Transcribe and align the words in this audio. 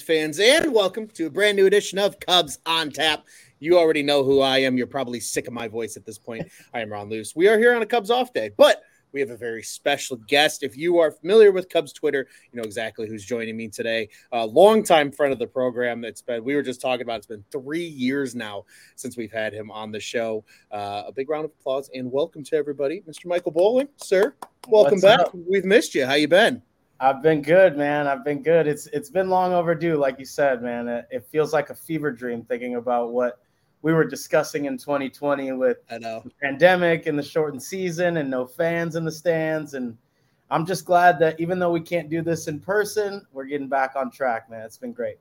Hello, 0.00 0.06
Cubs 0.06 0.38
fans, 0.38 0.40
and 0.40 0.72
welcome 0.72 1.06
to 1.08 1.26
a 1.26 1.30
brand 1.30 1.56
new 1.56 1.66
edition 1.66 1.98
of 1.98 2.18
Cubs 2.20 2.58
on 2.64 2.90
Tap. 2.90 3.26
You 3.58 3.78
already 3.78 4.02
know 4.02 4.24
who 4.24 4.40
I 4.40 4.58
am. 4.58 4.78
You're 4.78 4.86
probably 4.86 5.20
sick 5.20 5.46
of 5.46 5.52
my 5.52 5.68
voice 5.68 5.96
at 5.96 6.06
this 6.06 6.16
point. 6.16 6.48
I 6.74 6.80
am 6.80 6.90
Ron 6.90 7.10
Luce. 7.10 7.36
We 7.36 7.48
are 7.48 7.58
here 7.58 7.74
on 7.74 7.82
a 7.82 7.86
Cubs 7.86 8.10
off 8.10 8.32
day, 8.32 8.50
but 8.56 8.82
we 9.12 9.20
have 9.20 9.28
a 9.28 9.36
very 9.36 9.62
special 9.62 10.16
guest. 10.16 10.62
If 10.62 10.74
you 10.76 10.98
are 10.98 11.10
familiar 11.10 11.52
with 11.52 11.68
Cubs 11.68 11.92
Twitter, 11.92 12.28
you 12.50 12.56
know 12.56 12.64
exactly 12.64 13.08
who's 13.08 13.24
joining 13.24 13.56
me 13.58 13.68
today. 13.68 14.08
A 14.32 14.46
longtime 14.46 15.12
friend 15.12 15.34
of 15.34 15.38
the 15.38 15.46
program. 15.46 16.00
That's 16.00 16.22
been 16.22 16.44
we 16.44 16.54
were 16.54 16.62
just 16.62 16.80
talking 16.80 17.02
about. 17.02 17.18
It's 17.18 17.26
been 17.26 17.44
three 17.52 17.86
years 17.86 18.34
now 18.34 18.64
since 18.96 19.18
we've 19.18 19.32
had 19.32 19.52
him 19.52 19.70
on 19.70 19.92
the 19.92 20.00
show. 20.00 20.44
Uh, 20.70 21.02
a 21.08 21.12
big 21.12 21.28
round 21.28 21.44
of 21.44 21.50
applause 21.60 21.90
and 21.94 22.10
welcome 22.10 22.42
to 22.44 22.56
everybody, 22.56 23.02
Mr. 23.06 23.26
Michael 23.26 23.52
Bolling, 23.52 23.88
sir. 23.96 24.34
Welcome 24.68 24.92
What's 24.92 25.02
back. 25.02 25.20
up? 25.20 25.34
We've 25.34 25.64
missed 25.64 25.94
you. 25.94 26.06
How 26.06 26.14
you 26.14 26.28
been? 26.28 26.62
I've 27.00 27.22
been 27.22 27.40
good, 27.40 27.78
man. 27.78 28.06
I've 28.06 28.24
been 28.24 28.42
good. 28.42 28.66
It's 28.66 28.86
it's 28.88 29.08
been 29.08 29.30
long 29.30 29.54
overdue, 29.54 29.96
like 29.96 30.18
you 30.18 30.26
said, 30.26 30.62
man. 30.62 30.86
It, 30.86 31.06
it 31.10 31.24
feels 31.24 31.52
like 31.52 31.70
a 31.70 31.74
fever 31.74 32.10
dream 32.10 32.42
thinking 32.42 32.76
about 32.76 33.12
what 33.12 33.40
we 33.80 33.94
were 33.94 34.04
discussing 34.04 34.66
in 34.66 34.76
2020 34.76 35.52
with 35.52 35.78
I 35.90 35.96
know. 35.96 36.20
the 36.22 36.30
pandemic 36.42 37.06
and 37.06 37.18
the 37.18 37.22
shortened 37.22 37.62
season 37.62 38.18
and 38.18 38.30
no 38.30 38.46
fans 38.46 38.96
in 38.96 39.06
the 39.06 39.12
stands. 39.12 39.72
And 39.72 39.96
I'm 40.50 40.66
just 40.66 40.84
glad 40.84 41.18
that 41.20 41.40
even 41.40 41.58
though 41.58 41.70
we 41.70 41.80
can't 41.80 42.10
do 42.10 42.20
this 42.20 42.48
in 42.48 42.60
person, 42.60 43.26
we're 43.32 43.46
getting 43.46 43.68
back 43.68 43.92
on 43.96 44.10
track, 44.10 44.50
man. 44.50 44.66
It's 44.66 44.76
been 44.76 44.92
great. 44.92 45.16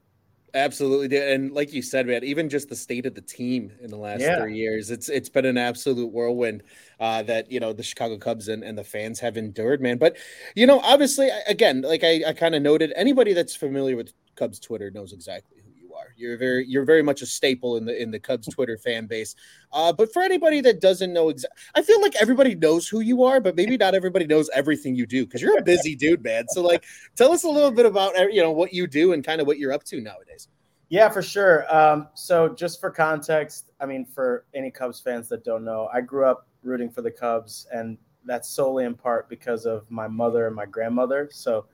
Absolutely, 0.53 1.07
dude. 1.07 1.23
and 1.23 1.51
like 1.51 1.73
you 1.73 1.81
said, 1.81 2.07
man, 2.07 2.23
even 2.23 2.49
just 2.49 2.69
the 2.69 2.75
state 2.75 3.05
of 3.05 3.13
the 3.15 3.21
team 3.21 3.71
in 3.81 3.89
the 3.89 3.97
last 3.97 4.21
Yeah. 4.21 4.39
three 4.39 4.55
years, 4.57 4.89
it's 4.91 5.07
it's 5.09 5.29
been 5.29 5.45
an 5.45 5.57
absolute 5.57 6.11
whirlwind 6.11 6.63
uh, 6.99 7.21
that 7.23 7.51
you 7.51 7.59
know 7.59 7.73
the 7.73 7.83
Chicago 7.83 8.17
Cubs 8.17 8.47
and, 8.47 8.63
and 8.63 8.77
the 8.77 8.83
fans 8.83 9.19
have 9.19 9.37
endured, 9.37 9.81
man. 9.81 9.97
But 9.97 10.17
you 10.55 10.65
know, 10.65 10.79
obviously, 10.79 11.29
again, 11.47 11.81
like 11.81 12.03
I, 12.03 12.23
I 12.27 12.33
kind 12.33 12.55
of 12.55 12.61
noted, 12.61 12.93
anybody 12.95 13.33
that's 13.33 13.55
familiar 13.55 13.95
with 13.95 14.13
Cubs 14.35 14.59
Twitter 14.59 14.89
knows 14.91 15.13
exactly 15.13 15.58
are. 15.99 16.13
You're 16.15 16.37
very 16.37 16.65
you're 16.67 16.85
very 16.85 17.03
much 17.03 17.21
a 17.21 17.25
staple 17.25 17.77
in 17.77 17.85
the 17.85 18.01
in 18.01 18.11
the 18.11 18.19
Cubs 18.19 18.47
Twitter 18.47 18.77
fan 18.77 19.07
base. 19.07 19.35
Uh, 19.71 19.93
but 19.93 20.11
for 20.13 20.21
anybody 20.21 20.61
that 20.61 20.81
doesn't 20.81 21.13
know 21.13 21.29
exactly, 21.29 21.61
I 21.75 21.81
feel 21.81 22.01
like 22.01 22.15
everybody 22.21 22.55
knows 22.55 22.87
who 22.87 23.01
you 23.01 23.23
are, 23.23 23.39
but 23.39 23.55
maybe 23.55 23.77
not 23.77 23.95
everybody 23.95 24.25
knows 24.25 24.49
everything 24.53 24.95
you 24.95 25.05
do 25.05 25.25
because 25.25 25.41
you're 25.41 25.57
a 25.57 25.63
busy 25.63 25.95
dude, 25.95 26.23
man. 26.23 26.47
So 26.49 26.61
like, 26.61 26.85
tell 27.15 27.31
us 27.31 27.43
a 27.43 27.49
little 27.49 27.71
bit 27.71 27.85
about 27.85 28.17
uh, 28.17 28.27
you 28.27 28.41
know 28.41 28.51
what 28.51 28.73
you 28.73 28.87
do 28.87 29.13
and 29.13 29.23
kind 29.23 29.41
of 29.41 29.47
what 29.47 29.59
you're 29.59 29.73
up 29.73 29.83
to 29.85 30.01
nowadays. 30.01 30.47
Yeah, 30.89 31.09
for 31.09 31.21
sure. 31.21 31.73
Um, 31.73 32.07
so, 32.15 32.49
just 32.49 32.79
for 32.79 32.89
context, 32.89 33.71
I 33.79 33.85
mean, 33.85 34.05
for 34.05 34.45
any 34.55 34.71
Cubs 34.71 34.99
fans 34.99 35.29
that 35.29 35.43
don't 35.43 35.63
know, 35.63 35.87
I 35.93 36.01
grew 36.01 36.25
up 36.25 36.47
rooting 36.63 36.89
for 36.89 37.03
the 37.03 37.11
Cubs, 37.11 37.67
and 37.71 37.97
that's 38.25 38.49
solely 38.49 38.85
in 38.85 38.95
part 38.95 39.29
because 39.29 39.65
of 39.65 39.89
my 39.91 40.07
mother 40.07 40.47
and 40.47 40.55
my 40.55 40.65
grandmother. 40.65 41.29
So, 41.31 41.67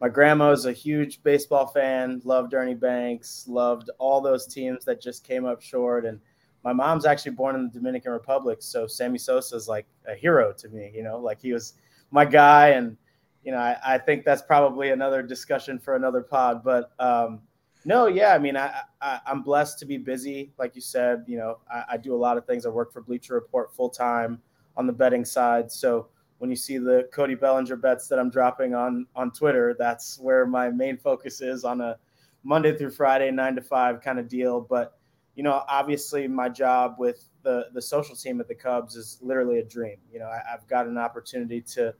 my 0.00 0.08
grandma 0.08 0.52
is 0.52 0.66
a 0.66 0.72
huge 0.72 1.22
baseball 1.22 1.66
fan, 1.66 2.20
loved 2.24 2.54
Ernie 2.54 2.74
Banks, 2.74 3.46
loved 3.48 3.90
all 3.98 4.20
those 4.20 4.46
teams 4.46 4.84
that 4.84 5.00
just 5.00 5.24
came 5.24 5.44
up 5.44 5.60
short. 5.60 6.06
And 6.06 6.20
my 6.64 6.72
mom's 6.72 7.04
actually 7.04 7.32
born 7.32 7.56
in 7.56 7.64
the 7.64 7.70
Dominican 7.70 8.12
Republic. 8.12 8.58
So, 8.60 8.86
Sammy 8.86 9.18
Sosa 9.18 9.56
is 9.56 9.68
like 9.68 9.86
a 10.06 10.14
hero 10.14 10.52
to 10.52 10.68
me, 10.68 10.92
you 10.94 11.02
know, 11.02 11.18
like 11.18 11.40
he 11.40 11.52
was 11.52 11.74
my 12.10 12.24
guy. 12.24 12.68
And, 12.68 12.96
you 13.44 13.52
know, 13.52 13.58
I, 13.58 13.76
I 13.84 13.98
think 13.98 14.24
that's 14.24 14.42
probably 14.42 14.90
another 14.90 15.22
discussion 15.22 15.78
for 15.78 15.96
another 15.96 16.22
pod. 16.22 16.62
But, 16.62 16.92
um, 17.00 17.40
no, 17.84 18.06
yeah, 18.06 18.34
I 18.34 18.38
mean, 18.38 18.56
I, 18.56 18.82
I 19.00 19.20
I'm 19.26 19.42
blessed 19.42 19.78
to 19.78 19.86
be 19.86 19.96
busy, 19.96 20.52
like 20.58 20.74
you 20.74 20.82
said. 20.82 21.24
You 21.26 21.38
know, 21.38 21.58
I, 21.72 21.84
I 21.92 21.96
do 21.96 22.14
a 22.14 22.16
lot 22.16 22.36
of 22.36 22.44
things. 22.44 22.66
I 22.66 22.68
work 22.68 22.92
for 22.92 23.00
Bleacher 23.00 23.34
Report 23.34 23.74
full 23.74 23.88
time 23.88 24.42
on 24.76 24.86
the 24.86 24.92
betting 24.92 25.24
side. 25.24 25.72
So 25.72 26.08
when 26.38 26.50
you 26.50 26.56
see 26.56 26.78
the 26.78 27.08
Cody 27.12 27.34
Bellinger 27.34 27.76
bets 27.76 28.08
that 28.08 28.18
I'm 28.18 28.30
dropping 28.30 28.74
on 28.74 29.06
on 29.14 29.30
Twitter, 29.32 29.74
that's 29.78 30.18
where 30.18 30.46
my 30.46 30.70
main 30.70 30.96
focus 30.96 31.40
is 31.40 31.64
on 31.64 31.80
a 31.80 31.98
Monday 32.44 32.76
through 32.76 32.90
Friday, 32.90 33.30
nine 33.30 33.54
to 33.56 33.62
five 33.62 34.00
kind 34.00 34.18
of 34.18 34.28
deal. 34.28 34.60
But 34.60 34.96
you 35.34 35.42
know, 35.42 35.64
obviously, 35.68 36.26
my 36.26 36.48
job 36.48 36.96
with 36.98 37.28
the 37.42 37.66
the 37.74 37.82
social 37.82 38.16
team 38.16 38.40
at 38.40 38.48
the 38.48 38.54
Cubs 38.54 38.96
is 38.96 39.18
literally 39.20 39.58
a 39.58 39.64
dream. 39.64 39.98
You 40.12 40.20
know, 40.20 40.26
I, 40.26 40.40
I've 40.52 40.66
got 40.68 40.86
an 40.86 40.98
opportunity 40.98 41.60
to 41.60 41.94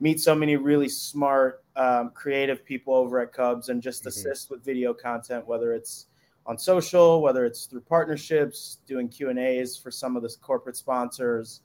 meet 0.00 0.18
so 0.18 0.34
many 0.34 0.56
really 0.56 0.88
smart, 0.88 1.62
um, 1.76 2.10
creative 2.14 2.64
people 2.64 2.94
over 2.94 3.20
at 3.20 3.32
Cubs 3.34 3.68
and 3.68 3.82
just 3.82 4.04
Mhm. 4.04 4.06
assist 4.06 4.50
with 4.50 4.64
video 4.64 4.94
content, 4.94 5.46
whether 5.46 5.74
it's 5.74 6.06
on 6.46 6.56
social, 6.56 7.20
whether 7.20 7.44
it's 7.44 7.66
through 7.66 7.82
partnerships, 7.82 8.78
doing 8.86 9.08
Q 9.08 9.28
and 9.28 9.38
A's 9.38 9.76
for 9.76 9.90
some 9.90 10.16
of 10.16 10.22
the 10.22 10.34
corporate 10.40 10.76
sponsors, 10.76 11.60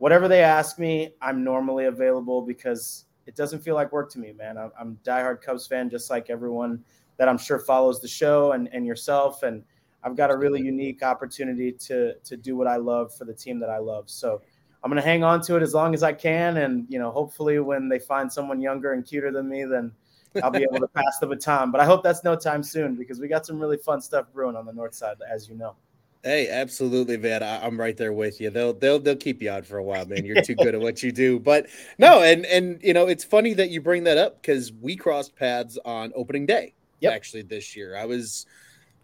whatever 0.00 0.28
they 0.28 0.42
ask 0.42 0.78
me, 0.78 1.12
I'm 1.20 1.44
normally 1.44 1.84
available 1.84 2.40
because 2.40 3.04
it 3.26 3.36
doesn't 3.36 3.60
feel 3.60 3.74
like 3.74 3.92
work 3.92 4.10
to 4.12 4.18
me, 4.18 4.32
man. 4.32 4.56
I'm, 4.56 4.72
I'm 4.80 4.98
a 5.04 5.08
diehard 5.08 5.42
Cubs 5.42 5.66
fan, 5.66 5.90
just 5.90 6.08
like 6.08 6.30
everyone 6.30 6.82
that 7.18 7.28
I'm 7.28 7.36
sure 7.36 7.58
follows 7.58 8.00
the 8.00 8.08
show 8.08 8.52
and, 8.52 8.68
and 8.72 8.86
yourself. 8.86 9.42
And 9.42 9.62
I've 10.02 10.16
got 10.16 10.30
a 10.30 10.36
really 10.36 10.62
unique 10.62 11.02
opportunity 11.02 11.70
to 11.72 12.14
to 12.14 12.36
do 12.36 12.56
what 12.56 12.66
I 12.66 12.76
love 12.76 13.14
for 13.14 13.26
the 13.26 13.34
team 13.34 13.60
that 13.60 13.68
I 13.68 13.76
love. 13.76 14.08
So 14.08 14.40
I'm 14.82 14.90
going 14.90 15.02
to 15.02 15.06
hang 15.06 15.22
on 15.22 15.42
to 15.42 15.56
it 15.56 15.62
as 15.62 15.74
long 15.74 15.92
as 15.92 16.02
I 16.02 16.14
can. 16.14 16.56
And, 16.56 16.86
you 16.88 16.98
know, 16.98 17.10
hopefully 17.10 17.58
when 17.58 17.90
they 17.90 17.98
find 17.98 18.32
someone 18.32 18.58
younger 18.58 18.94
and 18.94 19.04
cuter 19.04 19.30
than 19.30 19.50
me, 19.50 19.64
then 19.64 19.92
I'll 20.42 20.50
be 20.50 20.62
able 20.62 20.80
to 20.80 20.88
pass 20.94 21.18
the 21.20 21.26
baton. 21.26 21.70
But 21.70 21.82
I 21.82 21.84
hope 21.84 22.02
that's 22.02 22.24
no 22.24 22.34
time 22.34 22.62
soon 22.62 22.96
because 22.96 23.20
we 23.20 23.28
got 23.28 23.44
some 23.44 23.60
really 23.60 23.76
fun 23.76 24.00
stuff 24.00 24.32
brewing 24.32 24.56
on 24.56 24.64
the 24.64 24.72
north 24.72 24.94
side, 24.94 25.16
as 25.30 25.46
you 25.46 25.56
know. 25.56 25.76
Hey, 26.22 26.50
absolutely, 26.50 27.16
man. 27.16 27.42
I, 27.42 27.64
I'm 27.64 27.80
right 27.80 27.96
there 27.96 28.12
with 28.12 28.42
you. 28.42 28.50
They'll 28.50 28.74
they'll 28.74 28.98
they'll 28.98 29.16
keep 29.16 29.40
you 29.40 29.50
on 29.50 29.62
for 29.62 29.78
a 29.78 29.82
while, 29.82 30.04
man. 30.04 30.26
You're 30.26 30.42
too 30.42 30.54
good 30.54 30.74
at 30.74 30.80
what 30.80 31.02
you 31.02 31.12
do. 31.12 31.38
But 31.40 31.68
no, 31.98 32.22
and 32.22 32.44
and 32.44 32.78
you 32.82 32.92
know, 32.92 33.06
it's 33.06 33.24
funny 33.24 33.54
that 33.54 33.70
you 33.70 33.80
bring 33.80 34.04
that 34.04 34.18
up 34.18 34.42
because 34.42 34.70
we 34.82 34.96
crossed 34.96 35.34
paths 35.34 35.78
on 35.84 36.12
opening 36.14 36.44
day. 36.44 36.74
Yep. 37.00 37.14
Actually, 37.14 37.42
this 37.42 37.74
year 37.74 37.96
I 37.96 38.04
was, 38.04 38.44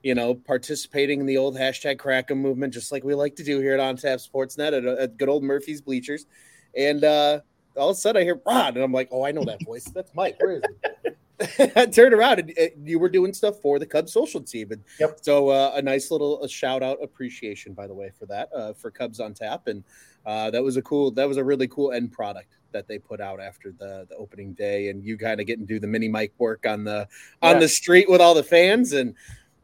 you 0.02 0.14
know, 0.14 0.34
participating 0.34 1.20
in 1.20 1.26
the 1.26 1.38
old 1.38 1.56
hashtag 1.56 1.96
Crackem 1.96 2.36
movement, 2.36 2.74
just 2.74 2.92
like 2.92 3.02
we 3.02 3.14
like 3.14 3.34
to 3.36 3.44
do 3.44 3.60
here 3.60 3.72
at 3.72 3.80
On 3.80 3.96
Tap 3.96 4.18
Sportsnet 4.18 4.76
at, 4.76 4.84
at 4.84 5.16
good 5.16 5.30
old 5.30 5.42
Murphy's 5.42 5.80
Bleachers. 5.80 6.26
And 6.76 7.02
uh 7.02 7.40
all 7.76 7.90
of 7.90 7.96
a 7.96 8.00
sudden 8.00 8.20
I 8.20 8.24
hear 8.24 8.40
Rod, 8.46 8.74
and 8.74 8.84
I'm 8.84 8.92
like, 8.92 9.08
oh, 9.10 9.24
I 9.24 9.32
know 9.32 9.44
that 9.44 9.64
voice. 9.64 9.84
That's 9.84 10.10
Mike. 10.14 10.36
Where 10.38 10.56
is? 10.56 10.62
I 11.76 11.86
turned 11.86 12.14
around 12.14 12.38
and 12.40 12.50
uh, 12.58 12.64
you 12.84 12.98
were 12.98 13.08
doing 13.08 13.34
stuff 13.34 13.60
for 13.60 13.78
the 13.78 13.86
Cubs 13.86 14.12
social 14.12 14.40
team, 14.40 14.72
and 14.72 14.82
Yep. 14.98 15.18
so 15.22 15.48
uh, 15.50 15.72
a 15.74 15.82
nice 15.82 16.10
little 16.10 16.42
a 16.42 16.48
shout 16.48 16.82
out 16.82 17.02
appreciation, 17.02 17.74
by 17.74 17.86
the 17.86 17.94
way, 17.94 18.10
for 18.18 18.26
that 18.26 18.48
uh, 18.54 18.72
for 18.72 18.90
Cubs 18.90 19.20
on 19.20 19.34
Tap, 19.34 19.66
and 19.66 19.84
uh, 20.24 20.50
that 20.50 20.62
was 20.62 20.76
a 20.76 20.82
cool, 20.82 21.10
that 21.12 21.28
was 21.28 21.36
a 21.36 21.44
really 21.44 21.68
cool 21.68 21.92
end 21.92 22.10
product 22.12 22.56
that 22.72 22.88
they 22.88 22.98
put 22.98 23.20
out 23.20 23.40
after 23.40 23.72
the, 23.72 24.06
the 24.08 24.16
opening 24.16 24.52
day, 24.54 24.88
and 24.88 25.04
you 25.04 25.16
kind 25.18 25.40
of 25.40 25.46
get 25.46 25.58
and 25.58 25.68
do 25.68 25.78
the 25.78 25.86
mini 25.86 26.08
mic 26.08 26.32
work 26.38 26.66
on 26.66 26.84
the 26.84 27.06
on 27.42 27.54
Yeah. 27.56 27.60
the 27.60 27.68
street 27.68 28.08
with 28.08 28.20
all 28.20 28.34
the 28.34 28.42
fans, 28.42 28.92
and 28.92 29.14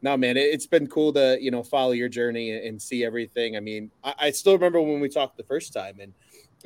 no 0.01 0.15
man, 0.15 0.37
it, 0.37 0.53
has 0.53 0.67
been 0.67 0.87
cool 0.87 1.11
to 1.13 1.37
you 1.41 1.49
know 1.49 1.63
follow 1.63 1.91
your 1.93 2.09
journey 2.09 2.51
and, 2.51 2.65
and 2.65 2.81
see 2.81 3.03
everything. 3.03 3.57
I 3.57 3.61
mean, 3.61 3.89
I, 4.03 4.13
I 4.19 4.31
still 4.31 4.53
remember 4.53 4.79
when 4.81 4.99
we 4.99 5.09
talked 5.09 5.37
the 5.37 5.43
first 5.43 5.73
time, 5.73 5.99
and 5.99 6.13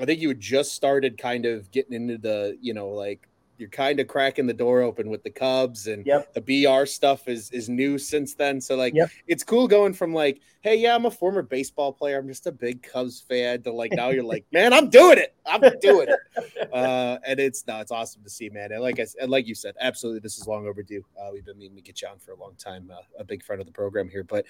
I 0.01 0.05
think 0.05 0.19
you 0.19 0.27
had 0.27 0.39
just 0.39 0.73
started 0.73 1.17
kind 1.17 1.45
of 1.45 1.71
getting 1.71 1.93
into 1.93 2.17
the 2.17 2.57
you 2.61 2.73
know 2.73 2.89
like 2.89 3.27
you're 3.57 3.69
kind 3.69 3.99
of 3.99 4.07
cracking 4.07 4.45
the 4.45 4.53
door 4.53 4.81
open 4.81 5.09
with 5.09 5.23
the 5.23 5.29
Cubs 5.29 5.87
and 5.87 6.05
Yep. 6.05 6.33
the 6.33 6.41
BR 6.41 6.85
stuff 6.85 7.27
is 7.27 7.49
is 7.51 7.69
new 7.69 7.97
since 7.97 8.33
then. 8.35 8.61
So 8.61 8.75
like 8.75 8.93
Yep. 8.93 9.09
it's 9.27 9.43
cool 9.43 9.67
going 9.67 9.93
from 9.93 10.13
like, 10.13 10.41
hey, 10.61 10.75
yeah, 10.75 10.95
I'm 10.95 11.05
a 11.05 11.11
former 11.11 11.41
baseball 11.41 11.91
player. 11.93 12.17
I'm 12.19 12.27
just 12.27 12.47
a 12.47 12.51
big 12.51 12.83
Cubs 12.83 13.21
fan 13.21 13.63
to 13.63 13.71
like 13.71 13.91
now 13.93 14.09
you're 14.09 14.23
like, 14.23 14.45
man, 14.51 14.73
I'm 14.73 14.89
doing 14.89 15.17
it. 15.17 15.33
I'm 15.45 15.61
doing 15.81 16.07
it. 16.09 16.69
Uh, 16.73 17.17
and 17.25 17.39
it's 17.39 17.65
no, 17.67 17.79
it's 17.79 17.91
awesome 17.91 18.23
to 18.23 18.29
see, 18.29 18.49
man. 18.49 18.71
And 18.71 18.81
like 18.81 18.99
I 18.99 19.05
said, 19.05 19.29
like 19.29 19.47
you 19.47 19.55
said, 19.55 19.75
absolutely, 19.79 20.19
this 20.19 20.37
is 20.37 20.47
long 20.47 20.67
overdue. 20.67 21.03
Uh, 21.19 21.29
we've 21.33 21.45
been 21.45 21.57
meaning 21.57 21.75
to 21.77 21.81
get 21.81 22.01
you 22.01 22.07
on 22.07 22.19
for 22.19 22.31
a 22.31 22.35
long 22.37 22.53
time. 22.57 22.91
Uh, 22.93 23.01
a 23.19 23.23
big 23.23 23.43
friend 23.43 23.59
of 23.61 23.65
the 23.65 23.73
program 23.73 24.09
here, 24.09 24.23
but 24.23 24.45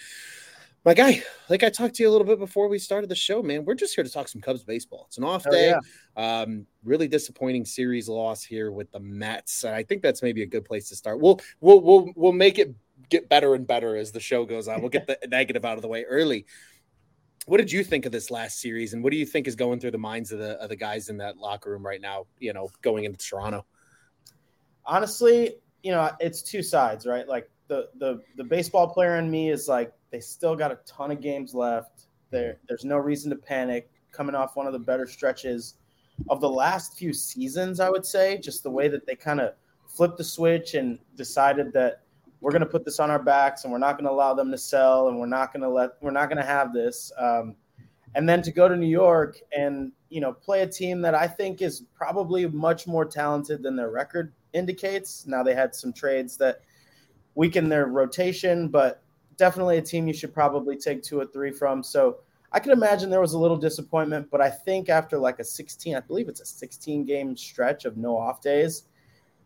my 0.86 0.94
guy, 0.94 1.22
like 1.50 1.64
I 1.64 1.70
talked 1.70 1.96
to 1.96 2.04
you 2.04 2.10
a 2.10 2.12
little 2.12 2.26
bit 2.26 2.40
before 2.40 2.68
we 2.68 2.80
started 2.80 3.10
the 3.10 3.16
show, 3.16 3.44
man. 3.44 3.66
We're 3.66 3.76
just 3.76 3.94
here 3.94 4.04
to 4.04 4.10
talk 4.10 4.28
some 4.28 4.42
Cubs 4.42 4.64
baseball. 4.64 5.06
It's 5.08 5.18
an 5.18 5.24
off 5.24 5.44
day. 5.50 5.76
yeah. 5.76 6.42
Um, 6.42 6.66
really 6.84 7.08
disappointing 7.08 7.66
series 7.66 8.08
loss 8.08 8.44
here 8.44 8.72
with 8.72 8.92
the 8.92 9.00
Mets. 9.00 9.64
And 9.64 9.76
I 9.76 9.84
think 9.84 10.02
that's 10.02 10.22
maybe 10.22 10.44
a 10.44 10.46
good 10.46 10.64
place 10.64 10.88
to 10.90 10.96
start. 10.96 11.20
We'll 11.20 11.42
we'll 11.60 11.82
we'll 11.82 12.12
we'll 12.16 12.32
make 12.32 12.58
it 12.58 12.74
get 13.10 13.28
better 13.30 13.54
and 13.54 13.68
better 13.68 13.96
as 13.96 14.12
the 14.12 14.20
show 14.20 14.46
goes 14.46 14.68
on. 14.68 14.82
We'll 14.82 14.90
get 14.90 15.08
the 15.22 15.28
negative 15.28 15.66
out 15.66 15.76
of 15.76 15.82
the 15.82 15.88
way 15.90 16.04
early. 16.04 16.46
What 17.48 17.58
did 17.58 17.72
you 17.72 17.84
think 17.84 18.06
of 18.06 18.12
this 18.12 18.30
last 18.30 18.60
series, 18.60 18.94
and 18.94 19.04
what 19.04 19.12
do 19.12 19.18
you 19.18 19.26
think 19.26 19.48
is 19.48 19.56
going 19.56 19.80
through 19.80 19.92
the 19.92 19.98
minds 19.98 20.32
of 20.32 20.40
the 20.40 20.52
of 20.62 20.70
the 20.70 20.76
guys 20.76 21.10
in 21.10 21.18
that 21.18 21.38
locker 21.38 21.70
room 21.72 21.86
right 21.86 22.02
now? 22.02 22.28
You 22.40 22.54
know, 22.54 22.70
going 22.82 23.04
into 23.06 23.26
Toronto. 23.26 23.66
honestly, 24.86 25.56
you 25.84 25.92
know, 25.92 26.12
it's 26.20 26.42
two 26.42 26.62
sides, 26.62 27.06
right? 27.06 27.28
Like 27.28 27.50
the 27.68 27.90
the 27.98 28.22
the 28.36 28.44
baseball 28.44 28.88
player 28.88 29.18
in 29.18 29.30
me 29.30 29.50
is 29.50 29.68
like 29.68 29.94
they 30.12 30.20
still 30.20 30.56
got 30.56 30.72
a 30.72 30.80
ton 30.86 31.12
of 31.12 31.22
games 31.22 31.54
left. 31.54 32.08
There 32.32 32.58
there's 32.68 32.86
no 32.86 32.98
reason 32.98 33.30
to 33.32 33.36
panic. 33.36 33.90
Coming 34.12 34.36
off 34.36 34.56
one 34.56 34.68
of 34.68 34.74
the 34.74 34.80
better 34.80 35.06
stretches 35.06 35.76
of 36.30 36.42
the 36.42 36.50
last 36.50 36.98
few 36.98 37.14
seasons, 37.14 37.80
I 37.80 37.90
would 37.90 38.06
say, 38.06 38.40
just 38.40 38.64
the 38.64 38.72
way 38.72 38.88
that 38.88 39.06
they 39.06 39.16
kind 39.16 39.40
of 39.40 39.54
flipped 39.88 40.18
the 40.18 40.24
switch 40.24 40.74
and 40.74 40.98
decided 41.16 41.72
that 41.74 42.02
we're 42.42 42.52
going 42.52 42.62
to 42.62 42.68
put 42.68 42.86
this 42.86 43.00
on 43.00 43.12
our 43.12 43.20
backs 43.20 43.64
and 43.64 43.72
we're 43.72 43.80
not 43.80 43.94
going 43.94 44.06
to 44.06 44.12
allow 44.12 44.34
them 44.34 44.52
to 44.52 44.58
sell 44.58 45.10
and 45.10 45.20
we're 45.20 45.28
not 45.28 45.54
going 45.54 45.62
to 45.62 45.70
let 45.70 45.92
we're 46.02 46.12
not 46.12 46.30
going 46.30 46.38
to 46.38 46.46
have 46.46 46.74
this. 46.74 47.12
Um, 47.18 47.56
and 48.16 48.28
then 48.28 48.42
to 48.42 48.52
go 48.52 48.68
to 48.68 48.76
new 48.76 48.88
york 48.88 49.38
and 49.56 49.92
you 50.10 50.22
know 50.22 50.32
play 50.32 50.62
a 50.62 50.68
team 50.68 51.02
that 51.02 51.14
i 51.14 51.28
think 51.28 51.62
is 51.62 51.84
probably 51.94 52.48
much 52.48 52.88
more 52.88 53.04
talented 53.04 53.62
than 53.62 53.76
their 53.76 53.92
record 53.92 54.34
indicates. 54.58 55.26
Now 55.28 55.44
they 55.44 55.54
had 55.54 55.76
some 55.76 55.94
trades 55.94 56.38
that 56.38 56.62
weaken 57.38 57.70
their 57.70 57.86
rotation, 57.86 58.68
but 58.68 59.04
definitely 59.38 59.78
a 59.78 59.82
team 59.82 60.08
you 60.08 60.14
should 60.14 60.34
probably 60.34 60.76
take 60.76 61.04
two 61.04 61.20
or 61.20 61.26
three 61.26 61.52
from. 61.52 61.84
So 61.84 62.18
I 62.52 62.60
can 62.60 62.72
imagine 62.72 63.12
there 63.12 63.22
was 63.22 63.34
a 63.34 63.38
little 63.38 63.58
disappointment, 63.58 64.30
but 64.32 64.42
I 64.42 64.50
think 64.50 64.90
after 64.90 65.20
like 65.20 65.38
a 65.38 65.44
16, 65.44 65.96
I 65.96 66.00
believe 66.00 66.30
it's 66.30 66.42
a 66.42 66.46
16 66.48 67.06
game 67.06 67.38
stretch 67.38 67.86
of 67.86 67.96
no 67.96 68.18
off 68.18 68.42
days, 68.42 68.86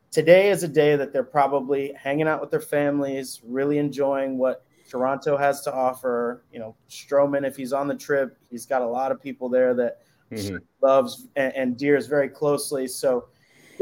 today 0.10 0.52
is 0.52 0.64
a 0.64 0.70
day 0.70 0.96
that 0.96 1.12
they're 1.12 1.22
probably 1.22 1.94
hanging 2.02 2.30
out 2.30 2.40
with 2.40 2.50
their 2.50 2.62
families, 2.62 3.42
really 3.44 3.78
enjoying 3.78 4.38
what 4.38 4.64
Toronto 4.90 5.36
has 5.36 5.60
to 5.64 5.74
offer. 5.74 6.46
You 6.54 6.60
know, 6.60 6.76
Stroman, 6.90 7.46
if 7.46 7.58
he's 7.58 7.74
on 7.74 7.90
the 7.90 7.96
trip, 7.96 8.38
he's 8.50 8.66
got 8.66 8.82
a 8.82 8.88
lot 8.88 9.12
of 9.12 9.22
people 9.22 9.50
there 9.50 9.74
that 9.74 9.98
mm-hmm. 10.32 10.58
loves 10.82 11.28
and, 11.36 11.54
and 11.58 11.78
deers 11.78 12.08
very 12.08 12.30
closely. 12.30 12.88
So 12.88 13.28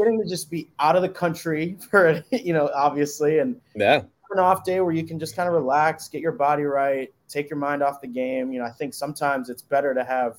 getting 0.00 0.22
to 0.22 0.28
just 0.28 0.50
be 0.50 0.70
out 0.78 0.96
of 0.96 1.02
the 1.02 1.08
country 1.08 1.76
for, 1.90 2.08
it, 2.08 2.42
you 2.42 2.52
know, 2.52 2.70
obviously, 2.74 3.38
and 3.38 3.60
yeah, 3.74 4.02
an 4.30 4.38
off 4.38 4.64
day 4.64 4.80
where 4.80 4.92
you 4.92 5.04
can 5.04 5.18
just 5.18 5.34
kind 5.34 5.48
of 5.48 5.54
relax, 5.54 6.08
get 6.08 6.20
your 6.20 6.32
body 6.32 6.62
right, 6.62 7.12
take 7.28 7.50
your 7.50 7.58
mind 7.58 7.82
off 7.82 8.00
the 8.00 8.06
game. 8.06 8.52
You 8.52 8.60
know, 8.60 8.64
I 8.64 8.70
think 8.70 8.94
sometimes 8.94 9.50
it's 9.50 9.62
better 9.62 9.92
to 9.92 10.04
have 10.04 10.38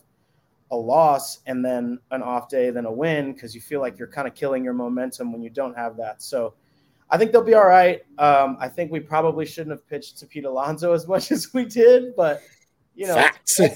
a 0.71 0.75
loss 0.75 1.39
and 1.45 1.63
then 1.63 1.99
an 2.11 2.23
off 2.23 2.47
day 2.47 2.69
than 2.69 2.85
a 2.85 2.91
win 2.91 3.33
because 3.33 3.53
you 3.53 3.59
feel 3.59 3.81
like 3.81 3.99
you're 3.99 4.07
kind 4.07 4.27
of 4.27 4.33
killing 4.33 4.63
your 4.63 4.73
momentum 4.73 5.33
when 5.33 5.41
you 5.41 5.49
don't 5.49 5.75
have 5.75 5.97
that. 5.97 6.21
So 6.21 6.53
I 7.09 7.17
think 7.17 7.33
they'll 7.33 7.43
be 7.43 7.53
all 7.53 7.67
right. 7.67 8.01
Um, 8.17 8.55
I 8.59 8.69
think 8.69 8.91
we 8.91 9.01
probably 9.01 9.45
shouldn't 9.45 9.71
have 9.71 9.87
pitched 9.87 10.17
to 10.19 10.25
Pete 10.25 10.45
Alonso 10.45 10.93
as 10.93 11.07
much 11.07 11.31
as 11.33 11.53
we 11.53 11.65
did, 11.65 12.15
but 12.15 12.41
you 12.95 13.07
know, 13.07 13.15
that's, 13.15 13.57
that's, 13.57 13.75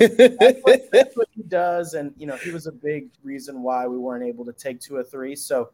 what, 0.62 0.82
that's, 0.92 1.16
what, 1.16 1.28
he 1.32 1.44
does. 1.44 1.94
And, 1.94 2.14
you 2.18 2.28
know, 2.28 2.36
he 2.38 2.52
was 2.52 2.68
a 2.68 2.72
big 2.72 3.10
reason 3.24 3.62
why 3.64 3.88
we 3.88 3.98
weren't 3.98 4.24
able 4.24 4.46
to 4.46 4.54
take 4.54 4.80
two 4.80 4.96
or 4.96 5.04
three. 5.04 5.36
So, 5.36 5.72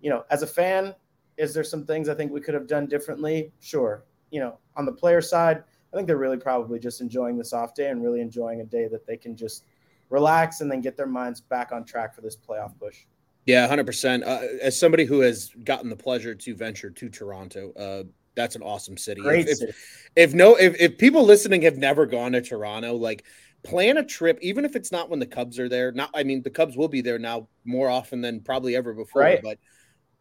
you 0.00 0.10
know, 0.10 0.24
as 0.30 0.42
a 0.42 0.46
fan, 0.46 0.94
is 1.36 1.52
there 1.52 1.64
some 1.64 1.84
things 1.84 2.08
I 2.08 2.14
think 2.14 2.32
we 2.32 2.40
could 2.40 2.54
have 2.54 2.66
done 2.66 2.86
differently? 2.86 3.52
Sure. 3.60 4.04
You 4.30 4.40
know, 4.40 4.58
on 4.76 4.86
the 4.86 4.92
player 4.92 5.20
side, 5.20 5.62
I 5.92 5.96
think 5.96 6.06
they're 6.06 6.16
really 6.16 6.36
probably 6.36 6.78
just 6.78 7.00
enjoying 7.00 7.36
this 7.36 7.52
off 7.52 7.74
day 7.74 7.90
and 7.90 8.02
really 8.02 8.20
enjoying 8.20 8.60
a 8.60 8.64
day 8.64 8.88
that 8.88 9.06
they 9.06 9.16
can 9.16 9.36
just 9.36 9.64
relax 10.10 10.60
and 10.60 10.70
then 10.70 10.80
get 10.80 10.96
their 10.96 11.06
minds 11.06 11.40
back 11.40 11.72
on 11.72 11.84
track 11.84 12.14
for 12.14 12.20
this 12.20 12.36
playoff 12.36 12.78
push. 12.78 13.04
Yeah, 13.46 13.68
100%. 13.68 14.26
Uh, 14.26 14.58
as 14.60 14.78
somebody 14.78 15.04
who 15.04 15.20
has 15.20 15.50
gotten 15.62 15.88
the 15.88 15.96
pleasure 15.96 16.34
to 16.34 16.54
venture 16.54 16.90
to 16.90 17.08
Toronto, 17.08 17.72
uh, 17.74 18.02
that's 18.36 18.54
an 18.54 18.62
awesome 18.62 18.96
city. 18.96 19.22
Great 19.22 19.48
if, 19.48 19.58
city. 19.58 19.70
If, 19.70 20.10
if 20.16 20.34
no, 20.34 20.56
if, 20.56 20.78
if 20.80 20.98
people 20.98 21.24
listening 21.24 21.62
have 21.62 21.78
never 21.78 22.06
gone 22.06 22.32
to 22.32 22.40
Toronto, 22.40 22.94
like 22.94 23.24
plan 23.64 23.96
a 23.96 24.04
trip, 24.04 24.38
even 24.42 24.64
if 24.64 24.76
it's 24.76 24.92
not 24.92 25.10
when 25.10 25.18
the 25.18 25.26
Cubs 25.26 25.58
are 25.58 25.68
there. 25.68 25.90
Not, 25.92 26.10
I 26.14 26.22
mean, 26.22 26.42
the 26.42 26.50
Cubs 26.50 26.76
will 26.76 26.88
be 26.88 27.00
there 27.00 27.18
now 27.18 27.48
more 27.64 27.90
often 27.90 28.20
than 28.20 28.40
probably 28.40 28.76
ever 28.76 28.94
before. 28.94 29.22
Right. 29.22 29.42
But 29.42 29.58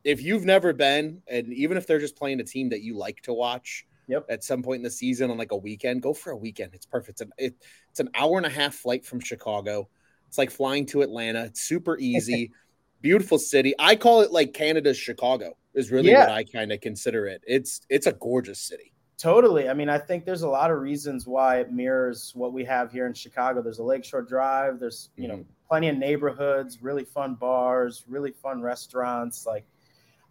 if 0.03 0.23
you've 0.23 0.45
never 0.45 0.73
been, 0.73 1.21
and 1.27 1.53
even 1.53 1.77
if 1.77 1.85
they're 1.85 1.99
just 1.99 2.15
playing 2.15 2.39
a 2.39 2.43
team 2.43 2.69
that 2.69 2.81
you 2.81 2.97
like 2.97 3.21
to 3.23 3.33
watch, 3.33 3.85
Yep. 4.07 4.25
At 4.29 4.43
some 4.43 4.61
point 4.61 4.77
in 4.77 4.83
the 4.83 4.89
season 4.89 5.31
on 5.31 5.37
like 5.37 5.51
a 5.51 5.57
weekend, 5.57 6.01
go 6.01 6.13
for 6.13 6.31
a 6.31 6.37
weekend. 6.37 6.73
It's 6.73 6.85
perfect. 6.85 7.09
It's 7.09 7.21
an, 7.21 7.31
it, 7.37 7.55
it's 7.89 7.99
an 7.99 8.09
hour 8.13 8.37
and 8.37 8.45
a 8.45 8.49
half 8.49 8.75
flight 8.75 9.05
from 9.05 9.19
Chicago. 9.19 9.89
It's 10.27 10.37
like 10.37 10.51
flying 10.51 10.85
to 10.87 11.01
Atlanta. 11.01 11.45
It's 11.45 11.61
super 11.61 11.97
easy. 11.97 12.51
Beautiful 13.01 13.37
city. 13.37 13.73
I 13.77 13.95
call 13.95 14.21
it 14.21 14.31
like 14.31 14.53
Canada's 14.53 14.97
Chicago. 14.97 15.57
Is 15.75 15.91
really 15.91 16.09
yeah. 16.09 16.21
what 16.21 16.31
I 16.31 16.43
kind 16.43 16.71
of 16.71 16.81
consider 16.81 17.27
it. 17.27 17.41
It's 17.45 17.81
it's 17.89 18.07
a 18.07 18.13
gorgeous 18.13 18.59
city. 18.59 18.91
Totally. 19.17 19.69
I 19.69 19.73
mean, 19.73 19.87
I 19.87 19.97
think 19.97 20.25
there's 20.25 20.41
a 20.41 20.49
lot 20.49 20.71
of 20.71 20.79
reasons 20.79 21.25
why 21.25 21.59
it 21.59 21.71
mirrors 21.71 22.33
what 22.35 22.51
we 22.51 22.65
have 22.65 22.91
here 22.91 23.07
in 23.07 23.13
Chicago. 23.13 23.61
There's 23.61 23.79
a 23.79 23.83
Lakeshore 23.83 24.23
Drive. 24.23 24.79
There's 24.79 25.09
you 25.15 25.27
mm-hmm. 25.27 25.37
know 25.37 25.45
plenty 25.69 25.89
of 25.89 25.97
neighborhoods, 25.97 26.81
really 26.81 27.03
fun 27.03 27.35
bars, 27.35 28.03
really 28.07 28.31
fun 28.31 28.61
restaurants. 28.61 29.45
Like 29.45 29.65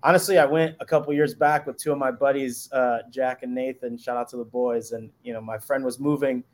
honestly, 0.03 0.39
I 0.39 0.45
went 0.45 0.77
a 0.81 0.85
couple 0.85 1.13
years 1.13 1.35
back 1.35 1.67
with 1.67 1.79
two 1.79 1.93
of 1.93 1.99
my 1.99 2.11
buddies, 2.11 2.71
uh, 2.73 2.99
Jack 3.11 3.43
and 3.43 3.55
Nathan. 3.55 3.97
Shout 3.97 4.17
out 4.17 4.29
to 4.31 4.37
the 4.37 4.45
boys. 4.45 4.93
And 4.93 5.11
you 5.23 5.33
know, 5.33 5.41
my 5.41 5.59
friend 5.59 5.85
was 5.85 5.99
moving 5.99 6.45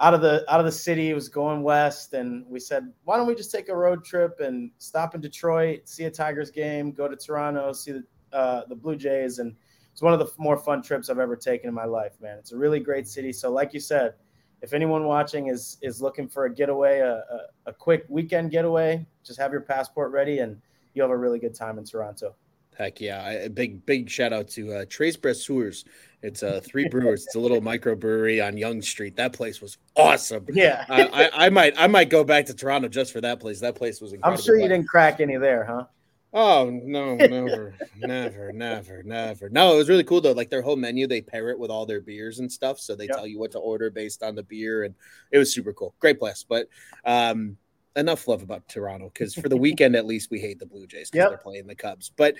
out 0.00 0.14
of 0.14 0.22
the 0.22 0.44
out 0.52 0.60
of 0.60 0.66
the 0.66 0.72
city. 0.72 1.10
It 1.10 1.14
was 1.14 1.28
going 1.28 1.62
west, 1.62 2.14
and 2.14 2.44
we 2.48 2.58
said, 2.58 2.92
why 3.04 3.16
don't 3.16 3.26
we 3.26 3.34
just 3.34 3.52
take 3.52 3.68
a 3.68 3.76
road 3.76 4.04
trip 4.04 4.40
and 4.40 4.70
stop 4.78 5.14
in 5.14 5.20
Detroit, 5.20 5.82
see 5.84 6.04
a 6.04 6.10
Tigers 6.10 6.50
game, 6.50 6.92
go 6.92 7.06
to 7.06 7.16
Toronto, 7.16 7.72
see 7.72 7.92
the 7.92 8.04
uh, 8.32 8.62
the 8.68 8.74
Blue 8.74 8.96
Jays, 8.96 9.38
and 9.38 9.54
it's 9.92 10.02
one 10.02 10.12
of 10.12 10.18
the 10.18 10.30
more 10.38 10.56
fun 10.56 10.82
trips 10.82 11.10
I've 11.10 11.18
ever 11.18 11.36
taken 11.36 11.68
in 11.68 11.74
my 11.74 11.84
life, 11.84 12.20
man. 12.20 12.38
It's 12.38 12.52
a 12.52 12.56
really 12.56 12.80
great 12.80 13.06
city. 13.06 13.32
So, 13.32 13.50
like 13.50 13.74
you 13.74 13.80
said, 13.80 14.14
if 14.62 14.72
anyone 14.72 15.04
watching 15.04 15.48
is 15.48 15.78
is 15.82 16.00
looking 16.00 16.28
for 16.28 16.46
a 16.46 16.54
getaway, 16.54 17.00
a, 17.00 17.16
a, 17.16 17.40
a 17.66 17.72
quick 17.72 18.04
weekend 18.08 18.50
getaway, 18.50 19.06
just 19.24 19.38
have 19.38 19.52
your 19.52 19.60
passport 19.62 20.12
ready, 20.12 20.38
and 20.38 20.60
you'll 20.94 21.08
have 21.08 21.14
a 21.14 21.16
really 21.16 21.38
good 21.38 21.54
time 21.54 21.78
in 21.78 21.84
Toronto. 21.84 22.34
Heck 22.80 22.98
yeah! 22.98 23.28
A 23.28 23.50
big 23.50 23.84
big 23.84 24.08
shout 24.08 24.32
out 24.32 24.48
to 24.52 24.72
uh, 24.72 24.84
Tres 24.88 25.14
Brasseurs. 25.14 25.84
It's 26.22 26.42
uh, 26.42 26.62
three 26.64 26.88
brewers. 26.88 27.26
It's 27.26 27.34
a 27.34 27.38
little 27.38 27.60
microbrewery 27.60 28.42
on 28.42 28.56
Yonge 28.56 28.88
Street. 28.88 29.16
That 29.16 29.34
place 29.34 29.60
was 29.60 29.76
awesome. 29.96 30.46
Yeah, 30.50 30.86
I, 30.88 31.04
I, 31.04 31.30
I, 31.46 31.50
might 31.50 31.74
I 31.76 31.88
might 31.88 32.08
go 32.08 32.24
back 32.24 32.46
to 32.46 32.54
Toronto 32.54 32.88
just 32.88 33.12
for 33.12 33.20
that 33.20 33.38
place. 33.38 33.60
That 33.60 33.74
place 33.74 34.00
was 34.00 34.14
incredible. 34.14 34.38
I'm 34.38 34.42
sure 34.42 34.56
you 34.56 34.66
didn't 34.66 34.88
crack 34.88 35.20
any 35.20 35.36
there, 35.36 35.66
huh? 35.66 35.84
Oh 36.32 36.70
no, 36.70 37.16
never, 37.16 37.74
never, 37.98 38.50
never, 38.50 39.02
never. 39.02 39.50
No, 39.50 39.74
it 39.74 39.76
was 39.76 39.90
really 39.90 40.04
cool 40.04 40.22
though. 40.22 40.32
Like 40.32 40.48
their 40.48 40.62
whole 40.62 40.76
menu, 40.76 41.06
they 41.06 41.20
pair 41.20 41.50
it 41.50 41.58
with 41.58 41.70
all 41.70 41.84
their 41.84 42.00
beers 42.00 42.38
and 42.38 42.50
stuff, 42.50 42.80
so 42.80 42.96
they 42.96 43.08
yep. 43.08 43.16
tell 43.16 43.26
you 43.26 43.38
what 43.38 43.52
to 43.52 43.58
order 43.58 43.90
based 43.90 44.22
on 44.22 44.34
the 44.34 44.42
beer, 44.42 44.84
and 44.84 44.94
it 45.30 45.36
was 45.36 45.52
super 45.52 45.74
cool. 45.74 45.94
Great 46.00 46.18
place, 46.18 46.46
but 46.48 46.66
um, 47.04 47.58
enough 47.96 48.28
love 48.28 48.42
about 48.42 48.68
Toronto 48.68 49.10
because 49.12 49.34
for 49.34 49.48
the 49.48 49.56
weekend 49.58 49.96
at 49.96 50.06
least 50.06 50.30
we 50.30 50.40
hate 50.40 50.58
the 50.58 50.66
Blue 50.66 50.86
Jays 50.86 51.10
because 51.10 51.24
yep. 51.24 51.28
they're 51.30 51.38
playing 51.38 51.66
the 51.66 51.74
Cubs. 51.74 52.10
But 52.16 52.36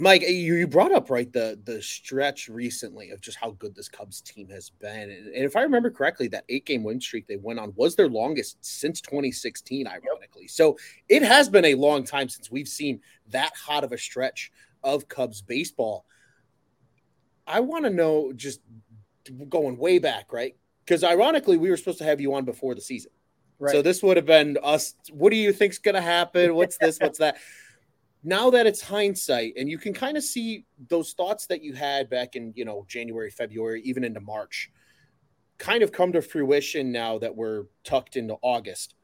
Mike, 0.00 0.22
you, 0.22 0.54
you 0.54 0.66
brought 0.68 0.92
up 0.92 1.10
right 1.10 1.32
the 1.32 1.58
the 1.64 1.82
stretch 1.82 2.48
recently 2.48 3.10
of 3.10 3.20
just 3.20 3.36
how 3.36 3.50
good 3.52 3.74
this 3.74 3.88
Cubs 3.88 4.20
team 4.20 4.48
has 4.48 4.70
been, 4.70 5.10
and, 5.10 5.26
and 5.26 5.44
if 5.44 5.56
I 5.56 5.62
remember 5.62 5.90
correctly, 5.90 6.28
that 6.28 6.44
eight 6.48 6.64
game 6.66 6.84
win 6.84 7.00
streak 7.00 7.26
they 7.26 7.36
went 7.36 7.58
on 7.58 7.72
was 7.74 7.96
their 7.96 8.08
longest 8.08 8.58
since 8.60 9.00
2016. 9.00 9.88
Ironically, 9.88 10.42
yep. 10.42 10.50
so 10.50 10.78
it 11.08 11.22
has 11.22 11.48
been 11.48 11.64
a 11.64 11.74
long 11.74 12.04
time 12.04 12.28
since 12.28 12.50
we've 12.50 12.68
seen 12.68 13.00
that 13.30 13.52
hot 13.56 13.82
of 13.82 13.92
a 13.92 13.98
stretch 13.98 14.52
of 14.84 15.08
Cubs 15.08 15.42
baseball. 15.42 16.04
I 17.44 17.60
want 17.60 17.84
to 17.84 17.90
know 17.90 18.32
just 18.32 18.60
going 19.48 19.78
way 19.78 19.98
back, 19.98 20.32
right? 20.32 20.56
Because 20.84 21.02
ironically, 21.02 21.56
we 21.56 21.70
were 21.70 21.76
supposed 21.76 21.98
to 21.98 22.04
have 22.04 22.20
you 22.20 22.34
on 22.34 22.44
before 22.44 22.74
the 22.74 22.80
season. 22.80 23.10
Right. 23.58 23.72
So 23.72 23.82
this 23.82 24.02
would 24.02 24.16
have 24.16 24.26
been 24.26 24.56
us. 24.62 24.94
What 25.10 25.30
do 25.30 25.36
you 25.36 25.52
think's 25.52 25.78
going 25.78 25.96
to 25.96 26.00
happen? 26.00 26.54
What's 26.54 26.78
this? 26.78 26.98
What's 27.00 27.18
that? 27.18 27.38
Now 28.24 28.50
that 28.50 28.66
it's 28.66 28.80
hindsight, 28.80 29.54
and 29.56 29.68
you 29.68 29.78
can 29.78 29.92
kind 29.92 30.16
of 30.16 30.22
see 30.22 30.64
those 30.88 31.12
thoughts 31.12 31.46
that 31.46 31.62
you 31.62 31.74
had 31.74 32.10
back 32.10 32.36
in 32.36 32.52
you 32.56 32.64
know 32.64 32.84
January, 32.88 33.30
February, 33.30 33.82
even 33.82 34.04
into 34.04 34.20
March, 34.20 34.70
kind 35.58 35.82
of 35.82 35.92
come 35.92 36.12
to 36.12 36.22
fruition 36.22 36.92
now 36.92 37.18
that 37.18 37.34
we're 37.34 37.64
tucked 37.84 38.16
into 38.16 38.36
August. 38.42 38.94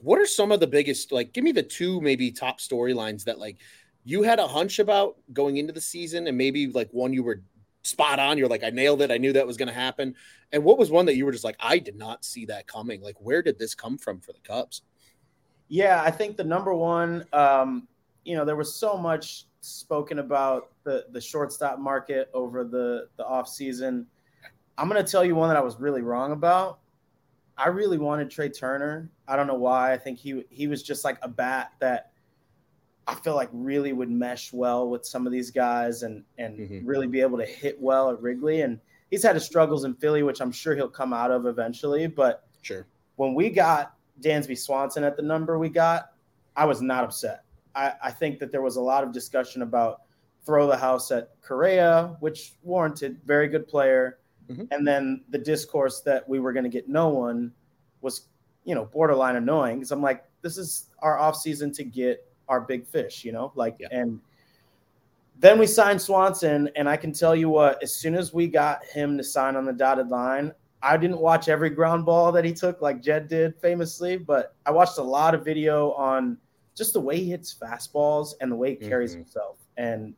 What 0.00 0.18
are 0.18 0.26
some 0.26 0.52
of 0.52 0.60
the 0.60 0.66
biggest? 0.66 1.10
Like, 1.10 1.32
give 1.32 1.44
me 1.44 1.52
the 1.52 1.62
two 1.62 2.00
maybe 2.00 2.30
top 2.30 2.60
storylines 2.60 3.24
that 3.24 3.38
like 3.38 3.58
you 4.04 4.22
had 4.22 4.38
a 4.38 4.46
hunch 4.46 4.78
about 4.78 5.16
going 5.32 5.56
into 5.56 5.72
the 5.72 5.80
season, 5.80 6.26
and 6.26 6.36
maybe 6.36 6.66
like 6.66 6.90
one 6.92 7.12
you 7.12 7.22
were 7.22 7.42
spot 7.82 8.18
on. 8.18 8.38
You're 8.38 8.48
like, 8.48 8.64
I 8.64 8.70
nailed 8.70 9.02
it. 9.02 9.10
I 9.10 9.18
knew 9.18 9.32
that 9.32 9.46
was 9.46 9.56
going 9.56 9.68
to 9.68 9.74
happen. 9.74 10.14
And 10.52 10.64
what 10.64 10.78
was 10.78 10.90
one 10.90 11.06
that 11.06 11.16
you 11.16 11.24
were 11.24 11.32
just 11.32 11.44
like, 11.44 11.56
I 11.60 11.78
did 11.78 11.96
not 11.96 12.24
see 12.24 12.46
that 12.46 12.66
coming? 12.66 13.00
Like, 13.00 13.16
where 13.20 13.42
did 13.42 13.58
this 13.58 13.74
come 13.74 13.98
from 13.98 14.20
for 14.20 14.32
the 14.32 14.40
Cubs? 14.40 14.82
Yeah, 15.68 16.02
I 16.02 16.10
think 16.10 16.36
the 16.36 16.44
number 16.44 16.74
one, 16.74 17.26
um, 17.32 17.86
you 18.24 18.36
know, 18.36 18.44
there 18.44 18.56
was 18.56 18.74
so 18.74 18.96
much 18.96 19.44
spoken 19.60 20.20
about 20.20 20.70
the 20.84 21.06
the 21.10 21.20
shortstop 21.20 21.78
market 21.78 22.30
over 22.32 22.64
the 22.64 23.08
the 23.16 23.26
off 23.26 23.48
season. 23.48 24.06
I'm 24.78 24.88
going 24.88 25.04
to 25.04 25.10
tell 25.10 25.24
you 25.24 25.34
one 25.34 25.48
that 25.48 25.56
I 25.56 25.60
was 25.60 25.78
really 25.78 26.02
wrong 26.02 26.32
about. 26.32 26.78
I 27.56 27.68
really 27.68 27.98
wanted 27.98 28.30
Trey 28.30 28.48
Turner. 28.48 29.10
I 29.26 29.34
don't 29.34 29.46
know 29.48 29.54
why. 29.54 29.92
I 29.92 29.98
think 29.98 30.18
he 30.18 30.44
he 30.48 30.68
was 30.68 30.82
just 30.82 31.04
like 31.04 31.18
a 31.22 31.28
bat 31.28 31.72
that 31.80 32.12
I 33.08 33.14
feel 33.14 33.34
like 33.34 33.48
really 33.52 33.94
would 33.94 34.10
mesh 34.10 34.52
well 34.52 34.90
with 34.90 35.06
some 35.06 35.26
of 35.26 35.32
these 35.32 35.50
guys 35.50 36.02
and 36.02 36.22
and 36.36 36.58
mm-hmm. 36.58 36.86
really 36.86 37.06
be 37.06 37.22
able 37.22 37.38
to 37.38 37.46
hit 37.46 37.80
well 37.80 38.10
at 38.10 38.20
Wrigley. 38.20 38.60
And 38.60 38.78
he's 39.10 39.22
had 39.22 39.34
his 39.34 39.46
struggles 39.46 39.84
in 39.84 39.94
Philly, 39.94 40.22
which 40.22 40.42
I'm 40.42 40.52
sure 40.52 40.76
he'll 40.76 40.88
come 40.90 41.14
out 41.14 41.30
of 41.30 41.46
eventually. 41.46 42.06
But 42.06 42.44
sure, 42.60 42.86
when 43.16 43.34
we 43.34 43.48
got 43.48 43.94
Dansby 44.20 44.58
Swanson 44.58 45.04
at 45.04 45.16
the 45.16 45.22
number 45.22 45.58
we 45.58 45.70
got, 45.70 46.12
I 46.54 46.66
was 46.66 46.82
not 46.82 47.02
upset. 47.02 47.44
I, 47.74 47.94
I 48.04 48.10
think 48.10 48.38
that 48.40 48.52
there 48.52 48.62
was 48.62 48.76
a 48.76 48.80
lot 48.80 49.04
of 49.04 49.12
discussion 49.12 49.62
about 49.62 50.02
throw 50.44 50.66
the 50.66 50.76
house 50.76 51.10
at 51.10 51.30
Correa, 51.40 52.16
which 52.20 52.52
warranted 52.62 53.20
very 53.24 53.48
good 53.48 53.66
player. 53.66 54.18
Mm-hmm. 54.50 54.64
And 54.70 54.86
then 54.86 55.24
the 55.30 55.38
discourse 55.38 56.02
that 56.02 56.28
we 56.28 56.40
were 56.40 56.52
going 56.52 56.64
to 56.64 56.70
get 56.70 56.88
no 56.88 57.08
one 57.08 57.52
was, 58.02 58.28
you 58.64 58.74
know, 58.74 58.84
borderline 58.84 59.36
annoying 59.36 59.76
because 59.76 59.92
I'm 59.92 60.02
like, 60.02 60.24
this 60.42 60.58
is 60.58 60.88
our 61.00 61.18
offseason 61.18 61.74
to 61.76 61.84
get 61.84 62.27
our 62.48 62.60
big 62.60 62.86
fish, 62.86 63.24
you 63.24 63.32
know, 63.32 63.52
like, 63.54 63.76
yeah. 63.78 63.88
and 63.90 64.20
then 65.38 65.58
we 65.58 65.66
signed 65.66 66.00
Swanson. 66.00 66.68
And 66.74 66.88
I 66.88 66.96
can 66.96 67.12
tell 67.12 67.36
you 67.36 67.48
what, 67.48 67.82
as 67.82 67.94
soon 67.94 68.14
as 68.14 68.32
we 68.32 68.48
got 68.48 68.84
him 68.84 69.16
to 69.18 69.24
sign 69.24 69.56
on 69.56 69.64
the 69.64 69.72
dotted 69.72 70.08
line, 70.08 70.52
I 70.82 70.96
didn't 70.96 71.18
watch 71.18 71.48
every 71.48 71.70
ground 71.70 72.04
ball 72.04 72.32
that 72.32 72.44
he 72.44 72.52
took 72.52 72.80
like 72.80 73.02
Jed 73.02 73.28
did 73.28 73.56
famously, 73.56 74.16
but 74.16 74.54
I 74.64 74.70
watched 74.70 74.98
a 74.98 75.02
lot 75.02 75.34
of 75.34 75.44
video 75.44 75.92
on 75.92 76.38
just 76.76 76.92
the 76.92 77.00
way 77.00 77.18
he 77.18 77.30
hits 77.30 77.54
fastballs 77.54 78.34
and 78.40 78.50
the 78.50 78.56
way 78.56 78.70
he 78.70 78.76
carries 78.76 79.10
mm-hmm. 79.10 79.22
himself. 79.22 79.56
And 79.76 80.14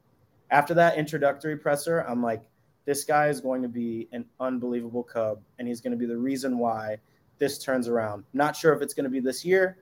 after 0.51 0.75
that 0.75 0.99
introductory 0.99 1.57
presser, 1.57 2.01
I'm 2.01 2.23
like, 2.23 2.43
this 2.85 3.05
guy 3.05 3.29
is 3.29 3.41
going 3.41 3.63
to 3.63 3.69
be 3.69 4.09
an 4.13 4.25
unbelievable 4.41 5.03
Cub, 5.03 5.41
and 5.59 5.69
he's 5.69 5.81
going 5.81 5.93
to 5.93 5.97
be 5.97 6.07
the 6.07 6.17
reason 6.17 6.59
why 6.59 6.99
this 7.39 7.59
turns 7.59 7.89
around. 7.89 8.25
Not 8.33 8.57
sure 8.57 8.75
if 8.75 8.83
it's 8.83 8.95
going 8.95 9.05
to 9.05 9.11
be 9.11 9.21
this 9.21 9.45
year, 9.45 9.79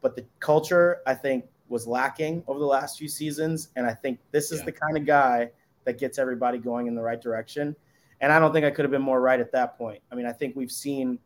but 0.00 0.16
the 0.16 0.24
culture 0.40 1.02
I 1.06 1.14
think 1.14 1.44
was 1.72 1.86
lacking 1.86 2.44
over 2.46 2.60
the 2.60 2.66
last 2.66 2.98
few 2.98 3.08
seasons, 3.08 3.70
and 3.76 3.86
I 3.86 3.94
think 3.94 4.20
this 4.30 4.52
is 4.52 4.60
yeah. 4.60 4.66
the 4.66 4.72
kind 4.72 4.96
of 4.96 5.06
guy 5.06 5.50
that 5.84 5.98
gets 5.98 6.18
everybody 6.18 6.58
going 6.58 6.86
in 6.86 6.94
the 6.94 7.02
right 7.02 7.20
direction. 7.20 7.74
And 8.20 8.30
I 8.30 8.38
don't 8.38 8.52
think 8.52 8.64
I 8.64 8.70
could 8.70 8.84
have 8.84 8.92
been 8.92 9.02
more 9.02 9.20
right 9.20 9.40
at 9.40 9.50
that 9.52 9.76
point. 9.76 10.00
I 10.12 10.14
mean, 10.14 10.26
I 10.26 10.32
think 10.32 10.54
we've 10.54 10.70
seen 10.70 11.18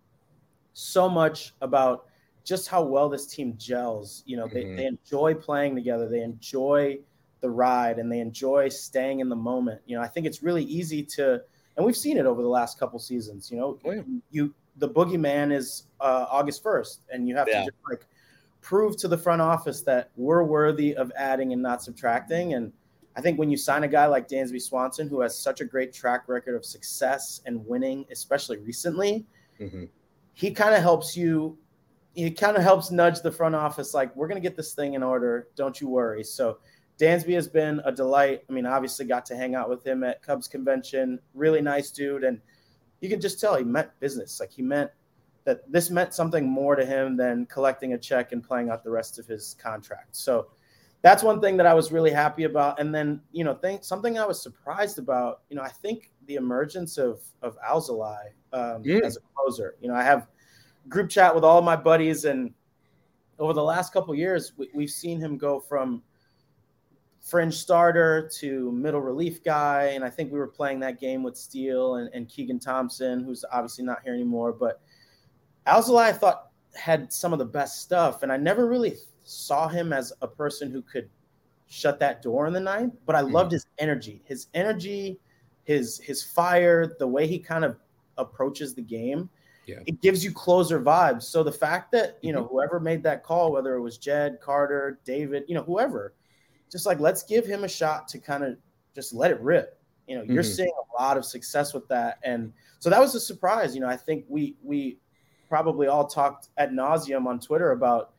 so 0.73 1.09
much 1.09 1.53
about 1.61 2.07
just 2.45 2.69
how 2.69 2.83
well 2.83 3.09
this 3.09 3.27
team 3.27 3.55
gels. 3.59 4.23
You 4.25 4.39
know, 4.39 4.47
they, 4.47 4.65
mm-hmm. 4.65 4.77
they 4.77 4.87
enjoy 4.87 5.35
playing 5.35 5.75
together, 5.75 6.09
they 6.09 6.23
enjoy 6.23 7.01
the 7.41 7.51
ride, 7.51 7.99
and 7.99 8.11
they 8.11 8.21
enjoy 8.21 8.69
staying 8.69 9.21
in 9.21 9.29
the 9.29 9.37
moment. 9.37 9.81
You 9.85 9.97
know, 9.97 10.03
I 10.03 10.07
think 10.07 10.27
it's 10.27 10.43
really 10.43 10.65
easy 10.65 11.03
to, 11.17 11.43
and 11.77 11.85
we've 11.85 11.97
seen 11.97 12.17
it 12.17 12.25
over 12.25 12.41
the 12.41 12.49
last 12.49 12.79
couple 12.79 12.99
seasons. 12.99 13.51
You 13.51 13.59
know, 13.59 13.79
oh, 13.85 13.93
yeah. 13.93 14.03
you 14.31 14.55
the 14.79 14.89
boogeyman 14.89 15.53
is 15.53 15.85
uh, 16.01 16.27
August 16.31 16.63
first, 16.63 17.01
and 17.11 17.29
you 17.29 17.37
have 17.37 17.49
yeah. 17.49 17.61
to 17.61 17.65
just 17.65 17.77
like 17.91 18.07
prove 18.67 18.97
to 18.97 19.07
the 19.07 19.17
front 19.17 19.41
office 19.41 19.83
that 19.83 20.11
we're 20.17 20.43
worthy 20.43 20.93
of 20.97 21.13
adding 21.15 21.53
and 21.53 21.63
not 21.63 21.85
subtracting. 21.85 22.55
And 22.55 22.73
I 23.15 23.21
think 23.21 23.39
when 23.39 23.49
you 23.49 23.57
sign 23.57 23.85
a 23.85 23.89
guy 23.89 24.07
like 24.07 24.29
Dansby 24.29 24.61
Swanson, 24.61 25.09
who 25.09 25.21
has 25.21 25.39
such 25.39 25.61
a 25.61 25.65
great 25.65 25.93
track 25.93 26.25
record 26.27 26.57
of 26.57 26.65
success 26.65 27.41
and 27.47 27.65
winning, 27.65 28.05
especially 28.11 28.57
recently, 28.59 29.25
mm-hmm. 29.61 29.85
he 30.35 30.51
kind 30.51 30.75
of 30.75 30.83
helps 30.83 31.17
you 31.17 31.57
he 32.15 32.29
kind 32.31 32.57
of 32.57 32.63
helps 32.65 32.91
nudge 32.91 33.21
the 33.21 33.31
front 33.31 33.55
office 33.55 33.95
like 33.95 34.15
we're 34.17 34.27
going 34.27 34.43
to 34.43 34.49
get 34.49 34.57
this 34.57 34.75
thing 34.75 34.95
in 34.95 35.03
order. 35.03 35.47
Don't 35.55 35.81
you 35.81 35.89
worry. 35.89 36.25
So 36.25 36.59
dansby 36.99 37.35
has 37.35 37.47
been 37.47 37.81
a 37.85 37.93
delight. 37.93 38.43
I 38.51 38.53
mean 38.53 38.67
obviously 38.67 39.07
got 39.07 39.25
to 39.27 39.37
hang 39.37 39.55
out 39.55 39.69
with 39.69 39.87
him 39.87 40.03
at 40.03 40.23
cubs 40.23 40.49
convention. 40.49 41.21
Really 41.35 41.61
nice 41.61 41.93
dude. 41.93 42.25
And 42.25 42.41
you 43.01 43.09
can 43.09 43.21
just 43.21 43.39
tell 43.39 43.55
he 43.55 43.63
meant 43.63 43.91
business. 44.01 44.41
Like 44.41 44.51
he 44.51 44.63
meant 44.63 44.91
that 45.47 45.71
this 45.73 45.89
meant 45.89 46.13
something 46.13 46.47
more 46.47 46.77
to 46.77 46.85
him 46.85 47.17
than 47.17 47.47
collecting 47.47 47.95
a 47.95 47.99
check 47.99 48.33
and 48.33 48.45
playing 48.45 48.69
out 48.69 48.85
the 48.85 48.91
rest 48.91 49.19
of 49.19 49.27
his 49.27 49.57
contract 49.59 50.15
so 50.15 50.49
that's 51.01 51.23
one 51.23 51.41
thing 51.41 51.57
that 51.57 51.67
i 51.67 51.73
was 51.73 51.91
really 51.91 52.11
happy 52.11 52.45
about 52.45 52.79
and 52.79 52.95
then 52.95 53.21
you 53.33 53.43
know 53.43 53.55
think 53.55 53.83
something 53.83 54.19
i 54.19 54.27
was 54.27 54.43
surprised 54.43 54.99
about 54.99 55.41
you 55.49 55.57
know 55.57 55.63
i 55.63 55.71
think 55.71 56.11
the 56.27 56.35
emergence 56.35 56.99
of 56.99 57.21
of 57.41 57.57
alzolay 57.67 58.27
um, 58.53 58.83
mm. 58.83 59.01
as 59.03 59.17
a 59.17 59.21
closer 59.35 59.77
you 59.81 59.89
know 59.89 59.95
i 59.95 60.03
have 60.03 60.29
group 60.89 61.11
chat 61.11 61.35
with 61.35 61.45
all 61.45 61.63
my 61.63 61.77
buddies, 61.77 62.25
and 62.25 62.53
over 63.39 63.53
the 63.53 63.63
last 63.63 63.93
couple 63.93 64.15
years, 64.15 64.53
we, 64.57 64.69
we've 64.75 64.91
seen 64.91 65.21
him 65.21 65.37
go 65.37 65.61
from 65.61 66.03
fringe 67.21 67.55
starter 67.55 68.31
to 68.39 68.71
middle 68.73 69.01
relief 69.01 69.43
guy. 69.43 69.87
And 69.95 70.05
I 70.05 70.11
think 70.11 70.33
we 70.33 70.39
were 70.39 70.47
playing 70.47 70.79
that 70.81 71.01
game 71.01 71.23
with 71.23 71.37
Steele 71.37 71.97
and, 71.97 72.09
and 72.15 72.29
Keegan 72.29 72.61
Thompson, 72.61 73.25
who's 73.25 73.45
obviously 73.53 73.85
not 73.85 74.03
here 74.05 74.15
anymore. 74.15 74.53
But 74.53 74.81
Alzolay, 75.67 76.05
I 76.05 76.13
thought, 76.13 76.51
had 76.75 77.13
some 77.13 77.33
of 77.33 77.39
the 77.39 77.45
best 77.45 77.83
stuff. 77.83 78.23
And 78.23 78.31
I 78.31 78.37
never 78.37 78.67
really 78.67 78.97
saw 79.25 79.69
him 79.69 79.93
as 79.93 80.13
a 80.23 80.29
person 80.29 80.71
who 80.71 80.83
could 80.83 81.09
shut 81.67 81.99
that 82.01 82.23
door 82.23 82.47
in 82.47 82.53
the 82.53 82.61
ninth, 82.61 82.95
but 83.07 83.17
I 83.17 83.23
mm-hmm. 83.23 83.33
loved 83.33 83.53
his 83.53 83.67
energy. 83.79 84.23
His 84.25 84.47
energy, 84.55 85.19
his 85.65 85.99
his 85.99 86.23
fire, 86.23 86.95
the 86.99 87.07
way 87.07 87.27
he 87.27 87.39
kind 87.39 87.65
of 87.65 87.77
approaches 88.19 88.75
the 88.75 88.83
game 88.83 89.29
yeah. 89.67 89.81
it 89.87 90.01
gives 90.01 90.25
you 90.25 90.33
closer 90.33 90.81
vibes. 90.81 91.25
So 91.25 91.43
the 91.43 91.53
fact 91.53 91.93
that, 91.93 92.19
you 92.23 92.33
know, 92.33 92.43
mm-hmm. 92.43 92.55
whoever 92.55 92.81
made 92.81 93.03
that 93.03 93.23
call, 93.23 93.53
whether 93.53 93.75
it 93.75 93.81
was 93.81 93.99
Jed, 93.99 94.39
Carter, 94.41 95.01
David, 95.05 95.45
you 95.49 95.55
know, 95.55 95.63
whoever, 95.63 96.15
just 96.71 96.87
like 96.87 97.01
let's 97.01 97.23
give 97.25 97.45
him 97.45 97.65
a 97.65 97.69
shot 97.69 98.09
to 98.09 98.19
kind 98.19 98.45
of 98.45 98.57
just 98.95 99.13
let 99.13 99.31
it 99.31 99.41
rip. 99.41 99.79
You 100.07 100.17
know, 100.17 100.23
you're 100.23 100.43
mm-hmm. 100.43 100.53
seeing 100.53 100.73
a 100.99 101.03
lot 101.03 101.17
of 101.17 101.25
success 101.25 101.75
with 101.75 101.87
that. 101.89 102.19
And 102.23 102.53
so 102.79 102.89
that 102.91 103.01
was 103.01 103.15
a 103.15 103.21
surprise. 103.21 103.75
You 103.75 103.81
know, 103.81 103.89
I 103.89 103.97
think 103.97 104.25
we 104.29 104.57
we 104.63 104.99
probably 105.49 105.87
all 105.87 106.07
talked 106.07 106.49
at 106.57 106.73
nauseum 106.73 107.27
on 107.27 107.39
Twitter 107.41 107.73
about 107.73 108.13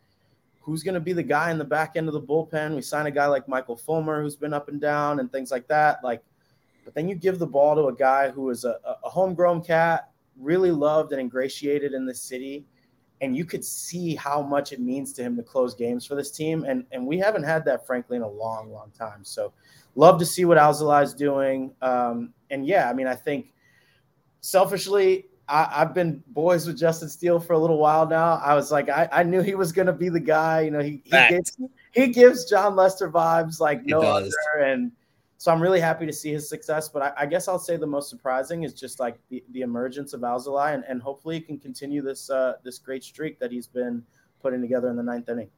who's 0.62 0.84
going 0.84 0.94
to 0.94 1.00
be 1.00 1.14
the 1.14 1.24
guy 1.24 1.50
in 1.50 1.58
the 1.58 1.64
back 1.64 1.94
end 1.96 2.08
of 2.08 2.14
the 2.14 2.22
bullpen. 2.22 2.76
We 2.76 2.82
sign 2.82 3.06
a 3.06 3.12
guy 3.12 3.28
like 3.28 3.48
Michael 3.48 3.78
Fulmer, 3.78 4.22
who's 4.22 4.36
been 4.36 4.54
up 4.54 4.68
and 4.68 4.82
down 4.82 5.20
and 5.20 5.32
things 5.32 5.50
like 5.50 5.68
that. 5.70 6.04
Like, 6.04 6.22
but 6.84 6.94
then 6.94 7.08
you 7.08 7.16
give 7.16 7.40
the 7.40 7.48
ball 7.48 7.76
to 7.76 7.88
a 7.88 7.96
guy 7.96 8.30
who 8.30 8.50
is 8.50 8.66
a, 8.66 8.78
a 9.04 9.10
homegrown 9.10 9.64
cat 9.64 10.12
really 10.38 10.72
loved 10.72 11.12
and 11.12 11.22
ingratiated 11.22 11.94
in 11.94 12.06
the 12.06 12.14
city. 12.14 12.66
And 13.22 13.36
you 13.36 13.46
could 13.46 13.64
see 13.64 14.14
how 14.14 14.42
much 14.42 14.74
it 14.74 14.80
means 14.80 15.14
to 15.14 15.24
him 15.24 15.36
to 15.38 15.44
close 15.44 15.74
games 15.74 16.06
for 16.06 16.16
this 16.16 16.32
team. 16.32 16.66
And, 16.66 16.86
and 16.92 17.08
we 17.08 17.18
haven't 17.18 17.44
had 17.44 17.66
that, 17.66 17.88
frankly, 17.88 18.18
in 18.18 18.24
a 18.24 18.30
long, 18.30 18.72
long 18.72 18.92
time. 18.98 19.24
So 19.24 19.54
love 19.96 20.20
to 20.20 20.26
see 20.26 20.46
what 20.46 20.58
is 21.02 21.14
doing. 21.14 21.74
Um, 21.82 22.34
and 22.52 22.66
yeah, 22.66 22.90
I 22.90 22.94
mean, 22.94 23.08
I 23.08 23.16
think 23.16 23.54
selfishly, 24.42 25.28
I, 25.50 25.80
have 25.80 25.94
been 25.94 26.24
boys 26.28 26.68
with 26.68 26.78
Justin 26.78 27.10
Steele 27.10 27.40
for 27.40 27.54
a 27.54 27.60
little 27.60 27.78
while 27.78 28.08
now. 28.08 28.42
I 28.44 28.54
was 28.54 28.72
like, 28.72 28.90
I, 28.90 29.08
I 29.12 29.24
knew 29.24 29.42
he 29.42 29.56
was 29.56 29.72
going 29.72 29.86
to 29.86 29.94
be 29.94 30.10
the 30.10 30.20
guy. 30.20 30.62
You 30.62 30.72
know, 30.72 30.80
he 30.80 31.02
he 31.06 31.12
gives, 31.30 31.58
he 31.94 32.08
gives 32.08 32.46
Jon 32.46 32.76
Lester 32.76 33.10
vibes 33.10 33.60
like 33.60 33.82
he 33.84 33.92
no 33.92 34.02
does. 34.02 34.36
other. 34.56 34.66
And 34.66 34.92
so 35.38 35.52
I'm 35.52 35.62
really 35.62 35.80
happy 35.80 36.06
to 36.06 36.14
see 36.14 36.32
his 36.32 36.50
success. 36.50 36.90
But 36.90 37.02
I, 37.02 37.14
I, 37.24 37.26
guess 37.26 37.48
I'll 37.48 37.60
say 37.60 37.78
the 37.78 37.88
most 37.88 38.10
surprising 38.10 38.64
is 38.64 38.74
just 38.74 39.00
like 39.00 39.18
the, 39.30 39.44
the 39.52 39.62
emergence 39.62 40.14
of 40.14 40.22
Alzolay, 40.22 40.74
and, 40.74 40.84
and 40.88 41.02
hopefully 41.02 41.36
he 41.36 41.42
can 41.42 41.60
continue 41.60 42.02
this 42.02 42.30
uh, 42.30 42.54
this 42.64 42.80
great 42.80 43.04
streak 43.04 43.40
that 43.40 43.52
he's 43.52 43.68
been 43.68 44.04
putting 44.42 44.62
together 44.62 44.90
in 44.90 44.96
the 44.96 45.04
ninth 45.04 45.30
inning. 45.30 45.50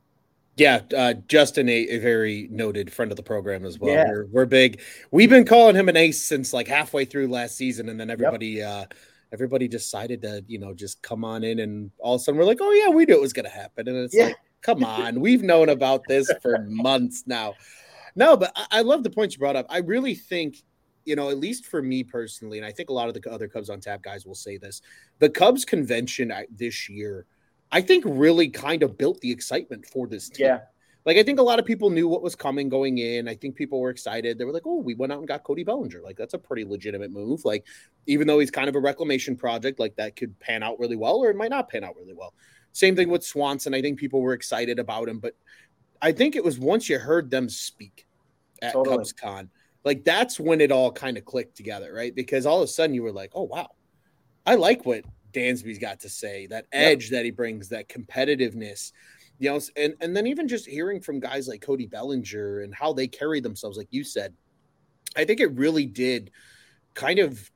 Yeah, 0.60 0.81
uh, 0.96 1.13
Justin, 1.27 1.69
a, 1.69 1.88
a, 1.88 1.98
very 2.00 2.50
noted 2.51 2.91
friend 2.91 3.13
of 3.13 3.15
the 3.15 3.24
program 3.24 3.63
as 3.63 3.79
well. 3.79 3.93
Yeah. 3.93 4.10
We're, 4.10 4.25
we're, 4.25 4.46
big. 4.46 4.81
We've 5.10 5.29
been 5.29 5.46
calling 5.46 5.74
him 5.74 5.88
an 5.88 5.96
ace 5.96 6.22
since 6.22 6.51
like 6.51 6.67
halfway 6.67 7.05
through 7.05 7.29
last 7.29 7.55
season, 7.55 7.88
and 7.88 7.98
then 7.98 8.10
everybody, 8.10 8.48
yep. 8.48 8.91
uh, 8.91 8.96
everybody 9.31 9.67
decided 9.67 10.21
to, 10.24 10.43
you 10.48 10.59
know, 10.59 10.74
just 10.74 11.01
come 11.01 11.24
on 11.24 11.43
in, 11.43 11.59
and 11.59 11.91
all 12.00 12.15
of 12.15 12.21
a 12.21 12.24
sudden 12.24 12.39
we're 12.39 12.45
like, 12.45 12.59
oh 12.62 12.71
yeah, 12.71 12.89
we 12.89 13.05
knew 13.05 13.15
it 13.15 13.21
was 13.21 13.33
going 13.33 13.45
to 13.45 13.51
happen, 13.51 13.88
and 13.88 13.98
it's 13.98 14.15
yeah. 14.15 14.25
like, 14.25 14.38
come 14.62 14.83
on, 14.83 15.19
we've 15.19 15.43
known 15.43 15.69
about 15.69 16.01
this 16.07 16.31
for 16.41 16.59
months 16.67 17.24
now. 17.25 17.53
No, 18.15 18.36
but 18.36 18.51
I, 18.55 18.65
I 18.71 18.81
love 18.81 19.03
the 19.03 19.09
points 19.09 19.36
you 19.36 19.39
brought 19.39 19.55
up. 19.55 19.67
I 19.69 19.79
really 19.79 20.15
think 20.15 20.63
you 21.05 21.15
know, 21.15 21.29
at 21.29 21.39
least 21.39 21.65
for 21.65 21.81
me 21.81 22.03
personally, 22.03 22.59
and 22.59 22.67
I 22.67 22.71
think 22.71 22.89
a 22.89 22.93
lot 22.93 23.07
of 23.07 23.15
the 23.15 23.31
other 23.31 23.48
Cubs 23.48 23.69
on 23.71 23.79
tap 23.79 24.03
guys 24.03 24.27
will 24.27 24.36
say 24.36 24.57
this, 24.57 24.81
the 25.17 25.29
Cubs 25.29 25.65
convention 25.65 26.31
this 26.51 26.88
year, 26.88 27.25
I 27.71 27.81
think 27.81 28.03
really 28.07 28.48
kind 28.48 28.83
of 28.83 28.95
built 28.95 29.19
the 29.21 29.31
excitement 29.31 29.88
for 29.88 30.07
this 30.07 30.29
team. 30.29 30.45
Yeah. 30.45 30.59
Like 31.06 31.18
I 31.18 31.24
think 31.24 31.39
a 31.39 31.44
lot 31.44 31.60
of 31.60 31.65
people 31.65 31.89
knew 31.89 32.08
what 32.08 32.22
was 32.22 32.36
coming 32.36 32.70
going 32.70 32.98
in. 32.98 33.27
I 33.27 33.36
think 33.36 33.56
people 33.56 33.79
were 33.79 33.89
excited. 33.89 34.38
They 34.38 34.46
were 34.46 34.51
like, 34.51 34.65
"Oh, 34.65 34.79
we 34.79 34.96
went 34.96 35.12
out 35.12 35.20
and 35.20 35.27
got 35.27 35.44
Cody 35.44 35.63
Bellinger. 35.63 36.01
Like 36.01 36.18
that's 36.18 36.34
a 36.34 36.39
pretty 36.39 36.65
legitimate 36.65 37.12
move. 37.12 37.46
Like 37.46 37.65
even 38.06 38.27
though 38.27 38.39
he's 38.39 38.51
kind 38.51 38.70
of 38.70 38.75
a 38.75 38.79
reclamation 38.79 39.36
project, 39.36 39.79
like 39.79 39.96
that 39.96 40.15
could 40.15 40.38
pan 40.39 40.62
out 40.62 40.79
really 40.79 40.98
well 40.98 41.18
or 41.18 41.29
it 41.29 41.38
might 41.38 41.51
not 41.51 41.70
pan 41.70 41.84
out 41.84 41.96
really 41.96 42.13
well." 42.13 42.34
Same 42.72 42.96
thing 42.96 43.10
with 43.10 43.24
Swanson. 43.24 43.74
I 43.74 43.82
think 43.82 43.98
people 43.98 44.22
were 44.22 44.34
excited 44.34 44.77
about 44.77 45.10
him, 45.10 45.20
but 45.20 45.36
I 46.01 46.12
think 46.12 46.36
it 46.36 46.44
was 46.44 46.60
once 46.60 46.89
you 46.89 47.00
heard 47.00 47.29
them 47.32 47.50
speak 47.50 48.06
at 48.62 48.74
totally. 48.74 48.98
Cubs 48.98 49.13
Con, 49.13 49.50
like 49.84 50.03
that's 50.03 50.39
when 50.39 50.62
it 50.62 50.72
all 50.72 50.91
kind 50.91 51.18
of 51.18 51.25
clicked 51.25 51.56
together, 51.56 51.94
right? 51.94 52.13
Because 52.13 52.46
all 52.46 52.62
of 52.62 52.65
a 52.65 52.68
sudden 52.68 52.94
you 52.94 53.03
were 53.03 53.12
like, 53.12 53.32
oh 53.34 53.44
wow, 53.44 53.70
I 54.46 54.56
like 54.56 54.86
what 54.86 55.03
Dansby's 55.34 55.79
got 55.79 56.01
to 56.01 56.10
say, 56.10 56.48
that 56.48 56.65
edge 56.72 57.06
yep. 57.06 57.12
that 57.12 57.25
he 57.25 57.32
brings, 57.32 57.70
that 57.70 57.89
competitiveness, 57.89 58.91
you 59.39 59.50
know, 59.50 59.60
and 59.75 59.96
and 60.01 60.15
then 60.15 60.27
even 60.27 60.48
just 60.48 60.67
hearing 60.67 61.01
from 61.01 61.19
guys 61.19 61.48
like 61.48 61.62
Cody 61.62 61.88
Bellinger 61.88 62.62
and 62.62 62.75
how 62.75 62.93
they 62.93 63.08
carry 63.08 63.39
themselves, 63.39 63.77
like 63.77 63.88
you 63.89 64.03
said, 64.03 64.34
I 65.15 65.25
think 65.25 65.39
it 65.39 65.51
really 65.53 65.86
did 65.86 66.31
kind 66.93 67.19
of 67.19 67.50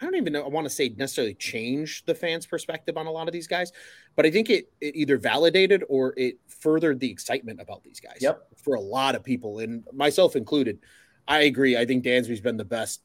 I 0.00 0.04
don't 0.04 0.16
even 0.16 0.32
know 0.32 0.44
I 0.44 0.48
want 0.48 0.64
to 0.66 0.70
say 0.70 0.88
necessarily 0.96 1.34
change 1.34 2.04
the 2.04 2.14
fans' 2.14 2.46
perspective 2.46 2.96
on 2.96 3.06
a 3.06 3.10
lot 3.12 3.28
of 3.28 3.32
these 3.32 3.46
guys, 3.46 3.70
but 4.16 4.26
I 4.26 4.30
think 4.30 4.50
it 4.50 4.72
it 4.80 4.96
either 4.96 5.16
validated 5.16 5.84
or 5.88 6.14
it 6.16 6.38
furthered 6.48 6.98
the 6.98 7.10
excitement 7.10 7.60
about 7.60 7.84
these 7.84 8.00
guys. 8.00 8.18
Yep. 8.20 8.42
For 8.56 8.74
a 8.74 8.80
lot 8.80 9.14
of 9.14 9.22
people, 9.22 9.60
and 9.60 9.84
myself 9.92 10.36
included. 10.36 10.80
I 11.26 11.42
agree. 11.42 11.76
I 11.76 11.86
think 11.86 12.04
Dansby's 12.04 12.40
been 12.40 12.58
the 12.58 12.64
best. 12.64 13.00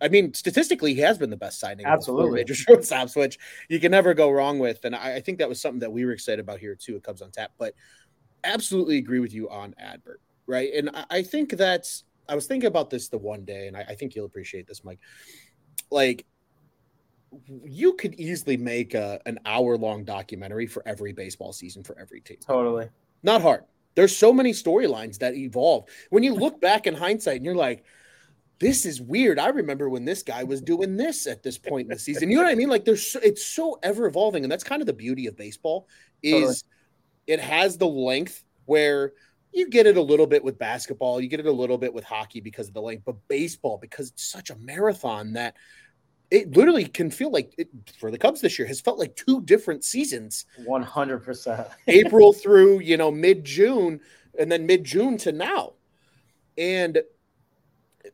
I 0.00 0.08
mean, 0.08 0.34
statistically, 0.34 0.94
he 0.94 1.00
has 1.00 1.18
been 1.18 1.30
the 1.30 1.36
best 1.36 1.60
signing. 1.60 1.86
Absolutely. 1.86 2.40
Major 2.40 2.54
shortstops, 2.68 3.16
which 3.16 3.38
you 3.68 3.80
can 3.80 3.90
never 3.90 4.14
go 4.14 4.30
wrong 4.30 4.58
with. 4.58 4.84
And 4.84 4.94
I, 4.94 5.16
I 5.16 5.20
think 5.20 5.38
that 5.38 5.48
was 5.48 5.60
something 5.60 5.80
that 5.80 5.92
we 5.92 6.04
were 6.04 6.12
excited 6.12 6.40
about 6.40 6.58
here 6.58 6.74
too 6.74 6.96
at 6.96 7.02
Cubs 7.02 7.22
on 7.22 7.30
Tap. 7.30 7.52
But 7.58 7.74
absolutely 8.44 8.98
agree 8.98 9.20
with 9.20 9.34
you 9.34 9.50
on 9.50 9.74
Adbert, 9.80 10.20
right? 10.46 10.72
And 10.74 10.90
I, 10.90 11.04
I 11.10 11.22
think 11.22 11.50
that's 11.50 12.04
I 12.28 12.34
was 12.34 12.46
thinking 12.46 12.68
about 12.68 12.90
this 12.90 13.08
the 13.08 13.18
one 13.18 13.44
day, 13.44 13.66
and 13.66 13.76
I, 13.76 13.80
I 13.80 13.94
think 13.94 14.14
you'll 14.14 14.26
appreciate 14.26 14.66
this, 14.66 14.84
Mike 14.84 15.00
like 15.90 16.26
you 17.64 17.92
could 17.94 18.14
easily 18.14 18.56
make 18.56 18.94
a, 18.94 19.20
an 19.26 19.38
hour 19.46 19.76
long 19.76 20.04
documentary 20.04 20.66
for 20.66 20.82
every 20.86 21.12
baseball 21.12 21.52
season 21.52 21.82
for 21.82 21.96
every 21.98 22.20
team. 22.20 22.38
Totally. 22.44 22.88
Not 23.22 23.42
hard. 23.42 23.64
There's 23.94 24.16
so 24.16 24.32
many 24.32 24.52
storylines 24.52 25.18
that 25.18 25.34
evolve. 25.34 25.88
When 26.10 26.22
you 26.22 26.34
look 26.34 26.60
back 26.60 26.86
in 26.86 26.94
hindsight 26.94 27.36
and 27.36 27.44
you're 27.44 27.54
like, 27.54 27.84
this 28.60 28.84
is 28.84 29.00
weird. 29.00 29.38
I 29.38 29.48
remember 29.48 29.88
when 29.88 30.04
this 30.04 30.22
guy 30.22 30.44
was 30.44 30.60
doing 30.60 30.96
this 30.96 31.26
at 31.26 31.42
this 31.42 31.58
point 31.58 31.86
in 31.86 31.94
the 31.94 31.98
season. 31.98 32.30
You 32.30 32.36
know 32.36 32.44
what 32.44 32.52
I 32.52 32.54
mean? 32.54 32.68
Like 32.68 32.84
there's 32.84 33.04
so, 33.04 33.18
it's 33.20 33.44
so 33.44 33.78
ever 33.82 34.06
evolving 34.06 34.44
and 34.44 34.52
that's 34.52 34.62
kind 34.62 34.82
of 34.82 34.86
the 34.86 34.92
beauty 34.92 35.26
of 35.26 35.36
baseball 35.36 35.88
is 36.22 36.62
totally. 36.62 36.62
it 37.26 37.40
has 37.40 37.78
the 37.78 37.88
length 37.88 38.44
where 38.66 39.14
you 39.52 39.68
get 39.68 39.86
it 39.86 39.96
a 39.96 40.02
little 40.02 40.26
bit 40.26 40.44
with 40.44 40.58
basketball, 40.58 41.20
you 41.20 41.28
get 41.28 41.40
it 41.40 41.46
a 41.46 41.52
little 41.52 41.78
bit 41.78 41.92
with 41.92 42.04
hockey 42.04 42.40
because 42.40 42.68
of 42.68 42.74
the 42.74 42.82
length, 42.82 43.02
but 43.04 43.16
baseball 43.28 43.78
because 43.78 44.10
it's 44.10 44.24
such 44.24 44.50
a 44.50 44.56
marathon 44.56 45.32
that 45.32 45.56
it 46.30 46.54
literally 46.54 46.84
can 46.84 47.10
feel 47.10 47.32
like 47.32 47.52
it, 47.58 47.68
for 47.98 48.10
the 48.10 48.18
Cubs 48.18 48.42
this 48.42 48.58
year 48.58 48.68
has 48.68 48.80
felt 48.80 48.98
like 48.98 49.16
two 49.16 49.40
different 49.40 49.84
seasons. 49.84 50.44
One 50.64 50.82
hundred 50.82 51.24
percent. 51.24 51.66
April 51.88 52.32
through 52.32 52.80
you 52.80 52.98
know 52.98 53.10
mid 53.10 53.42
June, 53.42 54.00
and 54.38 54.52
then 54.52 54.66
mid 54.66 54.84
June 54.84 55.16
to 55.18 55.32
now, 55.32 55.72
and 56.56 57.02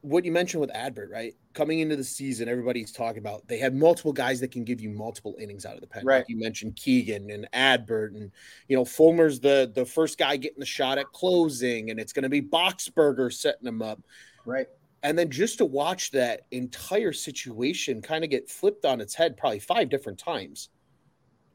what 0.06 0.24
you 0.24 0.30
mentioned 0.30 0.60
with 0.60 0.70
Adbert, 0.70 1.10
right? 1.10 1.34
Coming 1.52 1.80
into 1.80 1.96
the 1.96 2.04
season, 2.04 2.48
everybody's 2.48 2.92
talking 2.92 3.18
about 3.18 3.46
they 3.48 3.58
have 3.58 3.74
multiple 3.74 4.12
guys 4.12 4.38
that 4.40 4.52
can 4.52 4.62
give 4.62 4.80
you 4.80 4.88
multiple 4.88 5.36
innings 5.40 5.66
out 5.66 5.74
of 5.74 5.80
the 5.80 5.86
pen. 5.88 6.04
Right. 6.06 6.18
Like 6.18 6.28
you 6.28 6.38
mentioned 6.38 6.76
Keegan 6.76 7.28
and 7.30 7.48
Adbert, 7.52 8.14
and 8.14 8.30
you 8.68 8.76
know 8.76 8.84
Fulmer's 8.84 9.40
the 9.40 9.70
the 9.74 9.84
first 9.84 10.16
guy 10.16 10.36
getting 10.36 10.60
the 10.60 10.66
shot 10.66 10.98
at 10.98 11.06
closing, 11.06 11.90
and 11.90 11.98
it's 11.98 12.12
going 12.12 12.22
to 12.22 12.28
be 12.28 12.40
Boxberger 12.40 13.32
setting 13.32 13.66
him 13.66 13.82
up. 13.82 14.00
Right. 14.44 14.68
And 15.02 15.18
then 15.18 15.28
just 15.28 15.58
to 15.58 15.64
watch 15.64 16.12
that 16.12 16.42
entire 16.52 17.12
situation 17.12 18.00
kind 18.00 18.22
of 18.22 18.30
get 18.30 18.48
flipped 18.48 18.84
on 18.84 19.00
its 19.00 19.14
head 19.14 19.36
probably 19.36 19.58
five 19.58 19.88
different 19.88 20.18
times. 20.18 20.68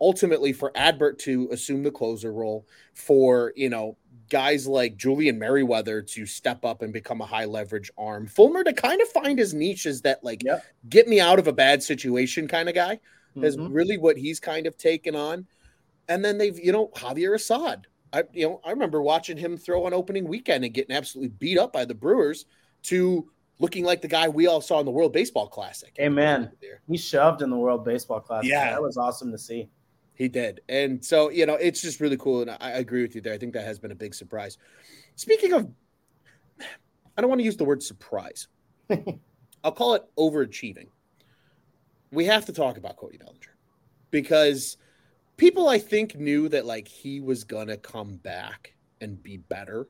Ultimately, 0.01 0.51
for 0.51 0.71
Adbert 0.75 1.19
to 1.19 1.47
assume 1.51 1.83
the 1.83 1.91
closer 1.91 2.33
role, 2.33 2.67
for 2.95 3.53
you 3.55 3.69
know 3.69 3.97
guys 4.31 4.65
like 4.65 4.95
Julian 4.97 5.37
Merryweather 5.37 6.01
to 6.01 6.25
step 6.25 6.63
up 6.65 6.81
and 6.81 6.91
become 6.91 7.21
a 7.21 7.25
high 7.25 7.45
leverage 7.45 7.91
arm, 7.97 8.25
Fulmer 8.25 8.63
to 8.63 8.73
kind 8.73 8.99
of 9.01 9.09
find 9.09 9.37
his 9.37 9.53
niche 9.53 9.85
as 9.85 10.01
that 10.01 10.23
like 10.23 10.41
Yep. 10.43 10.63
get 10.89 11.07
me 11.07 11.19
out 11.19 11.37
of 11.37 11.47
a 11.47 11.53
bad 11.53 11.83
situation 11.83 12.47
kind 12.47 12.69
of 12.69 12.73
guy 12.73 12.99
is 13.35 13.57
Mhm. 13.57 13.67
really 13.73 13.97
what 13.97 14.17
he's 14.17 14.39
kind 14.39 14.65
of 14.65 14.77
taken 14.77 15.15
on. 15.15 15.45
And 16.07 16.23
then 16.25 16.37
they've, 16.37 16.57
you 16.57 16.71
know, 16.71 16.87
Javier 16.95 17.35
Assad. 17.35 17.87
I, 18.13 18.23
you 18.33 18.47
know, 18.47 18.61
I 18.65 18.71
remember 18.71 19.01
watching 19.01 19.37
him 19.37 19.57
throw 19.57 19.85
on 19.85 19.93
opening 19.93 20.25
weekend 20.27 20.63
and 20.65 20.73
getting 20.73 20.95
absolutely 20.95 21.29
beat 21.37 21.57
up 21.59 21.71
by 21.71 21.85
the 21.85 21.93
Brewers 21.95 22.45
to 22.83 23.29
looking 23.59 23.83
like 23.85 24.01
the 24.01 24.07
guy 24.07 24.27
we 24.27 24.47
all 24.47 24.59
saw 24.61 24.79
in 24.79 24.85
the 24.85 24.91
World 24.91 25.13
Baseball 25.13 25.47
Classic. 25.47 25.93
Amen. 25.99 26.51
He 26.89 26.97
shoved 26.97 27.41
in 27.41 27.49
the 27.49 27.57
World 27.57 27.85
Baseball 27.85 28.19
Classic. 28.21 28.49
Yeah. 28.49 28.71
that 28.71 28.81
was 28.81 28.97
awesome 28.97 29.31
to 29.31 29.37
see. 29.37 29.69
He 30.21 30.27
did. 30.27 30.61
And 30.69 31.03
so, 31.03 31.31
you 31.31 31.47
know, 31.47 31.55
it's 31.55 31.81
just 31.81 31.99
really 31.99 32.15
cool. 32.15 32.41
And 32.41 32.51
I, 32.51 32.57
I 32.59 32.69
agree 32.73 33.01
with 33.01 33.15
you 33.15 33.21
there. 33.21 33.33
I 33.33 33.39
think 33.39 33.53
that 33.53 33.65
has 33.65 33.79
been 33.79 33.89
a 33.89 33.95
big 33.95 34.13
surprise. 34.13 34.59
Speaking 35.15 35.51
of, 35.53 35.67
I 37.17 37.21
don't 37.21 37.27
want 37.27 37.39
to 37.39 37.43
use 37.43 37.57
the 37.57 37.65
word 37.65 37.81
surprise, 37.81 38.47
I'll 39.63 39.71
call 39.71 39.95
it 39.95 40.03
overachieving. 40.19 40.89
We 42.11 42.25
have 42.25 42.45
to 42.45 42.53
talk 42.53 42.77
about 42.77 42.97
Cody 42.97 43.17
Bellinger 43.17 43.55
because 44.11 44.77
people, 45.37 45.67
I 45.67 45.79
think, 45.79 46.15
knew 46.15 46.49
that 46.49 46.67
like 46.67 46.87
he 46.87 47.19
was 47.19 47.43
going 47.43 47.69
to 47.69 47.77
come 47.77 48.17
back 48.17 48.75
and 49.01 49.23
be 49.23 49.37
better. 49.37 49.87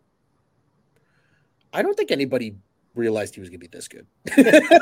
I 1.74 1.82
don't 1.82 1.98
think 1.98 2.10
anybody 2.10 2.56
realized 2.96 3.36
he 3.36 3.42
was 3.42 3.50
going 3.50 3.60
to 3.60 3.68
be 3.68 3.72
this 3.72 3.88
good. 3.88 4.06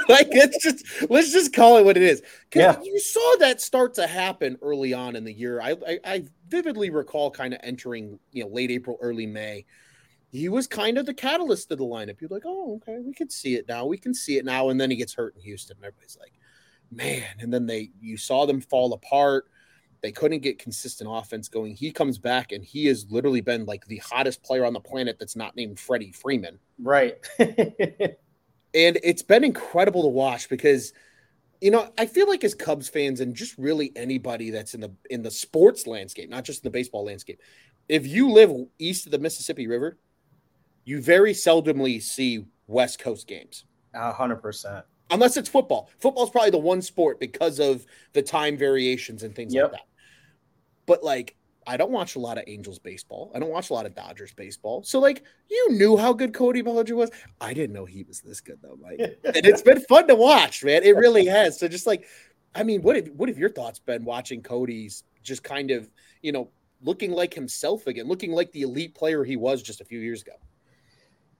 like, 0.09 0.29
it's 0.31 0.63
just, 0.63 1.09
let's 1.09 1.31
just 1.31 1.53
call 1.53 1.77
it 1.77 1.85
what 1.85 1.97
it 1.97 2.03
is. 2.03 2.21
Yeah. 2.53 2.79
you 2.81 2.99
saw 2.99 3.36
that 3.39 3.62
start 3.62 3.93
to 3.95 4.07
happen 4.07 4.57
early 4.62 4.93
on 4.93 5.15
in 5.15 5.23
the 5.23 5.34
year. 5.34 5.62
I, 5.62 5.75
I, 5.88 5.99
I 6.03 6.23
vividly 6.47 6.89
recall 6.89 7.29
kind 7.31 7.53
of 7.53 7.60
entering, 7.63 8.19
you 8.31 8.43
know, 8.43 8.49
late 8.49 8.71
April, 8.71 8.97
early 9.01 9.27
May. 9.27 9.65
He 10.31 10.49
was 10.49 10.67
kind 10.67 10.97
of 10.97 11.05
the 11.05 11.13
catalyst 11.13 11.71
of 11.71 11.77
the 11.77 11.86
lineup. 11.86 12.21
You're 12.21 12.29
like, 12.29 12.43
oh, 12.45 12.75
okay, 12.75 12.99
we 12.99 13.13
can 13.13 13.29
see 13.29 13.55
it 13.55 13.67
now. 13.67 13.86
We 13.86 13.97
can 13.97 14.13
see 14.13 14.38
it 14.38 14.45
now. 14.45 14.69
And 14.69 14.79
then 14.79 14.91
he 14.91 14.95
gets 14.95 15.13
hurt 15.13 15.36
in 15.36 15.41
Houston. 15.41 15.77
And 15.77 15.86
everybody's 15.86 16.17
like, 16.19 16.34
man. 16.91 17.29
And 17.39 17.53
then 17.53 17.65
they, 17.65 17.91
you 17.99 18.17
saw 18.17 18.45
them 18.45 18.62
fall 18.62 18.93
apart. 18.93 19.45
They 20.01 20.12
couldn't 20.12 20.39
get 20.39 20.59
consistent 20.59 21.09
offense 21.12 21.49
going. 21.49 21.75
He 21.75 21.91
comes 21.91 22.17
back 22.17 22.51
and 22.51 22.63
he 22.63 22.85
has 22.85 23.05
literally 23.09 23.41
been 23.41 23.65
like 23.65 23.85
the 23.85 23.97
hottest 23.97 24.43
player 24.43 24.65
on 24.65 24.73
the 24.73 24.79
planet 24.79 25.17
that's 25.19 25.35
not 25.35 25.55
named 25.55 25.79
Freddie 25.79 26.12
Freeman. 26.12 26.59
Right. 26.81 27.17
And 28.73 28.99
it's 29.03 29.23
been 29.23 29.43
incredible 29.43 30.03
to 30.03 30.09
watch 30.09 30.47
because 30.47 30.93
you 31.62 31.71
know, 31.71 31.91
I 31.97 32.05
feel 32.05 32.27
like 32.27 32.43
as 32.45 32.53
Cubs 32.53 32.88
fans 32.88 33.19
and 33.19 33.35
just 33.35 33.57
really 33.57 33.91
anybody 33.95 34.49
that's 34.49 34.75
in 34.75 34.81
the 34.81 34.91
in 35.09 35.23
the 35.23 35.31
sports 35.31 35.88
landscape, 35.88 36.29
not 36.29 36.45
just 36.45 36.63
in 36.63 36.67
the 36.67 36.71
baseball 36.71 37.03
landscape, 37.05 37.41
if 37.89 38.07
you 38.07 38.29
live 38.31 38.51
east 38.77 39.05
of 39.07 39.12
the 39.12 39.19
Mississippi 39.19 39.67
River, 39.67 39.97
you 40.85 41.01
very 41.01 41.33
seldomly 41.33 42.01
see 42.01 42.45
West 42.67 42.99
Coast 42.99 43.27
games. 43.27 43.65
A 43.93 44.13
hundred 44.13 44.38
percent. 44.38 44.85
Unless 45.12 45.35
it's 45.35 45.49
football. 45.49 45.89
Football's 45.97 46.29
probably 46.29 46.51
the 46.51 46.59
one 46.59 46.81
sport 46.83 47.19
because 47.19 47.59
of 47.59 47.85
the 48.13 48.21
time 48.21 48.55
variations 48.55 49.23
and 49.23 49.35
things 49.35 49.53
Yep. 49.53 49.63
like 49.63 49.71
that. 49.73 49.88
But 50.89 51.04
like 51.04 51.36
I 51.67 51.78
don't 51.78 51.91
watch 51.91 52.15
a 52.15 52.19
lot 52.19 52.39
of 52.39 52.45
Angels 52.47 52.80
baseball. 52.80 53.32
I 53.36 53.39
don't 53.39 53.52
watch 53.52 53.69
a 53.69 53.73
lot 53.73 53.86
of 53.86 53.93
Dodgers 53.93 54.34
baseball. 54.34 54.82
So 54.84 54.99
like 54.99 55.23
you 55.49 55.67
knew 55.73 55.97
how 55.97 56.13
good 56.13 56.34
Cody 56.34 56.62
Bellinger 56.62 56.95
was. 56.95 57.12
I 57.39 57.54
didn't 57.54 57.73
know 57.73 57.86
he 57.86 58.04
was 58.04 58.21
this 58.21 58.41
good 58.41 58.60
though, 58.62 58.78
Mike. 58.82 58.99
and 59.23 59.45
it's 59.45 59.62
been 59.62 59.80
fun 59.82 60.08
to 60.08 60.15
watch, 60.15 60.63
man. 60.63 60.84
It 60.84 60.95
really 60.95 61.28
has. 61.28 61.60
So 61.60 61.67
just 61.67 61.86
like, 61.86 62.06
I 62.56 62.63
mean, 62.63 62.82
what 62.82 62.95
have 62.95 63.10
what 63.10 63.30
have 63.30 63.38
your 63.38 63.52
thoughts 63.52 63.78
been 63.78 64.04
watching 64.04 64.41
Cody's 64.41 65.04
just 65.21 65.43
kind 65.43 65.69
of, 65.69 65.89
you 66.23 66.32
know, 66.32 66.49
looking 66.82 67.12
like 67.12 67.34
himself 67.34 67.86
again, 67.86 68.08
looking 68.08 68.32
like 68.32 68.52
the 68.52 68.63
elite 68.63 68.95
player 68.95 69.23
he 69.23 69.36
was 69.36 69.62
just 69.62 69.80
a 69.80 69.86
few 69.86 69.99
years 69.99 70.23
ago? 70.23 70.34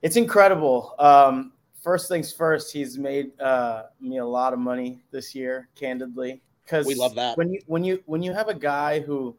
It's 0.02 0.16
incredible. 0.16 0.94
Um, 1.00 1.52
first 1.82 2.08
things 2.08 2.32
first, 2.32 2.72
he's 2.72 2.98
made 2.98 3.38
uh, 3.40 3.84
me 4.00 4.18
a 4.18 4.24
lot 4.24 4.52
of 4.52 4.58
money 4.58 5.02
this 5.10 5.34
year, 5.34 5.68
candidly, 5.74 6.40
because 6.64 6.86
We 6.86 6.94
love 6.94 7.16
that. 7.16 7.36
When 7.36 7.52
you 7.52 7.60
when 7.66 7.82
you 7.82 8.02
when 8.06 8.22
you 8.22 8.32
have 8.32 8.48
a 8.48 8.54
guy 8.54 9.00
who 9.00 9.36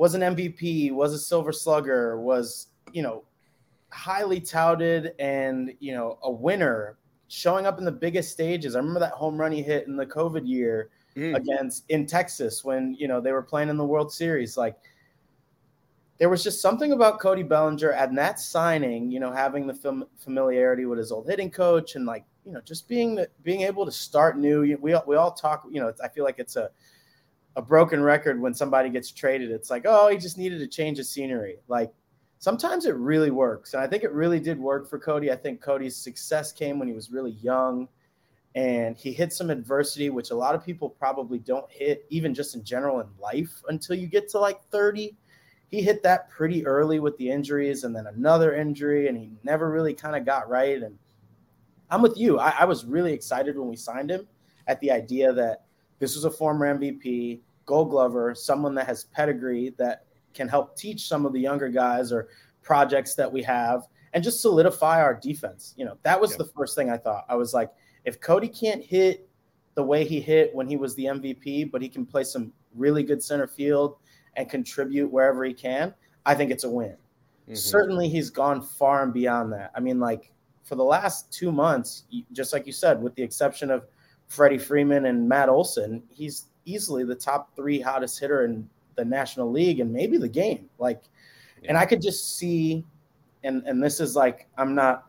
was 0.00 0.14
an 0.14 0.22
MVP, 0.22 0.92
was 0.92 1.12
a 1.12 1.18
Silver 1.18 1.52
Slugger, 1.52 2.18
was 2.18 2.68
you 2.90 3.02
know 3.02 3.24
highly 3.90 4.40
touted, 4.40 5.12
and 5.18 5.74
you 5.78 5.92
know 5.92 6.18
a 6.22 6.30
winner, 6.32 6.96
showing 7.28 7.66
up 7.66 7.78
in 7.78 7.84
the 7.84 7.92
biggest 7.92 8.32
stages. 8.32 8.74
I 8.74 8.78
remember 8.78 9.00
that 9.00 9.12
home 9.12 9.36
run 9.38 9.52
he 9.52 9.60
hit 9.62 9.86
in 9.88 9.96
the 9.96 10.06
COVID 10.06 10.48
year 10.48 10.88
Mm. 11.16 11.34
against 11.36 11.84
in 11.90 12.06
Texas 12.06 12.64
when 12.64 12.94
you 12.94 13.08
know 13.08 13.20
they 13.20 13.32
were 13.32 13.42
playing 13.42 13.68
in 13.68 13.76
the 13.76 13.84
World 13.84 14.10
Series. 14.10 14.56
Like 14.56 14.76
there 16.18 16.30
was 16.30 16.42
just 16.42 16.62
something 16.62 16.92
about 16.92 17.18
Cody 17.20 17.42
Bellinger 17.42 17.90
and 17.90 18.16
that 18.16 18.38
signing, 18.40 19.10
you 19.10 19.20
know, 19.20 19.32
having 19.32 19.66
the 19.66 19.74
fam- 19.74 20.06
familiarity 20.16 20.86
with 20.86 20.98
his 20.98 21.10
old 21.12 21.26
hitting 21.28 21.50
coach 21.50 21.94
and 21.96 22.06
like 22.06 22.24
you 22.46 22.52
know 22.52 22.60
just 22.62 22.88
being 22.88 23.16
the, 23.16 23.28
being 23.42 23.62
able 23.62 23.84
to 23.84 23.92
start 23.92 24.38
new. 24.38 24.78
We 24.80 24.94
all- 24.94 25.04
we 25.06 25.16
all 25.16 25.32
talk, 25.32 25.66
you 25.70 25.80
know, 25.80 25.92
I 26.02 26.08
feel 26.08 26.24
like 26.24 26.38
it's 26.38 26.56
a 26.56 26.70
a 27.56 27.62
broken 27.62 28.02
record 28.02 28.40
when 28.40 28.54
somebody 28.54 28.90
gets 28.90 29.10
traded. 29.10 29.50
It's 29.50 29.70
like, 29.70 29.84
oh, 29.86 30.08
he 30.08 30.16
just 30.16 30.38
needed 30.38 30.58
to 30.60 30.66
change 30.66 30.98
of 30.98 31.06
scenery. 31.06 31.56
Like 31.68 31.92
sometimes 32.38 32.86
it 32.86 32.94
really 32.96 33.30
works, 33.30 33.74
and 33.74 33.82
I 33.82 33.86
think 33.86 34.04
it 34.04 34.12
really 34.12 34.40
did 34.40 34.58
work 34.58 34.88
for 34.88 34.98
Cody. 34.98 35.30
I 35.30 35.36
think 35.36 35.60
Cody's 35.60 35.96
success 35.96 36.52
came 36.52 36.78
when 36.78 36.88
he 36.88 36.94
was 36.94 37.10
really 37.10 37.32
young 37.32 37.88
and 38.54 38.96
he 38.96 39.12
hit 39.12 39.32
some 39.32 39.50
adversity, 39.50 40.10
which 40.10 40.30
a 40.30 40.34
lot 40.34 40.54
of 40.54 40.64
people 40.64 40.88
probably 40.90 41.38
don't 41.38 41.70
hit, 41.70 42.04
even 42.08 42.34
just 42.34 42.54
in 42.54 42.64
general 42.64 43.00
in 43.00 43.06
life, 43.20 43.62
until 43.68 43.96
you 43.96 44.06
get 44.06 44.28
to 44.30 44.38
like 44.38 44.62
30. 44.70 45.16
He 45.68 45.82
hit 45.82 46.02
that 46.02 46.28
pretty 46.28 46.66
early 46.66 46.98
with 46.98 47.16
the 47.16 47.30
injuries 47.30 47.84
and 47.84 47.94
then 47.94 48.08
another 48.08 48.54
injury, 48.56 49.06
and 49.06 49.16
he 49.16 49.30
never 49.44 49.70
really 49.70 49.94
kind 49.94 50.16
of 50.16 50.26
got 50.26 50.48
right. 50.48 50.82
And 50.82 50.98
I'm 51.90 52.02
with 52.02 52.16
you. 52.16 52.40
I, 52.40 52.54
I 52.60 52.64
was 52.64 52.84
really 52.84 53.12
excited 53.12 53.56
when 53.56 53.68
we 53.68 53.76
signed 53.76 54.10
him 54.10 54.26
at 54.66 54.80
the 54.80 54.90
idea 54.90 55.32
that 55.32 55.66
this 56.00 56.16
was 56.16 56.24
a 56.24 56.30
former 56.30 56.66
MVP, 56.76 57.40
gold 57.66 57.90
glover, 57.90 58.34
someone 58.34 58.74
that 58.74 58.86
has 58.86 59.04
pedigree 59.04 59.72
that 59.78 60.04
can 60.34 60.48
help 60.48 60.76
teach 60.76 61.06
some 61.06 61.24
of 61.24 61.32
the 61.32 61.38
younger 61.40 61.68
guys 61.68 62.10
or 62.10 62.28
projects 62.62 63.14
that 63.14 63.30
we 63.32 63.42
have 63.42 63.86
and 64.12 64.24
just 64.24 64.40
solidify 64.40 65.00
our 65.00 65.14
defense. 65.14 65.74
You 65.76 65.84
know, 65.84 65.96
that 66.02 66.20
was 66.20 66.32
Yeah. 66.32 66.38
the 66.38 66.44
first 66.46 66.74
thing 66.74 66.90
I 66.90 66.96
thought. 66.96 67.24
I 67.28 67.36
was 67.36 67.54
like, 67.54 67.70
if 68.04 68.20
Cody 68.20 68.48
can't 68.48 68.82
hit 68.82 69.28
the 69.74 69.82
way 69.84 70.04
he 70.04 70.20
hit 70.20 70.52
when 70.54 70.66
he 70.66 70.76
was 70.76 70.94
the 70.96 71.06
MVP, 71.06 71.64
but 71.64 71.80
he 71.80 71.88
can 71.88 72.04
play 72.04 72.24
some 72.24 72.52
really 72.74 73.02
good 73.04 73.22
center 73.22 73.46
field 73.46 73.96
and 74.36 74.48
contribute 74.48 75.10
wherever 75.12 75.44
he 75.44 75.52
can, 75.54 75.94
I 76.26 76.34
think 76.34 76.50
it's 76.50 76.64
a 76.64 76.70
win. 76.70 76.96
Mhm. 77.48 77.56
Certainly, 77.56 78.08
he's 78.08 78.30
gone 78.30 78.62
far 78.62 79.02
and 79.02 79.12
beyond 79.12 79.52
that. 79.52 79.70
I 79.74 79.80
mean, 79.80 80.00
like 80.00 80.32
for 80.62 80.74
the 80.76 80.84
last 80.84 81.32
two 81.32 81.50
months, 81.52 82.04
just 82.32 82.52
like 82.52 82.66
you 82.66 82.72
said, 82.72 83.02
with 83.02 83.14
the 83.14 83.22
exception 83.22 83.70
of 83.70 83.86
Freddie 84.30 84.58
Freeman 84.58 85.06
and 85.06 85.28
Matt 85.28 85.48
Olson, 85.48 86.04
he's 86.08 86.46
easily 86.64 87.02
the 87.04 87.16
top 87.16 87.54
three 87.56 87.80
hottest 87.80 88.20
hitter 88.20 88.44
in 88.44 88.68
the 88.94 89.04
National 89.04 89.50
League 89.50 89.80
and 89.80 89.92
maybe 89.92 90.18
the 90.18 90.28
game. 90.28 90.70
Like, 90.78 91.02
and 91.64 91.76
I 91.76 91.84
could 91.84 92.00
just 92.00 92.38
see, 92.38 92.84
and 93.42 93.64
and 93.66 93.82
this 93.82 93.98
is 93.98 94.14
like 94.14 94.48
I'm 94.56 94.74
not 94.74 95.08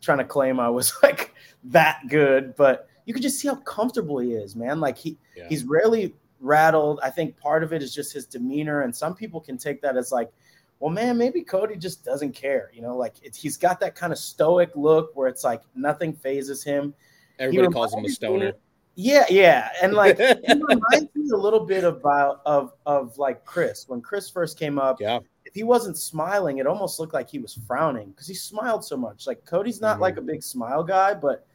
trying 0.00 0.18
to 0.18 0.24
claim 0.24 0.58
I 0.58 0.70
was 0.70 0.94
like 1.02 1.34
that 1.64 2.00
good, 2.08 2.56
but 2.56 2.88
you 3.04 3.12
could 3.12 3.22
just 3.22 3.38
see 3.38 3.46
how 3.46 3.56
comfortable 3.56 4.18
he 4.18 4.32
is, 4.32 4.56
man. 4.56 4.80
Like 4.80 4.96
he 4.96 5.18
Yeah. 5.36 5.48
he's 5.50 5.64
rarely 5.64 6.14
rattled. 6.40 6.98
I 7.02 7.10
think 7.10 7.36
part 7.36 7.62
of 7.62 7.74
it 7.74 7.82
is 7.82 7.94
just 7.94 8.10
his 8.14 8.24
demeanor, 8.24 8.82
and 8.82 8.96
some 8.96 9.14
people 9.14 9.38
can 9.40 9.58
take 9.58 9.82
that 9.82 9.98
as 9.98 10.12
like, 10.12 10.32
well, 10.80 10.90
man, 10.90 11.18
maybe 11.18 11.42
Cody 11.42 11.76
just 11.76 12.04
doesn't 12.06 12.32
care. 12.32 12.70
You 12.72 12.80
know, 12.80 12.96
like 12.96 13.16
it's, 13.22 13.36
he's 13.36 13.58
got 13.58 13.80
that 13.80 13.94
kind 13.94 14.14
of 14.14 14.18
stoic 14.18 14.70
look 14.74 15.14
where 15.14 15.28
it's 15.28 15.44
like 15.44 15.60
nothing 15.74 16.14
phases 16.14 16.64
him. 16.64 16.94
Everybody 17.42 17.72
calls 17.72 17.92
him 17.92 18.04
a 18.04 18.08
stoner. 18.08 18.52
Yeah, 18.94 19.24
yeah, 19.30 19.70
and 19.82 19.94
like 19.94 20.18
he 20.18 20.24
reminds 20.48 21.14
me 21.14 21.30
a 21.32 21.36
little 21.36 21.64
bit 21.64 21.82
about 21.82 22.42
of 22.44 22.72
of 22.86 23.16
like 23.18 23.44
Kris 23.44 23.88
when 23.88 24.00
Kris 24.00 24.28
first 24.30 24.58
came 24.58 24.78
up. 24.78 25.00
Yeah. 25.00 25.20
if 25.44 25.54
he 25.54 25.62
wasn't 25.62 25.96
smiling, 25.96 26.58
it 26.58 26.66
almost 26.66 27.00
looked 27.00 27.14
like 27.14 27.28
he 27.28 27.38
was 27.38 27.58
frowning 27.66 28.10
because 28.10 28.26
he 28.26 28.34
smiled 28.34 28.84
so 28.84 28.96
much. 28.96 29.26
Like 29.26 29.44
Cody's 29.44 29.80
not 29.80 29.94
mm-hmm. 29.94 30.02
like 30.02 30.16
a 30.18 30.20
big 30.20 30.42
smile 30.42 30.84
guy, 30.84 31.14
but 31.14 31.46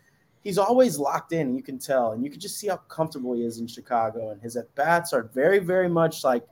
he's 0.43 0.58
always 0.58 0.97
locked 0.97 1.34
in. 1.34 1.54
You 1.56 1.62
can 1.62 1.78
tell, 1.78 2.13
and 2.13 2.23
you 2.23 2.32
can 2.32 2.39
just 2.39 2.58
see 2.58 2.67
how 2.67 2.78
comfortable 2.78 3.34
he 3.34 3.43
is 3.43 3.60
in 3.60 3.67
Chicago. 3.67 4.32
And 4.32 4.41
his 4.41 4.56
at 4.56 4.73
bats 4.76 5.13
are 5.13 5.23
very, 5.23 5.60
very 5.60 5.89
much 5.89 6.23
like, 6.23 6.43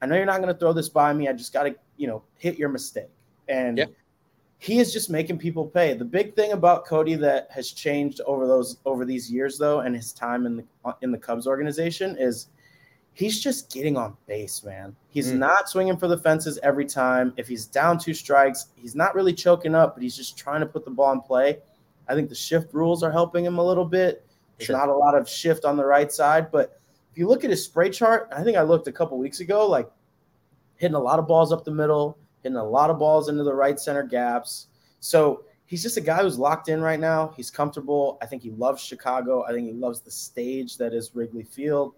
I 0.00 0.06
know 0.06 0.16
you're 0.16 0.24
not 0.24 0.40
going 0.40 0.52
to 0.52 0.58
throw 0.58 0.72
this 0.72 0.88
by 0.88 1.12
me. 1.12 1.28
I 1.28 1.32
just 1.32 1.52
got 1.52 1.64
to, 1.64 1.74
you 1.96 2.06
know, 2.06 2.22
hit 2.38 2.58
your 2.58 2.68
mistake. 2.68 3.10
And 3.48 3.78
yep. 3.78 3.90
He 4.58 4.78
is 4.78 4.92
just 4.92 5.10
making 5.10 5.38
people 5.38 5.66
pay. 5.66 5.94
The 5.94 6.04
big 6.04 6.34
thing 6.34 6.52
about 6.52 6.86
Cody 6.86 7.16
that 7.16 7.48
has 7.50 7.72
changed 7.72 8.20
over 8.26 8.46
those 8.46 8.78
over 8.84 9.04
these 9.04 9.30
years, 9.30 9.58
though, 9.58 9.80
and 9.80 9.94
his 9.94 10.12
time 10.12 10.46
in 10.46 10.56
the 10.56 10.94
in 11.02 11.12
the 11.12 11.18
Cubs 11.18 11.46
organization 11.46 12.16
is 12.18 12.48
he's 13.12 13.40
just 13.40 13.70
getting 13.72 13.96
on 13.96 14.16
base, 14.26 14.62
man. 14.62 14.94
He's 15.08 15.32
mm. 15.32 15.38
not 15.38 15.68
swinging 15.68 15.96
for 15.96 16.08
the 16.08 16.18
fences 16.18 16.58
every 16.62 16.84
time. 16.84 17.32
If 17.36 17.48
he's 17.48 17.66
down 17.66 17.98
two 17.98 18.14
strikes, 18.14 18.68
he's 18.74 18.94
not 18.94 19.14
really 19.14 19.32
choking 19.32 19.74
up, 19.74 19.94
but 19.94 20.02
he's 20.02 20.16
just 20.16 20.36
trying 20.36 20.60
to 20.60 20.66
put 20.66 20.84
the 20.84 20.90
ball 20.90 21.12
in 21.12 21.20
play. 21.20 21.58
I 22.08 22.14
think 22.14 22.28
the 22.28 22.34
shift 22.34 22.74
rules 22.74 23.02
are 23.02 23.12
helping 23.12 23.44
him 23.44 23.58
a 23.58 23.64
little 23.64 23.84
bit. 23.84 24.26
There's 24.58 24.66
sure. 24.66 24.76
not 24.76 24.88
a 24.88 24.94
lot 24.94 25.16
of 25.16 25.28
shift 25.28 25.64
on 25.64 25.76
the 25.76 25.84
right 25.84 26.12
side, 26.12 26.50
but 26.50 26.78
if 27.12 27.18
you 27.18 27.28
look 27.28 27.44
at 27.44 27.50
his 27.50 27.64
spray 27.64 27.90
chart, 27.90 28.28
I 28.34 28.42
think 28.42 28.56
I 28.56 28.62
looked 28.62 28.88
a 28.88 28.92
couple 28.92 29.18
weeks 29.18 29.40
ago, 29.40 29.66
like 29.66 29.88
hitting 30.76 30.96
a 30.96 31.00
lot 31.00 31.18
of 31.18 31.26
balls 31.26 31.52
up 31.52 31.64
the 31.64 31.70
middle, 31.70 32.18
hitting 32.44 32.56
a 32.56 32.64
lot 32.64 32.90
of 32.90 32.98
balls 32.98 33.28
into 33.28 33.42
the 33.42 33.54
right 33.54 33.80
center 33.80 34.04
gaps. 34.04 34.68
So 35.00 35.44
he's 35.66 35.82
just 35.82 35.96
a 35.96 36.00
guy 36.00 36.22
who's 36.22 36.38
locked 36.38 36.68
in 36.68 36.80
right 36.80 37.00
now. 37.00 37.32
He's 37.36 37.50
comfortable. 37.50 38.18
I 38.22 38.26
think 38.26 38.42
he 38.42 38.50
loves 38.50 38.82
Chicago. 38.82 39.44
I 39.44 39.52
think 39.52 39.66
he 39.66 39.72
loves 39.72 40.00
the 40.00 40.10
stage 40.10 40.76
that 40.76 40.92
is 40.92 41.10
Wrigley 41.14 41.42
Field. 41.42 41.94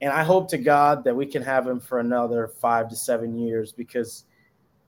And 0.00 0.12
I 0.12 0.22
hope 0.22 0.48
to 0.50 0.58
God 0.58 1.04
that 1.04 1.16
we 1.16 1.26
can 1.26 1.42
have 1.42 1.66
him 1.66 1.80
for 1.80 2.00
another 2.00 2.48
five 2.60 2.88
to 2.90 2.96
seven 2.96 3.36
years 3.38 3.72
because 3.72 4.24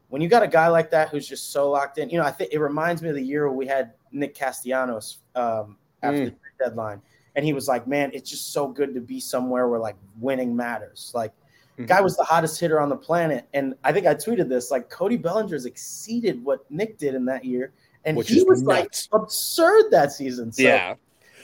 when 0.08 0.20
you 0.20 0.28
got 0.28 0.42
a 0.42 0.48
guy 0.48 0.68
like 0.68 0.90
that 0.90 1.08
who's 1.08 1.26
just 1.26 1.50
so 1.50 1.70
locked 1.70 1.98
in, 1.98 2.10
you 2.10 2.18
know, 2.18 2.24
I 2.24 2.30
think 2.30 2.52
it 2.52 2.58
reminds 2.58 3.00
me 3.00 3.08
of 3.08 3.14
the 3.14 3.22
year 3.22 3.50
we 3.50 3.66
had 3.66 3.94
Nick 4.12 4.34
Castellanos 4.34 5.18
um, 5.34 5.78
after 6.02 6.26
mm. 6.26 6.34
the 6.58 6.64
deadline. 6.64 7.00
And 7.36 7.44
he 7.44 7.52
was 7.52 7.66
like, 7.66 7.88
man, 7.88 8.10
it's 8.12 8.30
just 8.30 8.52
so 8.52 8.68
good 8.68 8.94
to 8.94 9.00
be 9.00 9.18
somewhere 9.18 9.66
where 9.66 9.80
like 9.80 9.96
winning 10.20 10.54
matters. 10.54 11.10
Like. 11.14 11.32
Guy 11.82 12.00
was 12.00 12.16
the 12.16 12.24
hottest 12.24 12.60
hitter 12.60 12.80
on 12.80 12.88
the 12.88 12.96
planet. 12.96 13.48
And 13.52 13.74
I 13.82 13.92
think 13.92 14.06
I 14.06 14.14
tweeted 14.14 14.48
this 14.48 14.70
like, 14.70 14.88
Cody 14.90 15.16
Bellinger's 15.16 15.66
exceeded 15.66 16.42
what 16.44 16.70
Nick 16.70 16.98
did 16.98 17.14
in 17.14 17.24
that 17.26 17.44
year. 17.44 17.72
And 18.04 18.16
Which 18.16 18.28
he 18.28 18.44
was 18.44 18.62
nuts. 18.62 19.08
like 19.12 19.22
absurd 19.22 19.90
that 19.90 20.12
season. 20.12 20.52
So, 20.52 20.62
yeah. 20.62 20.94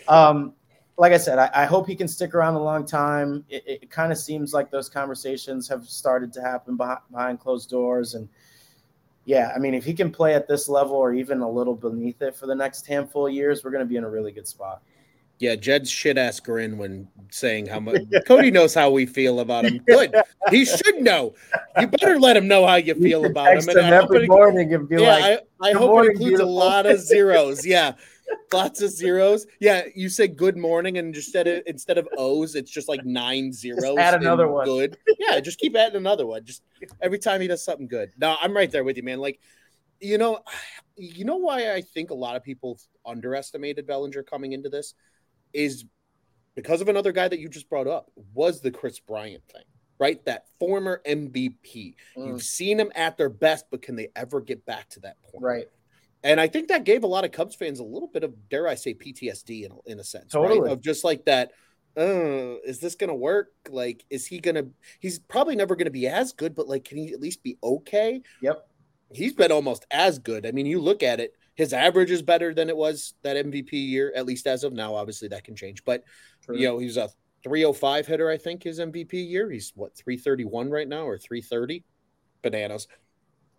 Um, 0.09 0.53
like 0.99 1.13
I 1.13 1.17
said, 1.17 1.39
I, 1.39 1.51
I, 1.55 1.65
hope 1.65 1.87
he 1.87 1.97
can 1.97 2.09
stick 2.09 2.35
around 2.35 2.55
a 2.55 2.63
long 2.63 2.85
time. 2.85 3.43
It, 3.49 3.65
it 3.67 3.91
kind 3.91 4.13
of 4.13 4.19
seems 4.19 4.53
like 4.53 4.71
those 4.71 4.91
conversations 4.91 5.67
have 5.69 5.85
started 5.85 6.31
to 6.35 6.43
happen 6.43 6.77
behind, 6.77 6.99
behind, 7.11 7.41
closed 7.41 7.71
doors. 7.71 8.15
And 8.15 8.29
yeah, 9.25 9.53
I 9.55 9.59
mean, 9.59 9.73
if 9.73 9.85
he 9.85 9.95
can 9.95 10.11
play 10.11 10.35
at 10.35 10.47
this 10.47 10.69
level 10.69 10.97
or 10.97 11.15
even 11.15 11.41
a 11.41 11.51
little 11.51 11.75
beneath 11.75 12.21
it 12.21 12.37
for 12.37 12.47
the 12.47 12.55
next 12.55 12.87
handful 12.87 13.29
of 13.29 13.33
years, 13.33 13.65
we're 13.65 13.71
going 13.71 13.85
to 13.85 13.89
be 13.89 13.97
in 13.97 14.05
a 14.05 14.11
really 14.11 14.33
good 14.33 14.47
spot. 14.47 14.83
Yeah, 15.41 15.57
Jed's 15.57 15.91
shit 15.91 16.19
ass 16.19 16.39
grin 16.39 16.77
when 16.77 17.09
saying 17.31 17.67
how 17.67 17.81
much 17.81 18.03
Cody 18.27 18.51
knows 18.51 18.75
how 18.75 18.91
we 18.91 19.07
feel 19.07 19.41
about 19.41 19.65
him. 19.65 19.79
Good. 19.87 20.15
He 20.51 20.67
should 20.67 21.01
know. 21.01 21.35
You 21.81 21.87
better 21.87 22.21
let 22.21 22.37
him 22.37 22.47
know 22.47 22.67
how 22.67 22.77
you 22.77 22.95
feel 22.95 23.25
about 23.25 23.57
him. 23.57 23.69
And 23.71 23.79
every 23.79 24.27
morning 24.27 24.75
and 24.75 24.87
be 24.87 24.97
yeah, 25.01 25.17
like, 25.17 25.41
I, 25.63 25.71
I 25.71 25.73
hope 25.73 25.91
morning, 25.91 26.11
it 26.11 26.13
includes 26.13 26.31
beautiful. 26.31 26.53
a 26.53 26.53
lot 26.53 26.87
of 26.87 27.01
zeros. 27.01 27.67
Yeah 27.67 27.95
lots 28.53 28.83
of 28.83 28.91
zeros. 28.91 29.47
Yeah, 29.61 29.85
you 29.95 30.09
say 30.09 30.29
good 30.29 30.57
morning, 30.57 30.99
and 30.99 31.15
instead 31.15 31.47
of 31.47 31.63
instead 31.67 31.99
of 31.99 32.09
O's, 32.17 32.55
it's 32.55 32.71
just 32.71 32.89
like 32.89 33.05
nine 33.05 33.53
zeros. 33.53 33.83
Just 33.83 33.99
add 33.99 34.15
another 34.15 34.49
one. 34.49 34.65
Good. 34.65 34.97
Yeah, 35.19 35.41
just 35.41 35.59
keep 35.59 35.77
adding 35.77 35.97
another 35.97 36.27
one. 36.27 36.45
Just 36.45 36.63
every 37.01 37.19
time 37.19 37.41
he 37.41 37.49
does 37.49 37.65
something 37.65 37.89
good. 37.89 38.13
No, 38.19 38.37
I'm 38.41 38.55
right 38.55 38.71
there 38.71 38.85
with 38.85 38.97
you, 38.97 39.03
man. 39.03 39.19
Like, 39.19 39.41
you 40.01 40.19
know, 40.19 40.41
you 40.97 41.25
know 41.25 41.37
why 41.37 41.73
I 41.73 41.81
think 41.81 42.11
a 42.11 42.15
lot 42.15 42.37
of 42.37 42.43
people 42.43 42.79
underestimated 43.07 43.87
Bellinger 43.87 44.23
coming 44.23 44.53
into 44.53 44.69
this 44.69 44.95
is 45.53 45.85
because 46.55 46.81
of 46.81 46.89
another 46.89 47.13
guy 47.13 47.29
that 47.29 47.41
you 47.41 47.49
just 47.49 47.69
brought 47.69 47.87
up 47.87 48.11
was 48.35 48.61
the 48.61 48.71
Kris 48.71 49.01
Bryant 49.01 49.43
thing 49.53 49.63
right? 50.01 50.25
That 50.25 50.47
former 50.59 51.03
MVP. 51.07 51.95
Mm. 52.17 52.27
You've 52.27 52.43
seen 52.43 52.79
them 52.79 52.91
at 52.97 53.17
their 53.19 53.29
best, 53.29 53.67
but 53.71 53.83
can 53.83 53.95
they 53.95 54.09
ever 54.17 54.41
get 54.41 54.65
back 54.65 54.89
to 54.91 55.01
that 55.01 55.23
point? 55.23 55.45
Right. 55.45 55.67
And 56.25 56.41
I 56.41 56.49
think 56.49 56.69
that 56.69 56.85
gave 56.85 57.05
a 57.05 57.07
lot 57.07 57.25
of 57.25 57.33
Cubs 57.33 57.55
fans 57.55 57.79
a 57.79 57.85
little 57.85 58.09
bit 58.09 58.25
of, 58.25 58.49
dare 58.49 58.67
I 58.67 58.75
say, 58.75 58.95
PTSD 58.95 59.67
in, 59.67 59.73
in 59.87 60.01
a 60.01 60.05
sense, 60.05 60.33
totally. 60.33 60.61
right? 60.61 60.73
Of 60.73 60.81
just 60.81 61.05
like 61.05 61.27
that, 61.27 61.53
uh, 61.97 62.57
is 62.65 62.81
this 62.81 62.95
going 62.95 63.09
to 63.09 63.15
work? 63.15 63.53
Like, 63.69 64.05
is 64.11 64.27
he 64.27 64.41
going 64.41 64.55
to, 64.55 64.69
he's 65.01 65.19
probably 65.19 65.55
never 65.55 65.77
going 65.77 65.87
to 65.87 65.91
be 65.91 66.09
as 66.09 66.33
good, 66.33 66.55
but 66.55 66.67
like, 66.67 66.85
can 66.85 66.99
he 66.99 67.13
at 67.13 67.21
least 67.21 67.43
be 67.43 67.59
okay? 67.63 68.23
Yep. 68.43 68.67
He's 69.13 69.33
been 69.35 69.53
almost 69.53 69.87
as 69.91 70.19
good. 70.19 70.47
I 70.47 70.53
mean, 70.53 70.67
you 70.67 70.81
look 70.81 71.03
at 71.03 71.21
it, 71.21 71.35
his 71.61 71.75
average 71.75 72.11
is 72.11 72.23
better 72.23 72.55
than 72.55 72.71
it 72.71 72.77
was 72.77 73.13
that 73.21 73.37
MVP 73.37 73.73
year, 73.73 74.15
at 74.17 74.25
least 74.25 74.47
as 74.47 74.65
of 74.65 74.73
now. 74.73 74.95
Obviously, 74.95 75.29
that 75.29 75.45
can 75.45 75.55
change, 75.55 75.85
but 75.85 76.05
True. 76.43 76.57
you 76.57 76.67
know, 76.67 76.79
he's 76.79 76.97
a 76.97 77.11
305 77.45 78.07
hitter, 78.07 78.31
I 78.31 78.39
think, 78.39 78.63
his 78.63 78.81
MVP 78.81 79.13
year. 79.13 79.51
He's 79.51 79.71
what 79.75 79.95
331 79.95 80.71
right 80.71 80.89
now 80.89 81.07
or 81.07 81.19
330 81.19 81.85
bananas. 82.41 82.89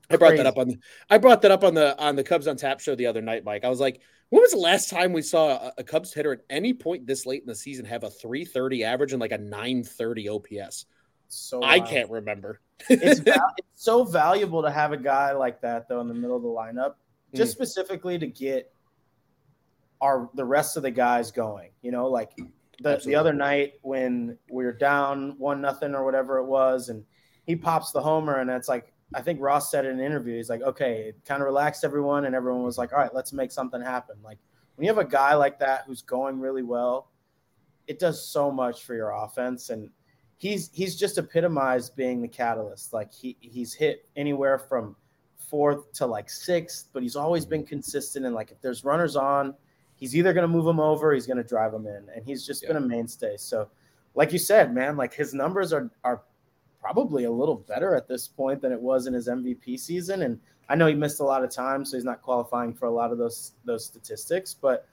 I 0.10 0.18
brought 0.18 0.36
that 0.36 0.48
up 0.48 0.58
on 0.58 0.70
the, 0.70 0.78
I 1.12 1.20
brought 1.20 1.44
that 1.44 1.52
up 1.52 1.64
on 1.64 1.76
the 1.76 1.96
on 2.04 2.16
the 2.16 2.24
Cubs 2.24 2.48
on 2.48 2.58
Tap 2.58 2.80
show 2.80 2.96
the 2.96 3.06
other 3.06 3.22
night, 3.22 3.46
Mike. 3.46 3.64
I 3.64 3.70
was 3.70 3.80
like, 3.80 4.02
when 4.30 4.42
was 4.42 4.52
the 4.52 4.58
last 4.58 4.90
time 4.90 5.14
we 5.14 5.22
saw 5.22 5.50
a, 5.50 5.74
a 5.78 5.84
Cubs 5.84 6.12
hitter 6.12 6.34
at 6.34 6.40
any 6.50 6.74
point 6.74 7.06
this 7.06 7.28
late 7.28 7.42
in 7.42 7.48
the 7.48 7.54
season 7.54 7.86
have 7.86 8.04
a 8.04 8.10
330 8.10 8.84
average 8.84 9.12
and 9.12 9.22
like 9.22 9.32
a 9.32 9.38
930 9.38 10.28
OPS? 10.28 10.88
So 11.28 11.62
I 11.62 11.80
can't 11.80 12.10
remember. 12.10 12.62
it's, 12.90 13.20
val- 13.22 13.54
it's 13.60 13.68
so 13.76 14.04
valuable 14.04 14.64
to 14.64 14.72
have 14.72 14.92
a 14.92 14.98
guy 14.98 15.34
like 15.34 15.62
that 15.62 15.88
though 15.88 16.02
in 16.02 16.08
the 16.08 16.16
middle 16.16 16.36
of 16.36 16.42
the 16.42 16.50
lineup, 16.50 16.96
just 17.34 17.52
mm. 17.52 17.56
specifically 17.56 18.20
to 18.20 18.28
get 18.28 18.72
our 20.02 20.30
the 20.34 20.46
rest 20.46 20.78
of 20.78 20.84
the 20.84 20.91
guys 20.91 21.32
going. 21.32 21.70
You 21.82 21.91
know, 21.91 22.08
like 22.08 22.32
the, 22.82 23.02
the 23.06 23.15
other 23.15 23.34
night 23.34 23.74
when 23.82 24.38
we 24.50 24.63
were 24.65 24.74
down 24.74 25.36
one 25.38 25.62
nothing 25.62 25.96
or 25.96 26.04
whatever 26.04 26.38
it 26.38 26.46
was, 26.46 26.89
and 26.89 27.04
he 27.46 27.56
pops 27.56 27.91
the 27.91 28.02
homer, 28.02 28.39
and 28.39 28.50
it's 28.50 28.67
like 28.67 28.94
I 29.13 29.22
think 29.22 29.39
Ross 29.41 29.70
said 29.70 29.86
in 29.86 30.00
an 30.00 30.06
interview, 30.06 30.38
he's 30.38 30.50
like, 30.50 30.62
okay, 30.62 31.10
it 31.10 31.26
kind 31.26 31.41
of 31.41 31.46
relaxed 31.46 31.84
everyone, 31.84 32.26
and 32.26 32.36
everyone 32.36 32.63
was 32.63 32.78
like, 32.78 32.94
all 32.94 33.00
right, 33.00 33.13
let's 33.13 33.34
make 33.34 33.52
something 33.52 33.82
happen. 33.82 34.15
Like 34.24 34.39
when 34.76 34.86
you 34.86 34.89
have 34.94 35.06
a 35.06 35.10
guy 35.10 35.36
like 35.36 35.60
that 35.60 35.84
who's 35.86 36.02
going 36.02 36.39
really 36.39 36.63
well, 36.63 37.12
it 37.88 38.00
does 38.00 38.26
so 38.26 38.52
much 38.52 38.84
for 38.84 38.96
your 38.96 39.12
offense, 39.12 39.70
and 39.70 39.89
he's 40.38 40.70
he's 40.74 40.96
just 40.96 41.17
epitomized 41.17 41.96
being 41.96 42.22
the 42.22 42.28
catalyst. 42.28 42.94
Like 42.94 43.13
he 43.13 43.38
he's 43.41 43.74
hit 43.74 44.10
anywhere 44.15 44.58
from 44.58 44.96
fourth 45.52 45.92
to 45.94 46.06
like 46.06 46.30
sixth, 46.30 46.88
but 46.94 47.04
he's 47.04 47.18
always 47.18 47.46
been 47.46 47.66
consistent. 47.66 48.26
And 48.26 48.34
like 48.34 48.52
if 48.52 48.62
there's 48.62 48.84
runners 48.86 49.18
on, 49.18 49.54
he's 49.98 50.16
either 50.16 50.34
going 50.34 50.48
to 50.48 50.48
move 50.48 50.66
them 50.66 50.80
over, 50.80 51.14
he's 51.14 51.28
going 51.28 51.38
to 51.38 51.44
drive 51.44 51.74
them 51.74 51.86
in, 51.86 52.08
and 52.16 52.26
he's 52.26 52.48
just 52.48 52.64
yeah. 52.64 52.70
been 52.70 52.78
a 52.78 52.88
mainstay. 52.88 53.36
So, 53.38 53.70
like 54.16 54.32
you 54.32 54.40
said, 54.40 54.74
man, 54.74 54.98
like 54.98 55.14
his 55.14 55.34
numbers 55.34 55.74
are 55.74 55.92
are 56.04 56.22
probably 56.80 57.26
a 57.26 57.32
little 57.32 57.58
better 57.58 57.94
at 57.96 58.08
this 58.08 58.28
point 58.28 58.62
than 58.62 58.72
it 58.72 58.82
was 58.82 59.06
in 59.06 59.14
his 59.14 59.28
MVP 59.28 59.80
season. 59.80 60.24
And 60.24 60.40
I 60.68 60.74
know 60.74 60.88
he 60.88 60.96
missed 60.96 61.20
a 61.20 61.24
lot 61.24 61.44
of 61.44 61.52
time, 61.52 61.86
so 61.86 61.96
he's 61.96 62.04
not 62.04 62.24
qualifying 62.24 62.74
for 62.74 62.88
a 62.88 62.92
lot 62.92 63.12
of 63.12 63.18
those 63.18 63.52
those 63.66 63.86
statistics. 63.86 64.54
But 64.54 64.88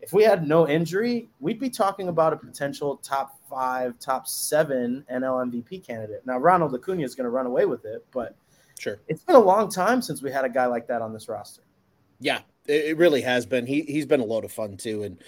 if 0.00 0.12
we 0.12 0.22
had 0.22 0.46
no 0.46 0.68
injury, 0.68 1.28
we'd 1.40 1.58
be 1.58 1.70
talking 1.70 2.08
about 2.08 2.32
a 2.32 2.36
potential 2.36 2.96
top 2.98 3.38
five, 3.50 3.98
top 3.98 4.28
seven 4.28 5.04
NL 5.12 5.50
MVP 5.50 5.84
candidate. 5.84 6.24
Now 6.24 6.38
Ronald 6.38 6.74
Acuna 6.74 7.02
is 7.02 7.14
going 7.14 7.24
to 7.24 7.30
run 7.30 7.46
away 7.46 7.66
with 7.66 7.84
it, 7.84 8.06
but 8.12 8.36
sure, 8.78 9.00
it's 9.08 9.24
been 9.24 9.36
a 9.36 9.40
long 9.40 9.70
time 9.70 10.02
since 10.02 10.22
we 10.22 10.30
had 10.30 10.44
a 10.44 10.48
guy 10.48 10.66
like 10.66 10.86
that 10.88 11.02
on 11.02 11.12
this 11.12 11.28
roster. 11.28 11.62
Yeah, 12.20 12.40
it 12.66 12.96
really 12.96 13.20
has 13.22 13.46
been. 13.46 13.66
He 13.66 13.82
he's 13.82 14.06
been 14.06 14.20
a 14.20 14.24
load 14.24 14.44
of 14.44 14.52
fun 14.52 14.76
too. 14.76 15.02
And 15.02 15.22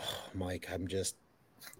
oh, 0.00 0.20
Mike, 0.34 0.68
I'm 0.72 0.86
just 0.86 1.16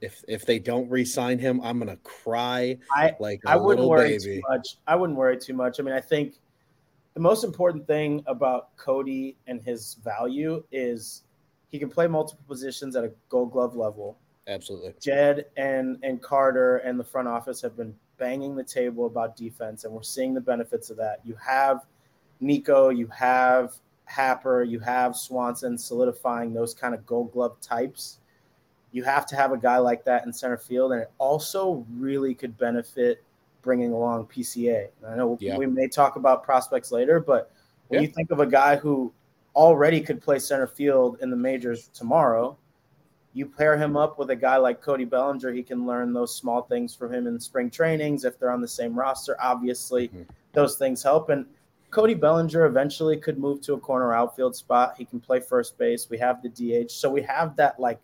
if 0.00 0.24
if 0.28 0.46
they 0.46 0.58
don't 0.58 0.88
re-sign 0.88 1.38
him, 1.38 1.60
I'm 1.62 1.78
gonna 1.78 1.98
cry 1.98 2.78
I, 2.94 3.14
like 3.20 3.42
I 3.46 3.56
wouldn't 3.56 3.86
worry 3.86 4.18
baby. 4.18 4.36
too 4.36 4.42
much. 4.48 4.76
I 4.86 4.96
wouldn't 4.96 5.18
worry 5.18 5.38
too 5.38 5.54
much. 5.54 5.80
I 5.80 5.82
mean, 5.82 5.94
I 5.94 6.00
think 6.00 6.36
the 7.14 7.20
most 7.20 7.44
important 7.44 7.86
thing 7.86 8.22
about 8.26 8.76
Cody 8.76 9.36
and 9.46 9.60
his 9.60 9.94
value 10.04 10.62
is 10.70 11.24
he 11.70 11.78
can 11.78 11.88
play 11.88 12.06
multiple 12.06 12.44
positions 12.46 12.96
at 12.96 13.04
a 13.04 13.12
Gold 13.28 13.52
Glove 13.52 13.76
level. 13.76 14.18
Absolutely. 14.46 14.94
Jed 15.00 15.46
and 15.56 15.98
and 16.02 16.22
Carter 16.22 16.78
and 16.78 16.98
the 16.98 17.04
front 17.04 17.28
office 17.28 17.60
have 17.60 17.76
been 17.76 17.94
banging 18.18 18.56
the 18.56 18.64
table 18.64 19.06
about 19.06 19.36
defense, 19.36 19.84
and 19.84 19.92
we're 19.92 20.02
seeing 20.02 20.34
the 20.34 20.40
benefits 20.40 20.90
of 20.90 20.96
that. 20.98 21.20
You 21.24 21.36
have 21.36 21.86
Nico, 22.40 22.90
you 22.90 23.06
have 23.08 23.74
Happer, 24.04 24.62
you 24.62 24.80
have 24.80 25.16
Swanson 25.16 25.76
solidifying 25.78 26.52
those 26.52 26.74
kind 26.74 26.94
of 26.94 27.04
Gold 27.06 27.32
Glove 27.32 27.60
types 27.60 28.18
you 28.92 29.02
have 29.04 29.26
to 29.26 29.36
have 29.36 29.52
a 29.52 29.58
guy 29.58 29.78
like 29.78 30.04
that 30.04 30.24
in 30.24 30.32
center 30.32 30.56
field, 30.56 30.92
and 30.92 31.02
it 31.02 31.10
also 31.18 31.84
really 31.94 32.34
could 32.34 32.56
benefit 32.56 33.22
bringing 33.62 33.92
along 33.92 34.26
PCA. 34.26 34.88
I 35.06 35.16
know 35.16 35.36
yeah. 35.40 35.56
we 35.56 35.66
may 35.66 35.88
talk 35.88 36.16
about 36.16 36.42
prospects 36.42 36.90
later, 36.90 37.20
but 37.20 37.50
when 37.88 38.02
yeah. 38.02 38.08
you 38.08 38.14
think 38.14 38.30
of 38.30 38.40
a 38.40 38.46
guy 38.46 38.76
who 38.76 39.12
already 39.54 40.00
could 40.00 40.22
play 40.22 40.38
center 40.38 40.66
field 40.66 41.18
in 41.20 41.30
the 41.30 41.36
majors 41.36 41.88
tomorrow, 41.88 42.56
you 43.38 43.46
pair 43.46 43.78
him 43.78 43.96
up 43.96 44.18
with 44.18 44.30
a 44.30 44.36
guy 44.36 44.56
like 44.56 44.82
Cody 44.82 45.04
Bellinger. 45.04 45.52
He 45.52 45.62
can 45.62 45.86
learn 45.86 46.12
those 46.12 46.34
small 46.34 46.62
things 46.62 46.92
from 46.92 47.14
him 47.14 47.28
in 47.28 47.38
spring 47.38 47.70
trainings 47.70 48.24
if 48.24 48.36
they're 48.38 48.50
on 48.50 48.60
the 48.60 48.66
same 48.66 48.98
roster. 48.98 49.36
Obviously, 49.40 50.08
mm-hmm. 50.08 50.22
those 50.52 50.76
things 50.76 51.04
help. 51.04 51.28
And 51.30 51.46
Cody 51.90 52.14
Bellinger 52.14 52.66
eventually 52.66 53.16
could 53.16 53.38
move 53.38 53.60
to 53.62 53.74
a 53.74 53.78
corner 53.78 54.12
outfield 54.12 54.56
spot. 54.56 54.96
He 54.98 55.04
can 55.04 55.20
play 55.20 55.38
first 55.38 55.78
base. 55.78 56.10
We 56.10 56.18
have 56.18 56.42
the 56.42 56.48
DH. 56.48 56.90
So 56.90 57.08
we 57.08 57.22
have 57.22 57.54
that 57.56 57.78
like 57.78 58.00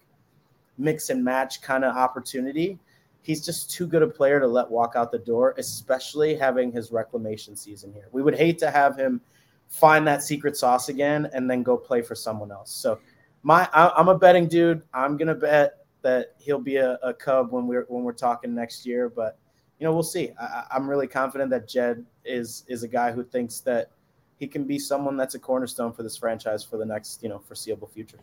mix 0.79 1.11
and 1.11 1.25
match 1.25 1.61
kind 1.61 1.85
of 1.85 1.97
opportunity. 1.97 2.79
He's 3.23 3.45
just 3.45 3.73
too 3.73 3.89
good 3.89 4.03
a 4.03 4.07
player 4.07 4.39
to 4.39 4.47
let 4.47 4.71
walk 4.71 4.93
out 4.95 5.11
the 5.11 5.19
door, 5.19 5.57
especially 5.59 6.37
having 6.37 6.71
his 6.71 6.93
reclamation 6.93 7.57
season 7.57 7.93
here. 7.93 8.09
We 8.13 8.23
would 8.23 8.37
hate 8.37 8.59
to 8.59 8.71
have 8.71 8.97
him 8.97 9.21
find 9.69 10.07
that 10.07 10.23
secret 10.23 10.57
sauce 10.57 10.89
again 10.89 11.29
and 11.33 11.51
then 11.51 11.65
go 11.65 11.77
play 11.77 12.03
for 12.03 12.15
someone 12.15 12.53
else. 12.53 12.71
So 12.71 13.01
my 13.45 13.69
I, 13.73 14.01
am 14.01 14.09
a 14.09 14.19
betting 14.19 14.49
dude. 14.49 14.83
I'm 14.93 15.17
gonna 15.17 15.35
bet 15.35 15.87
that 16.03 16.35
he'll 16.39 16.59
be 16.59 16.77
a, 16.77 16.99
a 17.03 17.15
Cub 17.15 17.53
when 17.53 17.69
we're 17.69 17.85
when 17.89 18.03
we're 18.03 18.13
talking 18.13 18.55
next 18.55 18.85
year. 18.85 19.09
But 19.09 19.39
you 19.79 19.85
know, 19.85 19.93
we'll 19.93 20.03
see. 20.03 20.31
I, 20.41 20.65
I'm 20.73 20.91
really 20.91 21.07
confident 21.07 21.51
that 21.51 21.69
Jed 21.69 22.05
is 22.25 22.65
is 22.67 22.83
a 22.83 22.89
guy 22.89 23.13
who 23.13 23.23
thinks 23.23 23.61
that 23.61 23.91
he 24.39 24.49
can 24.49 24.65
be 24.65 24.79
someone 24.79 25.17
that's 25.17 25.35
a 25.35 25.39
cornerstone 25.39 25.93
for 25.93 26.03
this 26.03 26.17
franchise 26.17 26.65
for 26.65 26.79
the 26.79 26.87
next 26.87 27.23
you 27.23 27.29
know 27.29 27.39
foreseeable 27.39 27.87
future. 27.87 28.19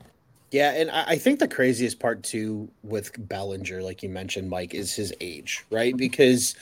Yeah, 0.49 0.71
and 0.71 0.91
I 0.91 1.17
think 1.17 1.39
the 1.39 1.47
craziest 1.47 1.99
part 1.99 2.23
too 2.23 2.69
with 2.83 3.11
Bellinger, 3.29 3.81
like 3.81 4.03
you 4.03 4.09
mentioned, 4.09 4.49
Mike, 4.49 4.73
is 4.73 4.93
his 4.93 5.13
age, 5.21 5.63
right? 5.69 5.93
Mm-hmm. 5.93 5.97
Because 5.97 6.55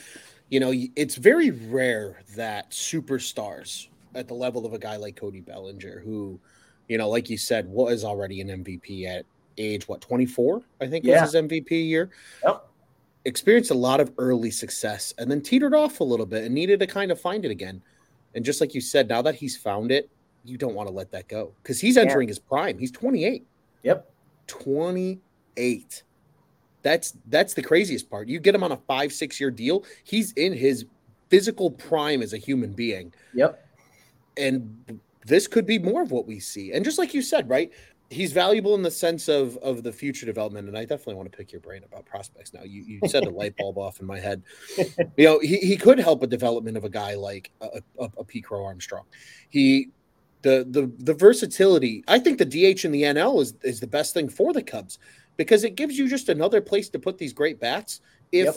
you 0.50 0.60
know 0.60 0.72
it's 0.94 1.16
very 1.16 1.50
rare 1.50 2.20
that 2.36 2.70
superstars 2.70 3.88
at 4.14 4.28
the 4.28 4.34
level 4.34 4.66
of 4.66 4.74
a 4.74 4.78
guy 4.78 4.96
like 4.96 5.16
Cody 5.16 5.40
Bellinger, 5.40 6.00
who, 6.00 6.38
you 6.90 6.98
know, 6.98 7.08
like 7.08 7.30
you 7.30 7.38
said, 7.38 7.68
was 7.68 8.02
already 8.02 8.40
an 8.40 8.48
MVP 8.48 9.06
at 9.06 9.24
age 9.58 9.86
what 9.86 10.00
24, 10.00 10.60
I 10.80 10.88
think 10.88 11.04
yeah. 11.04 11.22
was 11.22 11.32
his 11.32 11.40
MVP 11.40 11.70
year. 11.70 12.10
Yep. 12.44 12.66
Experienced 13.26 13.70
a 13.70 13.74
lot 13.74 14.00
of 14.00 14.12
early 14.18 14.50
success 14.50 15.14
and 15.16 15.30
then 15.30 15.40
teetered 15.40 15.72
off 15.72 16.00
a 16.00 16.04
little 16.04 16.26
bit 16.26 16.42
and 16.42 16.52
needed 16.52 16.80
to 16.80 16.88
kind 16.88 17.12
of 17.12 17.20
find 17.20 17.44
it 17.44 17.52
again. 17.52 17.80
And 18.34 18.44
just 18.44 18.60
like 18.60 18.74
you 18.74 18.80
said, 18.80 19.08
now 19.08 19.22
that 19.22 19.36
he's 19.36 19.56
found 19.56 19.92
it, 19.92 20.10
you 20.44 20.58
don't 20.58 20.74
want 20.74 20.88
to 20.88 20.94
let 20.94 21.12
that 21.12 21.28
go 21.28 21.52
because 21.62 21.80
he's 21.80 21.96
entering 21.96 22.26
yeah. 22.26 22.32
his 22.32 22.38
prime. 22.40 22.76
He's 22.76 22.90
28. 22.90 23.46
Yep. 23.84 24.10
28. 24.48 26.02
That's 26.82 27.14
that's 27.28 27.54
the 27.54 27.62
craziest 27.62 28.10
part. 28.10 28.26
You 28.26 28.40
get 28.40 28.52
him 28.52 28.64
on 28.64 28.72
a 28.72 28.78
five, 28.88 29.12
six 29.12 29.38
year 29.38 29.52
deal. 29.52 29.84
He's 30.02 30.32
in 30.32 30.52
his 30.54 30.86
physical 31.28 31.70
prime 31.70 32.20
as 32.20 32.32
a 32.32 32.38
human 32.38 32.72
being. 32.72 33.12
Yep 33.32 33.64
and 34.36 35.00
this 35.26 35.46
could 35.46 35.66
be 35.66 35.78
more 35.78 36.02
of 36.02 36.10
what 36.10 36.26
we 36.26 36.40
see. 36.40 36.72
And 36.72 36.84
just 36.84 36.98
like 36.98 37.14
you 37.14 37.22
said, 37.22 37.48
right? 37.48 37.70
He's 38.08 38.32
valuable 38.32 38.74
in 38.74 38.82
the 38.82 38.90
sense 38.90 39.28
of 39.28 39.56
of 39.58 39.84
the 39.84 39.92
future 39.92 40.26
development, 40.26 40.66
and 40.66 40.76
I 40.76 40.80
definitely 40.80 41.14
want 41.14 41.30
to 41.30 41.36
pick 41.38 41.52
your 41.52 41.60
brain 41.60 41.84
about 41.84 42.04
prospects. 42.06 42.52
Now, 42.52 42.64
you, 42.64 42.82
you 42.82 43.08
set 43.08 43.24
a 43.24 43.30
light 43.30 43.56
bulb 43.56 43.78
off 43.78 44.00
in 44.00 44.06
my 44.06 44.18
head. 44.18 44.42
You 45.16 45.26
know, 45.26 45.38
he, 45.38 45.58
he 45.58 45.76
could 45.76 45.98
help 45.98 46.22
a 46.22 46.26
development 46.26 46.76
of 46.76 46.84
a 46.84 46.88
guy 46.88 47.14
like 47.14 47.52
a, 47.60 47.82
a, 47.98 48.10
a 48.18 48.24
Pete 48.24 48.44
Crow 48.44 48.64
Armstrong. 48.64 49.04
He 49.48 49.90
the 50.42 50.66
the 50.68 50.90
the 50.98 51.14
versatility. 51.14 52.04
I 52.08 52.18
think 52.18 52.38
the 52.38 52.44
DH 52.44 52.84
in 52.84 52.92
the 52.92 53.02
NL 53.02 53.42
is 53.42 53.54
is 53.62 53.80
the 53.80 53.86
best 53.86 54.14
thing 54.14 54.28
for 54.28 54.52
the 54.52 54.62
Cubs 54.62 54.98
because 55.36 55.64
it 55.64 55.74
gives 55.74 55.98
you 55.98 56.08
just 56.08 56.28
another 56.28 56.60
place 56.60 56.88
to 56.90 56.98
put 56.98 57.18
these 57.18 57.32
great 57.32 57.60
bats. 57.60 58.00
If 58.32 58.46
yep. 58.46 58.56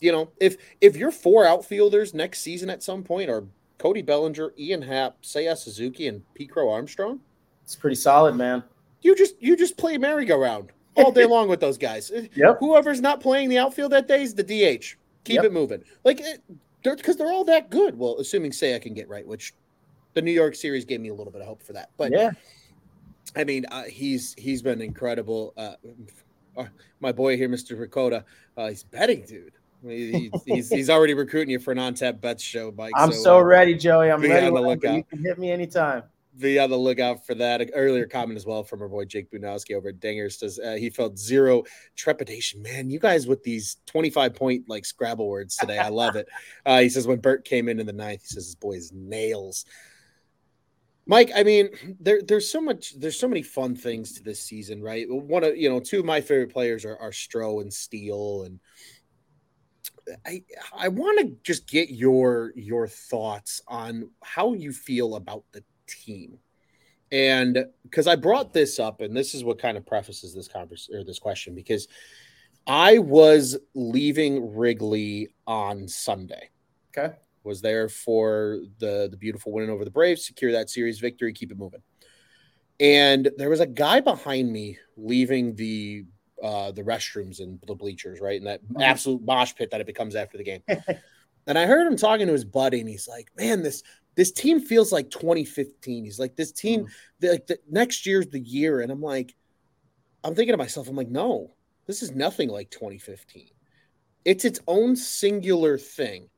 you 0.00 0.12
know, 0.12 0.30
if 0.40 0.56
if 0.80 0.96
your 0.96 1.10
four 1.10 1.46
outfielders 1.46 2.14
next 2.14 2.40
season 2.40 2.70
at 2.70 2.82
some 2.82 3.02
point 3.02 3.30
are 3.30 3.44
Cody 3.78 4.02
Bellinger, 4.02 4.52
Ian 4.58 4.82
Happ, 4.82 5.22
Seiya 5.22 5.56
Suzuki, 5.56 6.08
and 6.08 6.22
Pete 6.34 6.50
Crow 6.50 6.70
Armstrong. 6.70 7.20
It's 7.62 7.76
pretty 7.76 7.96
solid, 7.96 8.36
man. 8.36 8.62
You 9.02 9.14
just 9.14 9.34
you 9.40 9.56
just 9.56 9.76
play 9.76 9.98
merry-go-round 9.98 10.72
all 10.96 11.12
day 11.12 11.24
long 11.26 11.48
with 11.48 11.60
those 11.60 11.78
guys. 11.78 12.10
Yep. 12.34 12.58
Whoever's 12.60 13.00
not 13.00 13.20
playing 13.20 13.48
the 13.48 13.58
outfield 13.58 13.92
that 13.92 14.08
day 14.08 14.22
is 14.22 14.34
the 14.34 14.42
DH. 14.42 14.96
Keep 15.24 15.36
yep. 15.36 15.44
it 15.44 15.52
moving. 15.52 15.82
Like 16.04 16.22
because 16.82 17.16
they're, 17.16 17.26
they're 17.26 17.34
all 17.34 17.44
that 17.44 17.70
good. 17.70 17.98
Well, 17.98 18.16
assuming 18.18 18.52
Seiya 18.52 18.80
can 18.80 18.94
get 18.94 19.08
right, 19.08 19.26
which 19.26 19.54
the 20.14 20.22
New 20.22 20.32
York 20.32 20.54
series 20.54 20.84
gave 20.84 21.00
me 21.00 21.08
a 21.10 21.14
little 21.14 21.32
bit 21.32 21.42
of 21.42 21.48
hope 21.48 21.62
for 21.62 21.72
that. 21.74 21.90
But 21.96 22.12
yeah, 22.12 22.30
I 23.34 23.44
mean, 23.44 23.66
uh, 23.70 23.84
he's 23.84 24.34
he's 24.38 24.62
been 24.62 24.80
incredible. 24.80 25.52
Uh, 25.56 25.74
uh, 26.56 26.66
my 27.00 27.12
boy 27.12 27.36
here, 27.36 27.48
Mr. 27.48 27.78
Ricotta, 27.78 28.24
uh, 28.56 28.68
he's 28.68 28.84
betting 28.84 29.24
dude. 29.26 29.52
He, 29.88 30.30
he's 30.46 30.68
he's 30.68 30.90
already 30.90 31.14
recruiting 31.14 31.50
you 31.50 31.58
for 31.58 31.72
an 31.72 31.78
on-tap 31.78 32.20
bets 32.20 32.42
show, 32.42 32.72
Mike. 32.76 32.92
I'm 32.96 33.12
so, 33.12 33.22
so 33.22 33.38
uh, 33.38 33.42
ready, 33.42 33.74
Joey. 33.74 34.10
I'm 34.10 34.20
ready. 34.20 34.46
On 34.46 34.54
the 34.54 34.60
lookout. 34.60 34.96
You 34.96 35.04
can 35.04 35.22
hit 35.22 35.38
me 35.38 35.50
anytime. 35.50 36.02
Be 36.38 36.58
on 36.58 36.68
the 36.68 36.76
lookout 36.76 37.24
for 37.24 37.34
that. 37.36 37.62
An 37.62 37.70
earlier 37.74 38.06
comment 38.06 38.36
as 38.36 38.44
well 38.44 38.62
from 38.62 38.82
our 38.82 38.88
boy 38.88 39.06
Jake 39.06 39.30
Bunowski 39.30 39.74
over 39.74 39.88
at 39.88 40.00
Dingers 40.00 40.38
says 40.38 40.58
uh, 40.58 40.74
he 40.74 40.90
felt 40.90 41.18
zero 41.18 41.62
trepidation. 41.94 42.60
Man, 42.62 42.90
you 42.90 42.98
guys 42.98 43.26
with 43.26 43.42
these 43.42 43.78
25 43.86 44.34
point 44.34 44.68
like 44.68 44.84
Scrabble 44.84 45.28
words 45.28 45.56
today. 45.56 45.78
I 45.78 45.88
love 45.88 46.16
it. 46.16 46.28
Uh, 46.66 46.80
he 46.80 46.88
says 46.88 47.06
when 47.06 47.20
Bert 47.20 47.44
came 47.44 47.68
in 47.68 47.78
in 47.78 47.86
the 47.86 47.92
ninth, 47.92 48.22
he 48.22 48.26
says 48.26 48.46
his 48.46 48.54
boy's 48.56 48.90
nails. 48.92 49.64
Mike, 51.06 51.30
I 51.36 51.44
mean, 51.44 51.68
there, 52.00 52.20
there's 52.20 52.50
so 52.50 52.60
much, 52.60 52.98
there's 52.98 53.18
so 53.18 53.28
many 53.28 53.42
fun 53.42 53.76
things 53.76 54.14
to 54.14 54.24
this 54.24 54.40
season, 54.40 54.82
right? 54.82 55.06
One 55.08 55.44
of 55.44 55.56
you 55.56 55.68
know, 55.68 55.78
two 55.78 56.00
of 56.00 56.04
my 56.04 56.20
favorite 56.20 56.52
players 56.52 56.84
are, 56.84 56.96
are 56.96 57.12
Stroh 57.12 57.62
and 57.62 57.72
Steele, 57.72 58.42
and 58.42 58.58
I 60.26 60.42
I 60.76 60.88
want 60.88 61.18
to 61.20 61.36
just 61.42 61.68
get 61.68 61.90
your 61.90 62.52
your 62.54 62.86
thoughts 62.88 63.62
on 63.66 64.10
how 64.22 64.52
you 64.54 64.72
feel 64.72 65.16
about 65.16 65.44
the 65.52 65.64
team. 65.86 66.38
And 67.12 67.66
because 67.84 68.06
I 68.06 68.16
brought 68.16 68.52
this 68.52 68.78
up, 68.78 69.00
and 69.00 69.16
this 69.16 69.34
is 69.34 69.44
what 69.44 69.60
kind 69.60 69.76
of 69.76 69.86
prefaces 69.86 70.34
this 70.34 70.48
conversation 70.48 70.96
or 71.00 71.04
this 71.04 71.18
question, 71.18 71.54
because 71.54 71.86
I 72.66 72.98
was 72.98 73.56
leaving 73.74 74.56
Wrigley 74.56 75.28
on 75.46 75.86
Sunday. 75.86 76.50
Okay. 76.96 77.14
Was 77.44 77.60
there 77.60 77.88
for 77.88 78.60
the 78.78 79.08
the 79.10 79.16
beautiful 79.16 79.52
win 79.52 79.70
over 79.70 79.84
the 79.84 79.90
Braves, 79.90 80.26
secure 80.26 80.52
that 80.52 80.68
series 80.68 80.98
victory, 80.98 81.32
keep 81.32 81.52
it 81.52 81.58
moving. 81.58 81.82
And 82.80 83.30
there 83.38 83.50
was 83.50 83.60
a 83.60 83.66
guy 83.66 84.00
behind 84.00 84.52
me 84.52 84.78
leaving 84.96 85.54
the 85.54 86.04
uh, 86.42 86.70
the 86.72 86.82
restrooms 86.82 87.40
and 87.40 87.58
the 87.66 87.74
bleachers, 87.74 88.20
right? 88.20 88.38
And 88.38 88.46
that 88.46 88.62
mm-hmm. 88.64 88.82
absolute 88.82 89.22
mosh 89.22 89.54
pit 89.54 89.70
that 89.70 89.80
it 89.80 89.86
becomes 89.86 90.14
after 90.14 90.36
the 90.36 90.44
game. 90.44 90.62
and 91.46 91.58
I 91.58 91.66
heard 91.66 91.86
him 91.86 91.96
talking 91.96 92.26
to 92.26 92.32
his 92.32 92.44
buddy, 92.44 92.80
and 92.80 92.88
he's 92.88 93.08
like, 93.08 93.30
"Man, 93.36 93.62
this 93.62 93.82
this 94.14 94.32
team 94.32 94.60
feels 94.60 94.92
like 94.92 95.10
2015." 95.10 96.04
He's 96.04 96.18
like, 96.18 96.36
"This 96.36 96.52
team, 96.52 96.80
mm-hmm. 96.80 96.90
the, 97.20 97.28
like 97.30 97.46
the 97.46 97.58
next 97.70 98.06
year's 98.06 98.28
the 98.28 98.40
year," 98.40 98.80
and 98.80 98.90
I'm 98.90 99.02
like, 99.02 99.34
I'm 100.24 100.34
thinking 100.34 100.52
to 100.52 100.58
myself, 100.58 100.88
I'm 100.88 100.96
like, 100.96 101.08
"No, 101.08 101.52
this 101.86 102.02
is 102.02 102.12
nothing 102.12 102.48
like 102.48 102.70
2015. 102.70 103.48
It's 104.24 104.44
its 104.44 104.60
own 104.66 104.96
singular 104.96 105.78
thing." 105.78 106.28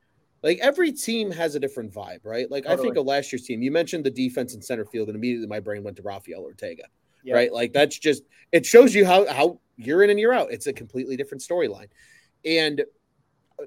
Like 0.41 0.59
every 0.59 0.91
team 0.93 1.31
has 1.31 1.55
a 1.55 1.59
different 1.59 1.93
vibe, 1.93 2.21
right? 2.23 2.49
Like 2.49 2.63
totally. 2.63 2.79
I 2.79 2.83
think 2.83 2.97
of 2.97 3.05
last 3.05 3.31
year's 3.31 3.43
team. 3.43 3.61
You 3.61 3.71
mentioned 3.71 4.05
the 4.05 4.09
defense 4.09 4.53
in 4.53 4.61
center 4.61 4.85
field, 4.85 5.09
and 5.09 5.17
immediately 5.17 5.47
my 5.47 5.59
brain 5.59 5.83
went 5.83 5.97
to 5.97 6.03
Rafael 6.03 6.41
Ortega, 6.41 6.83
right? 7.35 7.53
Like 7.53 7.73
that's 7.73 7.97
just 7.97 8.23
it 8.51 8.65
shows 8.65 8.93
you 8.93 9.05
how 9.05 9.31
how 9.31 9.59
year 9.77 10.03
in 10.03 10.09
and 10.09 10.19
year 10.19 10.33
out. 10.33 10.51
It's 10.51 10.67
a 10.67 10.73
completely 10.73 11.15
different 11.15 11.41
storyline. 11.41 11.87
And 12.45 12.83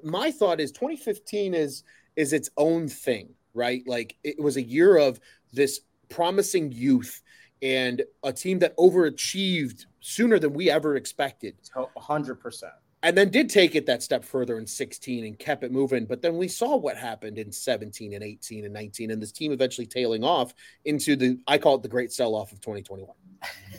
my 0.03 0.31
thought 0.31 0.59
is 0.59 0.71
2015 0.71 1.53
is 1.53 1.83
is 2.15 2.33
its 2.33 2.49
own 2.57 2.87
thing, 2.87 3.33
right? 3.53 3.83
Like 3.85 4.15
it 4.23 4.39
was 4.39 4.57
a 4.57 4.61
year 4.61 4.97
of 4.97 5.19
this 5.51 5.81
promising 6.09 6.71
youth 6.71 7.21
and 7.61 8.03
a 8.23 8.33
team 8.33 8.59
that 8.59 8.75
overachieved 8.77 9.85
sooner 10.01 10.37
than 10.37 10.53
we 10.53 10.69
ever 10.69 10.95
expected. 10.95 11.55
100%. 11.97 12.63
And 13.03 13.17
then 13.17 13.29
did 13.29 13.49
take 13.49 13.75
it 13.75 13.85
that 13.85 14.01
step 14.01 14.23
further 14.23 14.57
in 14.57 14.65
16 14.65 15.25
and 15.25 15.37
kept 15.37 15.63
it 15.63 15.71
moving. 15.71 16.05
But 16.05 16.21
then 16.21 16.37
we 16.37 16.47
saw 16.47 16.77
what 16.77 16.97
happened 16.97 17.37
in 17.37 17.51
17 17.51 18.13
and 18.13 18.23
18 18.23 18.63
and 18.63 18.73
19, 18.73 19.11
and 19.11 19.21
this 19.21 19.31
team 19.31 19.51
eventually 19.51 19.85
tailing 19.85 20.23
off 20.23 20.53
into 20.85 21.15
the, 21.15 21.37
I 21.45 21.57
call 21.57 21.75
it 21.75 21.83
the 21.83 21.89
great 21.89 22.11
sell 22.11 22.33
off 22.33 22.53
of 22.53 22.61
2021. 22.61 23.13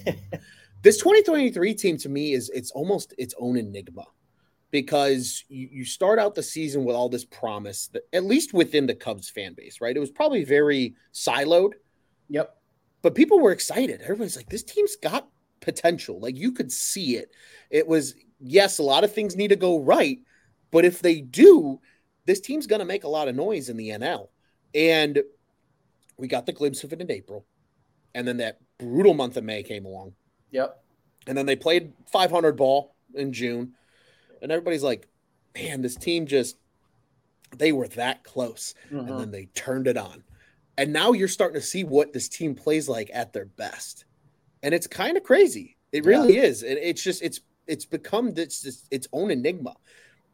This 0.84 0.98
2023 0.98 1.72
team 1.72 1.96
to 1.96 2.10
me 2.10 2.34
is 2.34 2.50
it's 2.50 2.70
almost 2.70 3.14
its 3.16 3.34
own 3.38 3.56
enigma 3.56 4.04
because 4.70 5.42
you, 5.48 5.66
you 5.72 5.84
start 5.86 6.18
out 6.18 6.34
the 6.34 6.42
season 6.42 6.84
with 6.84 6.94
all 6.94 7.08
this 7.08 7.24
promise 7.24 7.86
that 7.94 8.02
at 8.12 8.26
least 8.26 8.52
within 8.52 8.84
the 8.84 8.94
Cubs 8.94 9.30
fan 9.30 9.54
base, 9.54 9.80
right? 9.80 9.96
It 9.96 10.00
was 10.00 10.10
probably 10.10 10.44
very 10.44 10.94
siloed. 11.14 11.70
Yep. 12.28 12.54
But 13.00 13.14
people 13.14 13.40
were 13.40 13.52
excited. 13.52 14.02
Everybody's 14.02 14.36
like, 14.36 14.50
this 14.50 14.62
team's 14.62 14.96
got 14.96 15.26
potential. 15.62 16.20
Like 16.20 16.36
you 16.36 16.52
could 16.52 16.70
see 16.70 17.16
it. 17.16 17.30
It 17.70 17.88
was, 17.88 18.14
yes, 18.40 18.78
a 18.78 18.82
lot 18.82 19.04
of 19.04 19.12
things 19.12 19.36
need 19.36 19.48
to 19.48 19.56
go 19.56 19.80
right, 19.80 20.18
but 20.70 20.84
if 20.84 21.00
they 21.00 21.20
do, 21.20 21.80
this 22.26 22.40
team's 22.40 22.66
going 22.66 22.80
to 22.80 22.86
make 22.86 23.04
a 23.04 23.08
lot 23.08 23.28
of 23.28 23.34
noise 23.34 23.68
in 23.68 23.76
the 23.76 23.90
NL. 23.90 24.28
And 24.74 25.22
we 26.16 26.28
got 26.28 26.46
the 26.46 26.52
glimpse 26.52 26.84
of 26.84 26.92
it 26.92 27.00
in 27.00 27.10
April. 27.10 27.44
And 28.14 28.26
then 28.26 28.38
that 28.38 28.60
brutal 28.78 29.14
month 29.14 29.36
of 29.36 29.44
May 29.44 29.62
came 29.62 29.84
along. 29.84 30.14
Yep. 30.50 30.82
And 31.26 31.36
then 31.36 31.46
they 31.46 31.56
played 31.56 31.92
500 32.06 32.56
ball 32.56 32.94
in 33.14 33.32
June, 33.32 33.72
and 34.42 34.52
everybody's 34.52 34.82
like, 34.82 35.08
"Man, 35.54 35.82
this 35.82 35.96
team 35.96 36.26
just 36.26 36.56
they 37.56 37.72
were 37.72 37.88
that 37.88 38.24
close." 38.24 38.74
Mm-hmm. 38.86 39.08
And 39.08 39.20
then 39.20 39.30
they 39.30 39.46
turned 39.54 39.86
it 39.86 39.96
on. 39.96 40.22
And 40.76 40.92
now 40.92 41.12
you're 41.12 41.28
starting 41.28 41.60
to 41.60 41.66
see 41.66 41.84
what 41.84 42.12
this 42.12 42.28
team 42.28 42.54
plays 42.54 42.88
like 42.88 43.10
at 43.12 43.32
their 43.32 43.46
best. 43.46 44.04
And 44.62 44.74
it's 44.74 44.86
kind 44.86 45.16
of 45.16 45.22
crazy. 45.22 45.76
It 45.92 46.04
really 46.04 46.36
yeah. 46.36 46.42
is. 46.42 46.62
And 46.62 46.78
it's 46.78 47.02
just 47.02 47.22
it's 47.22 47.40
it's 47.66 47.84
become 47.84 48.34
this, 48.34 48.62
this 48.62 48.86
its 48.90 49.08
own 49.12 49.30
enigma. 49.30 49.74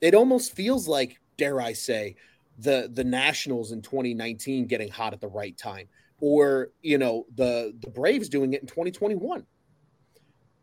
It 0.01 0.15
almost 0.15 0.55
feels 0.55 0.89
like, 0.89 1.21
dare 1.37 1.61
I 1.61 1.73
say, 1.73 2.17
the 2.59 2.91
the 2.93 3.05
Nationals 3.05 3.73
in 3.73 3.83
2019 3.83 4.67
getting 4.67 4.89
hot 4.89 5.13
at 5.13 5.21
the 5.21 5.29
right 5.29 5.57
time, 5.57 5.89
or 6.21 6.71
you 6.83 6.99
know 6.99 7.27
the 7.35 7.75
the 7.81 7.91
Braves 7.91 8.29
doing 8.29 8.53
it 8.53 8.61
in 8.61 8.67
2021. 8.67 9.47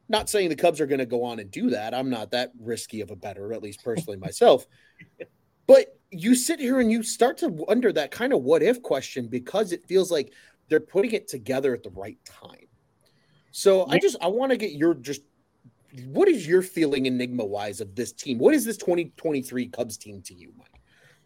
Not 0.09 0.29
saying 0.29 0.49
the 0.49 0.55
Cubs 0.55 0.79
are 0.79 0.85
going 0.85 0.99
to 0.99 1.05
go 1.05 1.23
on 1.23 1.39
and 1.39 1.51
do 1.51 1.71
that. 1.71 1.93
I'm 1.93 2.09
not 2.09 2.31
that 2.31 2.51
risky 2.59 3.01
of 3.01 3.11
a 3.11 3.15
better, 3.15 3.51
at 3.51 3.61
least 3.61 3.83
personally 3.83 4.17
myself. 4.17 4.65
But 5.67 5.99
you 6.11 6.33
sit 6.33 6.59
here 6.59 6.79
and 6.79 6.89
you 6.89 7.03
start 7.03 7.37
to 7.39 7.49
wonder 7.49 7.91
that 7.91 8.09
kind 8.09 8.31
of 8.31 8.41
what 8.41 8.63
if 8.63 8.81
question 8.81 9.27
because 9.27 9.73
it 9.73 9.85
feels 9.85 10.09
like 10.09 10.31
they're 10.69 10.79
putting 10.79 11.11
it 11.11 11.27
together 11.27 11.73
at 11.73 11.83
the 11.83 11.89
right 11.89 12.17
time. 12.25 12.67
So 13.51 13.85
yeah. 13.87 13.95
I 13.95 13.99
just 13.99 14.15
I 14.21 14.27
want 14.27 14.51
to 14.51 14.57
get 14.57 14.71
your 14.71 14.93
just 14.93 15.21
what 16.05 16.27
is 16.27 16.47
your 16.47 16.61
feeling 16.61 17.05
enigma 17.05 17.45
wise 17.45 17.81
of 17.81 17.95
this 17.95 18.11
team? 18.11 18.37
What 18.37 18.53
is 18.53 18.65
this 18.65 18.77
2023 18.77 19.67
Cubs 19.67 19.97
team 19.97 20.21
to 20.23 20.33
you, 20.33 20.51
Mike? 20.57 20.67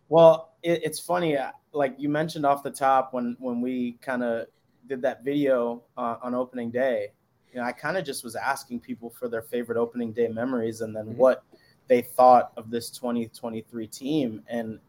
Well, 0.09 0.53
it, 0.61 0.81
it's 0.83 0.99
funny. 0.99 1.37
Uh, 1.37 1.51
like 1.73 1.95
you 1.97 2.09
mentioned 2.09 2.45
off 2.45 2.63
the 2.63 2.71
top 2.71 3.13
when 3.13 3.35
when 3.39 3.61
we 3.61 3.93
kind 4.01 4.23
of 4.23 4.47
did 4.87 5.01
that 5.01 5.23
video 5.23 5.83
uh, 5.97 6.17
on 6.21 6.35
opening 6.35 6.69
day, 6.69 7.11
you 7.53 7.59
know, 7.59 7.65
I 7.65 7.71
kind 7.71 7.97
of 7.97 8.05
just 8.05 8.23
was 8.23 8.35
asking 8.35 8.81
people 8.81 9.09
for 9.09 9.27
their 9.27 9.41
favorite 9.41 9.77
opening 9.77 10.11
day 10.11 10.27
memories 10.27 10.81
and 10.81 10.95
then 10.95 11.05
mm-hmm. 11.05 11.17
what 11.17 11.43
they 11.87 12.01
thought 12.01 12.51
of 12.57 12.69
this 12.69 12.89
2023 12.89 13.87
team. 13.87 14.43
And 14.47 14.79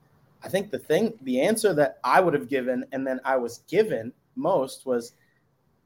I 0.45 0.49
think 0.49 0.71
the 0.71 0.79
thing, 0.79 1.15
the 1.23 1.41
answer 1.41 1.75
that 1.75 1.99
I 2.05 2.21
would 2.21 2.35
have 2.35 2.49
given 2.49 2.85
and 2.93 3.07
then 3.07 3.21
I 3.25 3.37
was 3.37 3.63
given 3.69 4.13
most 4.37 4.87
was 4.87 5.15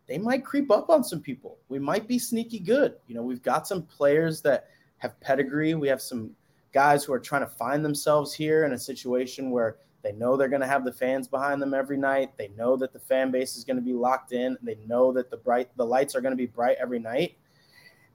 they 0.07 0.19
might 0.19 0.45
creep 0.45 0.71
up 0.71 0.89
on 0.89 1.03
some 1.03 1.21
people. 1.21 1.59
We 1.69 1.79
might 1.79 2.07
be 2.07 2.19
sneaky 2.19 2.61
good. 2.61 2.95
You 3.09 3.15
know, 3.15 3.23
we've 3.23 3.43
got 3.43 3.67
some 3.67 3.83
players 3.83 4.41
that 4.43 4.69
have 4.99 5.19
pedigree. 5.21 5.75
We 5.75 5.89
have 5.89 6.01
some 6.01 6.31
guys 6.73 7.05
who 7.05 7.13
are 7.13 7.21
trying 7.21 7.43
to 7.43 7.49
find 7.49 7.85
themselves 7.85 8.33
here 8.33 8.65
in 8.65 8.73
a 8.73 8.79
situation 8.79 9.51
where 9.51 9.77
they 10.03 10.13
know 10.13 10.37
they're 10.37 10.49
going 10.49 10.61
to 10.61 10.69
have 10.69 10.85
the 10.85 10.93
fans 10.93 11.27
behind 11.27 11.61
them 11.61 11.75
every 11.75 11.97
night. 11.97 12.31
They 12.37 12.49
know 12.57 12.77
that 12.77 12.93
the 12.93 13.01
fan 13.01 13.33
base 13.33 13.57
is 13.57 13.65
going 13.65 13.79
to 13.79 13.83
be 13.83 13.93
locked 13.93 14.33
in. 14.33 14.57
They 14.63 14.77
know 14.87 15.11
that 15.13 15.31
the 15.31 15.37
bright 15.37 15.69
the 15.77 15.85
lights 15.85 16.15
are 16.15 16.21
going 16.21 16.33
to 16.33 16.37
be 16.37 16.47
bright 16.47 16.77
every 16.81 17.01
night. 17.01 17.37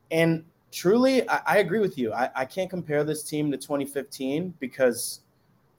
And 0.09 0.45
truly, 0.71 1.27
I, 1.27 1.41
I 1.45 1.57
agree 1.57 1.79
with 1.79 1.97
you. 1.97 2.13
I, 2.13 2.29
I 2.33 2.45
can't 2.45 2.69
compare 2.69 3.03
this 3.03 3.23
team 3.23 3.51
to 3.51 3.57
2015 3.57 4.53
because 4.59 5.21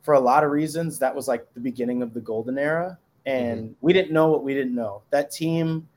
for 0.02 0.14
a 0.14 0.20
lot 0.20 0.44
of 0.44 0.50
reasons 0.50 0.98
that 0.98 1.14
was 1.14 1.28
like 1.28 1.46
the 1.54 1.60
beginning 1.60 2.02
of 2.02 2.12
the 2.12 2.20
golden 2.20 2.58
era 2.58 2.98
and 3.24 3.62
mm-hmm. 3.62 3.72
we 3.80 3.92
didn't 3.92 4.12
know 4.12 4.28
what 4.28 4.42
we 4.42 4.52
didn't 4.52 4.74
know. 4.74 5.02
That 5.10 5.30
team 5.30 5.88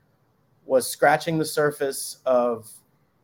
was 0.66 0.90
scratching 0.90 1.38
the 1.38 1.46
surface 1.46 2.18
of 2.26 2.70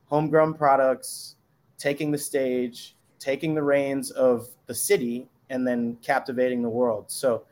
homegrown 0.06 0.54
products, 0.54 1.36
taking 1.77 2.12
the 2.12 2.17
stage, 2.17 2.95
taking 3.19 3.54
the 3.54 3.63
reins 3.63 4.12
of 4.12 4.47
the 4.67 4.75
city, 4.75 5.27
and 5.49 5.67
then 5.67 5.97
captivating 6.01 6.62
the 6.62 6.69
world. 6.69 7.06
So 7.12 7.43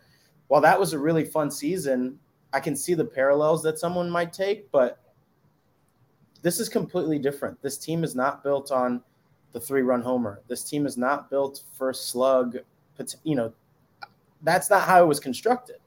while 0.48 0.62
that 0.62 0.80
was 0.80 0.94
a 0.94 1.00
really 1.00 1.26
fun 1.26 1.52
season, 1.52 2.20
I 2.54 2.60
can 2.60 2.76
see 2.76 2.94
the 2.94 3.06
parallels 3.06 3.62
that 3.64 3.78
someone 3.78 4.10
might 4.10 4.34
take, 4.34 4.72
but 4.72 5.00
this 6.42 6.60
is 6.60 6.70
completely 6.70 7.20
different. 7.20 7.62
This 7.62 7.78
team 7.78 8.04
is 8.04 8.16
not 8.16 8.44
built 8.44 8.72
on 8.72 9.02
the 9.52 9.60
three 9.60 9.82
run 9.82 10.02
homer. 10.02 10.42
This 10.48 10.64
team 10.64 10.86
is 10.86 10.98
not 10.98 11.30
built 11.30 11.64
for 11.74 11.92
slug. 11.94 12.58
You 13.24 13.36
know, 13.36 13.54
that's 14.42 14.70
not 14.70 14.84
how 14.84 15.04
it 15.04 15.08
was 15.08 15.20
constructed. 15.20 15.78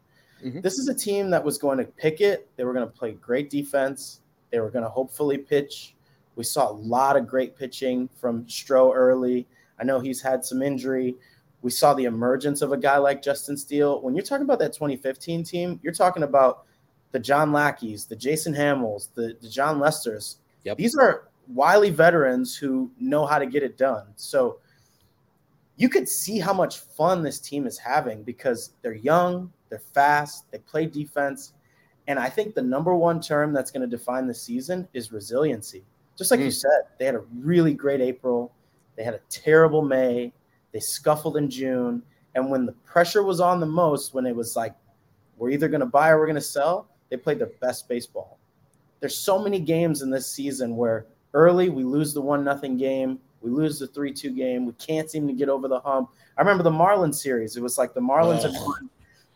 Mm-hmm. 0.44 0.60
This 0.60 0.78
is 0.78 0.88
a 0.88 0.94
team 0.94 1.30
that 1.30 1.42
was 1.42 1.58
going 1.58 1.78
to 1.78 1.84
pick 1.84 2.20
it. 2.20 2.48
They 2.56 2.64
were 2.64 2.72
going 2.72 2.86
to 2.86 2.92
play 2.92 3.12
great 3.12 3.50
defense. 3.50 4.20
They 4.50 4.60
were 4.60 4.70
going 4.70 4.84
to 4.84 4.90
hopefully 4.90 5.38
pitch. 5.38 5.94
We 6.36 6.44
saw 6.44 6.70
a 6.70 6.72
lot 6.72 7.16
of 7.16 7.26
great 7.26 7.56
pitching 7.56 8.08
from 8.18 8.44
Stroh 8.46 8.94
early. 8.94 9.46
I 9.78 9.84
know 9.84 10.00
he's 10.00 10.20
had 10.22 10.44
some 10.44 10.62
injury. 10.62 11.16
We 11.62 11.70
saw 11.70 11.94
the 11.94 12.04
emergence 12.04 12.62
of 12.62 12.72
a 12.72 12.76
guy 12.76 12.98
like 12.98 13.22
Justin 13.22 13.56
Steele. 13.56 14.00
When 14.00 14.14
you're 14.14 14.24
talking 14.24 14.44
about 14.44 14.58
that 14.60 14.72
2015 14.72 15.44
team, 15.44 15.80
you're 15.82 15.92
talking 15.92 16.22
about 16.22 16.64
the 17.12 17.18
John 17.18 17.52
Lackeys, 17.52 18.06
the 18.06 18.16
Jason 18.16 18.54
Hamels, 18.54 19.08
the, 19.14 19.36
the 19.40 19.48
Jon 19.48 19.78
Lesters. 19.78 20.38
Yep. 20.64 20.78
These 20.78 20.96
are 20.96 21.28
wily 21.48 21.90
veterans 21.90 22.56
who 22.56 22.90
know 22.98 23.26
how 23.26 23.38
to 23.38 23.46
get 23.46 23.62
it 23.62 23.76
done. 23.76 24.06
So 24.16 24.58
you 25.76 25.88
could 25.88 26.08
see 26.08 26.38
how 26.38 26.52
much 26.52 26.78
fun 26.78 27.22
this 27.22 27.38
team 27.38 27.66
is 27.66 27.78
having 27.78 28.22
because 28.22 28.72
they're 28.82 28.94
young, 28.94 29.52
they're 29.72 29.80
fast, 29.94 30.44
they 30.50 30.58
play 30.58 30.84
defense. 30.84 31.54
And 32.06 32.18
I 32.18 32.28
think 32.28 32.54
the 32.54 32.60
number 32.60 32.94
one 32.94 33.22
term 33.22 33.54
that's 33.54 33.70
going 33.70 33.80
to 33.80 33.86
define 33.86 34.26
the 34.26 34.34
season 34.34 34.86
is 34.92 35.12
resiliency. 35.12 35.82
Just 36.18 36.30
like 36.30 36.40
mm. 36.40 36.44
you 36.44 36.50
said, 36.50 36.82
they 36.98 37.06
had 37.06 37.14
a 37.14 37.22
really 37.38 37.72
great 37.72 38.02
April. 38.02 38.52
They 38.96 39.02
had 39.02 39.14
a 39.14 39.20
terrible 39.30 39.80
May. 39.80 40.30
They 40.72 40.80
scuffled 40.80 41.38
in 41.38 41.48
June. 41.48 42.02
And 42.34 42.50
when 42.50 42.66
the 42.66 42.72
pressure 42.84 43.22
was 43.22 43.40
on 43.40 43.60
the 43.60 43.66
most, 43.66 44.12
when 44.12 44.26
it 44.26 44.36
was 44.36 44.56
like, 44.56 44.74
we're 45.38 45.48
either 45.48 45.68
going 45.68 45.80
to 45.80 45.86
buy 45.86 46.10
or 46.10 46.18
we're 46.18 46.26
going 46.26 46.34
to 46.34 46.42
sell, 46.42 46.86
they 47.08 47.16
played 47.16 47.38
their 47.38 47.52
best 47.62 47.88
baseball. 47.88 48.38
There's 49.00 49.16
so 49.16 49.38
many 49.38 49.58
games 49.58 50.02
in 50.02 50.10
this 50.10 50.30
season 50.30 50.76
where 50.76 51.06
early 51.32 51.70
we 51.70 51.82
lose 51.82 52.12
the 52.12 52.20
one 52.20 52.44
nothing 52.44 52.76
game, 52.76 53.18
we 53.40 53.50
lose 53.50 53.78
the 53.78 53.86
three 53.86 54.12
two 54.12 54.32
game, 54.32 54.66
we 54.66 54.74
can't 54.74 55.10
seem 55.10 55.26
to 55.28 55.32
get 55.32 55.48
over 55.48 55.66
the 55.66 55.80
hump. 55.80 56.10
I 56.36 56.42
remember 56.42 56.62
the 56.62 56.70
Marlins 56.70 57.14
series. 57.14 57.56
It 57.56 57.62
was 57.62 57.78
like 57.78 57.94
the 57.94 58.00
Marlins 58.00 58.40
oh. 58.44 58.52
had 58.52 58.60
won 58.60 58.90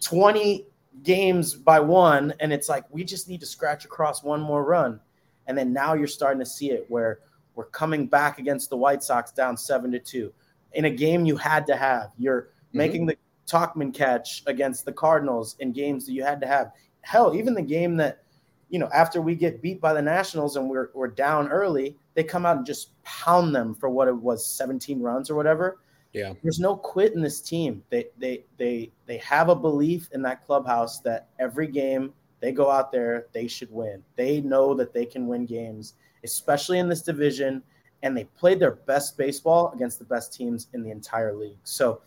20 0.07 0.69
games 1.03 1.53
by 1.53 1.81
one, 1.81 2.33
and 2.39 2.53
it's 2.53 2.69
like 2.69 2.85
we 2.91 3.03
just 3.03 3.29
need 3.29 3.41
to 3.41 3.47
scratch 3.47 3.85
across 3.85 4.23
one 4.23 4.41
more 4.41 4.65
run. 4.65 5.01
And 5.49 5.59
then 5.59 5.73
now 5.73 5.95
you're 5.95 6.07
starting 6.07 6.39
to 6.39 6.47
see 6.47 6.71
it 6.71 6.87
where 6.89 7.19
we're 7.57 7.67
coming 7.67 8.07
back 8.07 8.39
against 8.39 8.71
the 8.71 8.77
White 8.77 9.03
Sox 9.03 9.33
down 9.33 9.57
seven 9.57 9.91
to 9.91 9.99
two 9.99 10.33
in 10.75 10.85
a 10.85 10.91
game 10.91 11.27
you 11.27 11.37
had 11.37 11.67
to 11.67 11.77
have. 11.77 12.13
You're 12.19 12.43
mm-hmm. 12.43 12.79
making 12.79 13.07
the 13.07 13.17
Tauchman 13.49 13.93
catch 13.93 14.45
against 14.47 14.85
the 14.85 14.93
Cardinals 14.93 15.57
in 15.59 15.73
games 15.73 16.07
that 16.07 16.13
you 16.13 16.23
had 16.23 16.41
to 16.41 16.47
have. 16.47 16.71
Hell, 17.01 17.35
even 17.35 17.55
the 17.55 17.63
game 17.63 17.97
that, 17.97 18.23
you 18.69 18.79
know, 18.79 18.89
after 18.95 19.21
we 19.21 19.35
get 19.35 19.61
beat 19.61 19.81
by 19.81 19.93
the 19.93 20.03
Nationals 20.03 20.55
and 20.55 20.71
we're, 20.71 20.91
we're 20.95 21.09
down 21.09 21.49
early, 21.49 21.97
they 22.15 22.23
come 22.23 22.47
out 22.47 22.59
and 22.59 22.67
just 22.67 22.91
pound 23.03 23.53
them 23.53 23.75
for 23.75 23.89
what 23.89 24.07
it 24.07 24.17
was 24.17 24.47
17 24.47 25.01
runs 25.01 25.31
or 25.31 25.35
whatever. 25.35 25.79
Yeah. 26.17 26.33
There's 26.43 26.59
no 26.59 26.75
quit 26.77 27.13
in 27.13 27.21
this 27.21 27.43
team. 27.43 27.83
They 27.91 28.07
they 28.17 28.47
they 28.57 28.91
they 29.05 29.19
have 29.19 29.51
a 29.51 29.55
belief 29.55 30.09
in 30.13 30.23
that 30.23 30.47
clubhouse 30.47 30.99
that 31.01 31.29
every 31.39 31.67
game 31.67 32.15
they 32.41 32.53
go 32.53 32.71
out 32.71 32.91
there, 32.91 33.27
they 33.33 33.47
should 33.47 33.71
win. 33.71 34.03
They 34.17 34.41
know 34.41 34.73
that 34.75 34.95
they 34.95 35.05
can 35.05 35.27
win 35.27 35.45
games, 35.45 35.95
especially 36.25 36.79
in 36.79 36.89
this 36.89 37.03
division, 37.03 37.63
and 38.03 38.17
they 38.17 38.25
played 38.25 38.59
their 38.59 38.73
best 38.73 39.19
baseball 39.19 39.73
against 39.75 39.99
the 39.99 40.07
best 40.07 40.33
teams 40.33 40.69
in 40.73 40.83
the 40.83 40.91
entire 40.91 41.35
league. 41.35 41.59
So 41.65 42.01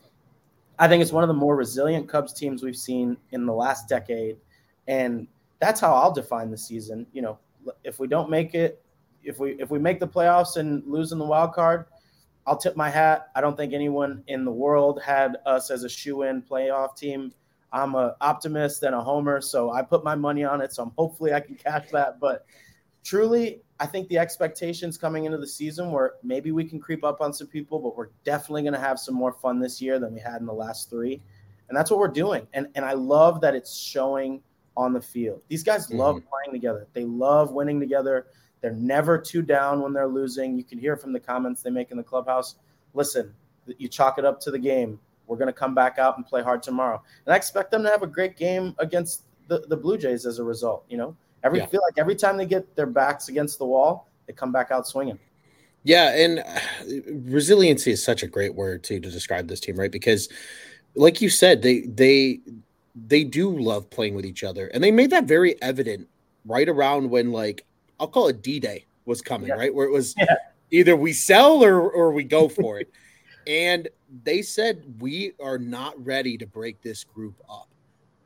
I 0.79 0.87
think 0.87 1.03
it's 1.03 1.11
one 1.11 1.23
of 1.23 1.27
the 1.27 1.33
more 1.35 1.55
resilient 1.55 2.09
Cubs 2.09 2.33
teams 2.33 2.63
we've 2.63 2.75
seen 2.75 3.15
in 3.31 3.45
the 3.45 3.53
last 3.53 3.87
decade. 3.87 4.37
And 4.87 5.27
that's 5.59 5.79
how 5.79 5.93
I'll 5.93 6.11
define 6.11 6.49
the 6.49 6.57
season. 6.57 7.05
You 7.13 7.21
know, 7.21 7.39
if 7.83 7.99
we 7.99 8.07
don't 8.07 8.29
make 8.29 8.55
it, 8.55 8.81
if 9.23 9.39
we 9.39 9.51
if 9.59 9.69
we 9.69 9.77
make 9.77 9.99
the 9.99 10.07
playoffs 10.07 10.57
and 10.57 10.83
lose 10.87 11.11
in 11.11 11.19
the 11.19 11.25
wild 11.25 11.53
card, 11.53 11.85
I'll 12.45 12.57
tip 12.57 12.75
my 12.75 12.89
hat. 12.89 13.29
I 13.35 13.41
don't 13.41 13.55
think 13.55 13.73
anyone 13.73 14.23
in 14.27 14.45
the 14.45 14.51
world 14.51 15.01
had 15.01 15.37
us 15.45 15.69
as 15.69 15.83
a 15.83 15.89
shoe-in 15.89 16.41
playoff 16.41 16.97
team. 16.97 17.33
I'm 17.71 17.93
an 17.95 18.11
optimist 18.21 18.83
and 18.83 18.95
a 18.95 19.01
homer, 19.01 19.41
so 19.41 19.71
I 19.71 19.83
put 19.83 20.03
my 20.03 20.15
money 20.15 20.43
on 20.43 20.61
it. 20.61 20.73
So 20.73 20.83
I'm 20.83 20.91
hopefully 20.97 21.33
I 21.33 21.39
can 21.39 21.55
catch 21.55 21.89
that. 21.91 22.19
But 22.19 22.45
truly, 23.03 23.61
I 23.79 23.85
think 23.85 24.07
the 24.09 24.17
expectations 24.17 24.97
coming 24.97 25.25
into 25.25 25.37
the 25.37 25.47
season 25.47 25.91
were 25.91 26.15
maybe 26.23 26.51
we 26.51 26.65
can 26.65 26.79
creep 26.79 27.03
up 27.03 27.21
on 27.21 27.31
some 27.33 27.47
people, 27.47 27.79
but 27.79 27.95
we're 27.95 28.09
definitely 28.23 28.63
going 28.63 28.73
to 28.73 28.79
have 28.79 28.99
some 28.99 29.15
more 29.15 29.33
fun 29.33 29.59
this 29.59 29.81
year 29.81 29.99
than 29.99 30.13
we 30.13 30.19
had 30.19 30.41
in 30.41 30.47
the 30.47 30.53
last 30.53 30.89
three, 30.89 31.21
and 31.69 31.77
that's 31.77 31.91
what 31.91 31.99
we're 31.99 32.07
doing. 32.07 32.47
And 32.53 32.67
and 32.75 32.83
I 32.83 32.93
love 32.93 33.41
that 33.41 33.55
it's 33.55 33.77
showing 33.77 34.41
on 34.75 34.93
the 34.93 35.01
field. 35.01 35.41
These 35.47 35.63
guys 35.63 35.87
mm-hmm. 35.87 35.97
love 35.97 36.15
playing 36.15 36.53
together. 36.53 36.87
They 36.93 37.05
love 37.05 37.51
winning 37.51 37.79
together. 37.79 38.27
They're 38.61 38.71
never 38.71 39.17
too 39.17 39.41
down 39.41 39.81
when 39.81 39.93
they're 39.93 40.07
losing. 40.07 40.57
You 40.57 40.63
can 40.63 40.77
hear 40.77 40.97
from 40.97 41.13
the 41.13 41.19
comments 41.19 41.61
they 41.61 41.69
make 41.69 41.91
in 41.91 41.97
the 41.97 42.03
clubhouse. 42.03 42.55
Listen, 42.93 43.33
you 43.77 43.87
chalk 43.87 44.17
it 44.17 44.25
up 44.25 44.39
to 44.41 44.51
the 44.51 44.59
game. 44.59 44.99
We're 45.27 45.37
going 45.37 45.47
to 45.47 45.53
come 45.53 45.75
back 45.75 45.99
out 45.99 46.17
and 46.17 46.25
play 46.25 46.41
hard 46.41 46.63
tomorrow. 46.63 47.01
And 47.25 47.33
I 47.33 47.37
expect 47.37 47.71
them 47.71 47.83
to 47.83 47.89
have 47.89 48.01
a 48.01 48.07
great 48.07 48.35
game 48.35 48.75
against 48.79 49.23
the, 49.47 49.59
the 49.67 49.77
Blue 49.77 49.97
Jays 49.97 50.25
as 50.25 50.39
a 50.39 50.43
result. 50.43 50.85
You 50.89 50.97
know, 50.97 51.15
every 51.43 51.59
yeah. 51.59 51.67
feel 51.67 51.81
like 51.87 51.97
every 51.97 52.15
time 52.15 52.35
they 52.35 52.45
get 52.45 52.75
their 52.75 52.87
backs 52.87 53.29
against 53.29 53.59
the 53.59 53.65
wall, 53.65 54.07
they 54.27 54.33
come 54.33 54.51
back 54.51 54.71
out 54.71 54.87
swinging. 54.87 55.19
Yeah, 55.83 56.15
and 56.15 56.39
uh, 56.39 56.59
resiliency 57.23 57.91
is 57.91 58.03
such 58.03 58.23
a 58.23 58.27
great 58.27 58.55
word 58.55 58.83
too 58.83 58.99
to 58.99 59.09
describe 59.09 59.47
this 59.47 59.59
team, 59.59 59.77
right? 59.77 59.91
Because, 59.91 60.27
like 60.95 61.21
you 61.21 61.29
said, 61.29 61.61
they 61.61 61.81
they 61.81 62.39
they 63.07 63.23
do 63.23 63.57
love 63.57 63.89
playing 63.89 64.15
with 64.15 64.25
each 64.25 64.43
other, 64.43 64.67
and 64.67 64.83
they 64.83 64.91
made 64.91 65.11
that 65.11 65.23
very 65.23 65.59
evident 65.61 66.07
right 66.45 66.67
around 66.67 67.09
when 67.09 67.31
like 67.31 67.65
I'll 67.99 68.07
call 68.07 68.27
it 68.27 68.41
D 68.41 68.59
Day 68.59 68.85
was 69.05 69.21
coming, 69.21 69.49
yeah. 69.49 69.55
right? 69.55 69.73
Where 69.73 69.85
it 69.85 69.91
was 69.91 70.13
yeah. 70.17 70.35
either 70.71 70.95
we 70.95 71.13
sell 71.13 71.63
or 71.63 71.89
or 71.91 72.11
we 72.11 72.23
go 72.23 72.47
for 72.47 72.79
it. 72.79 72.91
and 73.47 73.87
they 74.23 74.41
said 74.41 74.83
we 74.99 75.33
are 75.41 75.57
not 75.57 75.93
ready 76.05 76.37
to 76.37 76.45
break 76.45 76.81
this 76.81 77.03
group 77.03 77.35
up. 77.49 77.67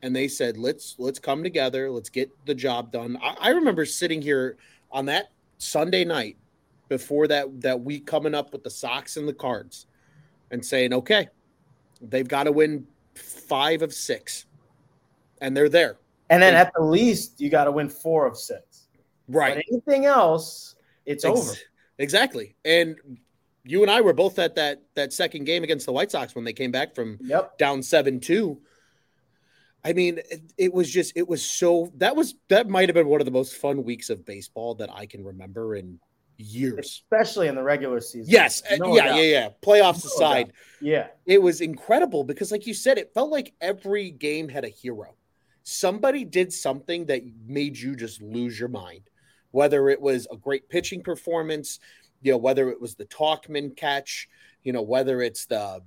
And 0.02 0.14
they 0.14 0.28
said, 0.28 0.58
let's 0.58 0.96
let's 0.98 1.18
come 1.18 1.42
together, 1.42 1.90
let's 1.90 2.10
get 2.10 2.30
the 2.44 2.54
job 2.54 2.92
done. 2.92 3.18
I, 3.22 3.36
I 3.40 3.48
remember 3.50 3.86
sitting 3.86 4.20
here 4.20 4.58
on 4.92 5.06
that 5.06 5.30
Sunday 5.58 6.04
night 6.04 6.36
before 6.88 7.26
that 7.28 7.60
that 7.62 7.80
week 7.80 8.06
coming 8.06 8.34
up 8.34 8.52
with 8.52 8.62
the 8.62 8.70
Sox 8.70 9.16
and 9.16 9.26
the 9.26 9.32
Cards 9.32 9.86
and 10.50 10.64
saying, 10.64 10.92
okay, 10.92 11.28
they've 12.02 12.28
got 12.28 12.44
to 12.44 12.52
win 12.52 12.86
five 13.14 13.80
of 13.80 13.94
six, 13.94 14.44
and 15.40 15.56
they're 15.56 15.70
there. 15.70 15.96
And 16.30 16.42
then 16.42 16.54
at 16.54 16.72
the 16.74 16.82
least, 16.82 17.40
you 17.40 17.48
got 17.48 17.64
to 17.64 17.72
win 17.72 17.88
four 17.88 18.26
of 18.26 18.36
six. 18.36 18.83
Right. 19.28 19.56
But 19.56 19.64
anything 19.70 20.06
else, 20.06 20.76
it's 21.06 21.24
Ex- 21.24 21.38
over. 21.38 21.52
Exactly. 21.98 22.56
And 22.64 22.96
you 23.64 23.82
and 23.82 23.90
I 23.90 24.00
were 24.00 24.12
both 24.12 24.38
at 24.38 24.54
that 24.56 24.82
that 24.94 25.12
second 25.12 25.44
game 25.44 25.62
against 25.64 25.86
the 25.86 25.92
White 25.92 26.10
Sox 26.10 26.34
when 26.34 26.44
they 26.44 26.52
came 26.52 26.70
back 26.70 26.94
from 26.94 27.18
Yep. 27.22 27.58
down 27.58 27.82
seven 27.82 28.20
two. 28.20 28.60
I 29.86 29.92
mean, 29.92 30.18
it, 30.30 30.42
it 30.56 30.72
was 30.72 30.90
just 30.90 31.12
it 31.16 31.28
was 31.28 31.44
so 31.44 31.92
that 31.96 32.16
was 32.16 32.34
that 32.48 32.68
might 32.68 32.88
have 32.88 32.94
been 32.94 33.08
one 33.08 33.20
of 33.20 33.24
the 33.26 33.30
most 33.30 33.56
fun 33.56 33.84
weeks 33.84 34.10
of 34.10 34.24
baseball 34.24 34.74
that 34.76 34.90
I 34.92 35.06
can 35.06 35.22
remember 35.24 35.76
in 35.76 35.98
years. 36.36 36.78
Especially 36.86 37.48
in 37.48 37.54
the 37.54 37.62
regular 37.62 38.00
season. 38.00 38.30
Yes, 38.32 38.62
uh, 38.70 38.76
No 38.76 38.96
yeah, 38.96 39.04
doubt. 39.04 39.16
yeah, 39.16 39.22
yeah. 39.22 39.48
Playoffs 39.62 40.04
No 40.04 40.10
aside, 40.10 40.52
Yeah. 40.80 41.06
it 41.26 41.40
was 41.40 41.60
incredible 41.60 42.24
because, 42.24 42.50
like 42.50 42.66
you 42.66 42.74
said, 42.74 42.98
it 42.98 43.12
felt 43.14 43.30
like 43.30 43.52
every 43.60 44.10
game 44.10 44.48
had 44.48 44.64
a 44.64 44.68
hero. 44.68 45.14
Somebody 45.62 46.24
did 46.24 46.52
something 46.52 47.06
that 47.06 47.22
made 47.46 47.78
you 47.78 47.94
just 47.94 48.20
lose 48.20 48.58
your 48.58 48.68
mind. 48.68 49.02
Whether 49.54 49.88
it 49.88 50.00
was 50.00 50.26
a 50.32 50.36
great 50.36 50.68
pitching 50.68 51.02
performance, 51.02 51.78
you 52.22 52.32
know, 52.32 52.38
whether 52.38 52.70
it 52.70 52.80
was 52.80 52.96
the 52.96 53.04
Tauchman 53.06 53.76
catch, 53.76 54.28
you 54.64 54.72
know, 54.72 54.82
whether 54.82 55.22
it's 55.22 55.46
the, 55.46 55.80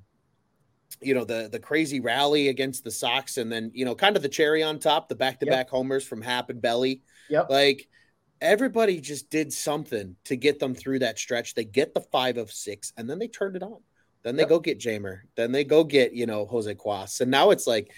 you 1.01 1.13
know, 1.13 1.25
the 1.25 1.49
the 1.51 1.59
crazy 1.59 1.99
rally 1.99 2.47
against 2.47 2.85
the 2.85 2.91
Sox, 2.91 3.37
and 3.37 3.51
then 3.51 3.69
you 3.73 3.83
know, 3.83 3.93
kind 3.93 4.15
of 4.15 4.23
the 4.23 4.29
cherry 4.29 4.63
on 4.63 4.79
top, 4.79 5.09
the 5.09 5.15
back 5.15 5.41
to 5.41 5.45
back 5.45 5.69
homers 5.69 6.07
from 6.07 6.21
Hap 6.21 6.49
and 6.49 6.61
Belly. 6.61 7.01
Yep. 7.29 7.49
Like 7.49 7.89
everybody 8.39 9.01
just 9.01 9.29
did 9.29 9.51
something 9.51 10.15
to 10.25 10.37
get 10.37 10.59
them 10.59 10.73
through 10.73 10.99
that 10.99 11.19
stretch. 11.19 11.53
They 11.53 11.65
get 11.65 11.93
the 11.93 12.01
five 12.01 12.37
of 12.37 12.51
six, 12.51 12.93
and 12.95 13.09
then 13.09 13.19
they 13.19 13.27
turned 13.27 13.57
it 13.57 13.63
on. 13.63 13.81
Then 14.23 14.37
they 14.37 14.43
Yep. 14.43 14.49
go 14.49 14.59
get 14.59 14.79
Jeimer. 14.79 15.21
Then 15.35 15.51
they 15.51 15.65
go 15.65 15.83
get 15.83 16.13
you 16.13 16.25
know 16.25 16.45
Jose 16.45 16.73
Cuas. 16.75 17.19
And 17.19 17.29
now 17.31 17.51
it's 17.51 17.67
like, 17.67 17.91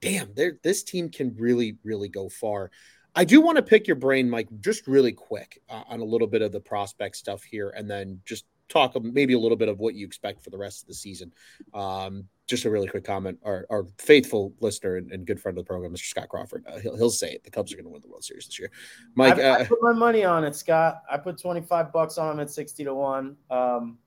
damn, 0.00 0.32
this 0.62 0.82
team 0.84 1.08
can 1.08 1.34
really, 1.36 1.78
really 1.82 2.08
go 2.08 2.28
far. 2.28 2.70
I 3.14 3.24
do 3.24 3.40
want 3.40 3.56
to 3.56 3.62
pick 3.62 3.86
your 3.86 3.96
brain, 3.96 4.30
Mike, 4.30 4.48
just 4.60 4.86
really 4.86 5.12
quick 5.12 5.60
uh, 5.68 5.82
on 5.88 6.00
a 6.00 6.04
little 6.04 6.28
bit 6.28 6.42
of 6.42 6.52
the 6.52 6.60
prospect 6.60 7.16
stuff 7.16 7.42
here, 7.42 7.70
and 7.70 7.90
then 7.90 8.20
just 8.24 8.44
talk 8.68 8.94
maybe 9.02 9.34
a 9.34 9.38
little 9.38 9.56
bit 9.56 9.68
of 9.68 9.80
what 9.80 9.94
you 9.94 10.06
expect 10.06 10.42
for 10.42 10.50
the 10.50 10.56
rest 10.56 10.82
of 10.82 10.88
the 10.88 10.94
season. 10.94 11.32
Um, 11.74 12.28
just 12.46 12.64
a 12.64 12.70
really 12.70 12.88
quick 12.88 13.04
comment. 13.04 13.38
Our, 13.44 13.66
our 13.70 13.86
faithful 13.98 14.54
listener 14.60 14.96
and, 14.96 15.10
and 15.12 15.26
good 15.26 15.40
friend 15.40 15.58
of 15.58 15.64
the 15.64 15.68
program, 15.68 15.92
Mr. 15.92 16.08
Scott 16.08 16.28
Crawford, 16.28 16.64
uh, 16.68 16.78
he'll, 16.78 16.96
he'll 16.96 17.10
say 17.10 17.32
it. 17.32 17.44
The 17.44 17.50
Cubs 17.50 17.72
are 17.72 17.76
going 17.76 17.84
to 17.84 17.90
win 17.90 18.00
the 18.00 18.08
World 18.08 18.24
Series 18.24 18.46
this 18.46 18.58
year. 18.58 18.70
Mike, 19.14 19.38
I, 19.38 19.42
I 19.42 19.60
uh, 19.60 19.64
put 19.66 19.78
my 19.82 19.92
money 19.92 20.24
on 20.24 20.44
it, 20.44 20.56
Scott. 20.56 21.02
I 21.10 21.16
put 21.16 21.38
25 21.38 21.92
bucks 21.92 22.16
on 22.18 22.28
them 22.28 22.40
at 22.40 22.50
60 22.50 22.84
to 22.84 22.94
1. 22.94 23.36
Um, 23.50 23.98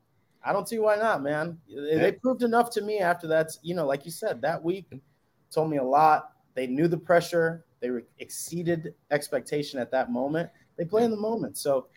I 0.45 0.51
don't 0.51 0.67
see 0.67 0.79
why 0.79 0.95
not, 0.95 1.23
man. 1.23 1.57
They, 1.69 1.97
they 1.97 2.11
proved 2.11 2.43
enough 2.43 2.69
to 2.71 2.81
me 2.81 2.99
after 2.99 3.27
that. 3.27 3.51
You 3.61 3.75
know, 3.75 3.85
like 3.85 4.05
you 4.05 4.11
said, 4.11 4.41
that 4.41 4.61
week 4.61 4.87
told 5.51 5.69
me 5.69 5.77
a 5.77 5.83
lot. 5.83 6.31
They 6.53 6.67
knew 6.67 6.87
the 6.87 6.97
pressure. 6.97 7.65
They 7.84 7.91
were 7.91 8.03
exceeded 8.19 8.95
expectation 9.11 9.77
at 9.77 9.91
that 9.91 10.09
moment. 10.09 10.49
They 10.77 10.86
play 10.86 11.03
in 11.03 11.11
the 11.11 11.17
moment. 11.17 11.57
So 11.57 11.88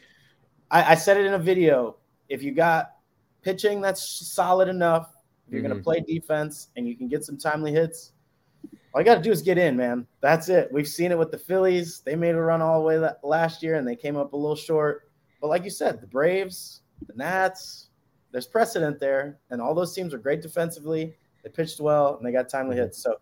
I, 0.69 0.83
I 0.83 0.95
said 0.97 1.17
it 1.17 1.25
in 1.27 1.35
a 1.35 1.39
video. 1.39 1.99
If 2.29 2.43
you 2.43 2.51
got 2.51 2.97
pitching 3.43 3.81
that's 3.81 4.03
solid 4.35 4.67
enough, 4.69 5.15
you're 5.49 5.63
going 5.63 5.73
Mhm. 5.73 5.77
to 5.79 5.83
play 5.85 6.01
defense 6.01 6.71
and 6.75 6.89
you 6.89 6.97
can 6.97 7.07
get 7.07 7.23
some 7.25 7.39
timely 7.39 7.71
hits, 7.71 8.15
all 8.93 9.01
you 9.01 9.05
got 9.05 9.15
to 9.15 9.23
do 9.23 9.31
is 9.31 9.43
get 9.43 9.59
in, 9.59 9.77
man. 9.77 10.09
That's 10.21 10.49
it. 10.49 10.73
We've 10.73 10.89
seen 10.89 11.13
it 11.13 11.19
with 11.19 11.31
the 11.31 11.39
Phillies. 11.39 12.01
They 12.01 12.17
made 12.17 12.35
a 12.35 12.41
run 12.41 12.61
all 12.61 12.81
the 12.81 12.85
way 12.85 13.09
last 13.23 13.63
year 13.63 13.77
and 13.77 13.87
they 13.87 13.95
came 13.95 14.17
up 14.17 14.33
a 14.33 14.37
little 14.37 14.57
short. 14.57 15.09
But 15.41 15.51
like 15.51 15.63
you 15.63 15.71
said, 15.71 16.01
the 16.01 16.09
Braves, 16.09 16.81
the 17.07 17.15
Nats, 17.15 17.91
there's 18.33 18.49
precedent 18.49 18.99
there. 18.99 19.39
And 19.51 19.63
all 19.63 19.73
those 19.73 19.95
teams 19.95 20.13
are 20.13 20.19
great 20.19 20.43
defensively. 20.43 21.15
They 21.45 21.49
pitched 21.51 21.79
well 21.79 22.17
and 22.17 22.27
they 22.27 22.33
got 22.33 22.49
timely 22.49 22.75
hits. 22.75 23.01
So 23.01 23.21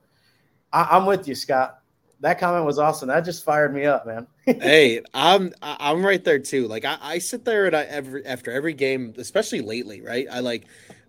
I, 0.73 0.89
I'm 0.93 1.05
with 1.05 1.29
you, 1.29 1.35
Scott. 1.35 1.81
That 2.21 2.39
comment 2.39 2.65
was 2.65 2.79
awesome. 2.79 3.09
That 3.09 3.25
just 3.25 3.45
fired 3.45 3.75
me 3.75 3.85
up, 3.85 4.07
man. 4.07 4.27
hey, 4.47 5.03
I'm 5.12 5.53
I'm 5.62 6.05
right 6.05 6.23
there 6.23 6.39
too. 6.39 6.69
Like 6.69 6.85
I, 6.85 6.97
I 7.01 7.19
sit 7.19 7.45
there 7.45 7.67
and 7.67 7.77
I 7.77 7.83
every 7.83 8.25
after 8.25 8.51
every 8.51 8.75
game, 8.75 9.15
especially 9.19 9.61
lately, 9.61 10.01
right? 10.01 10.27
I 10.31 10.41
like 10.41 10.67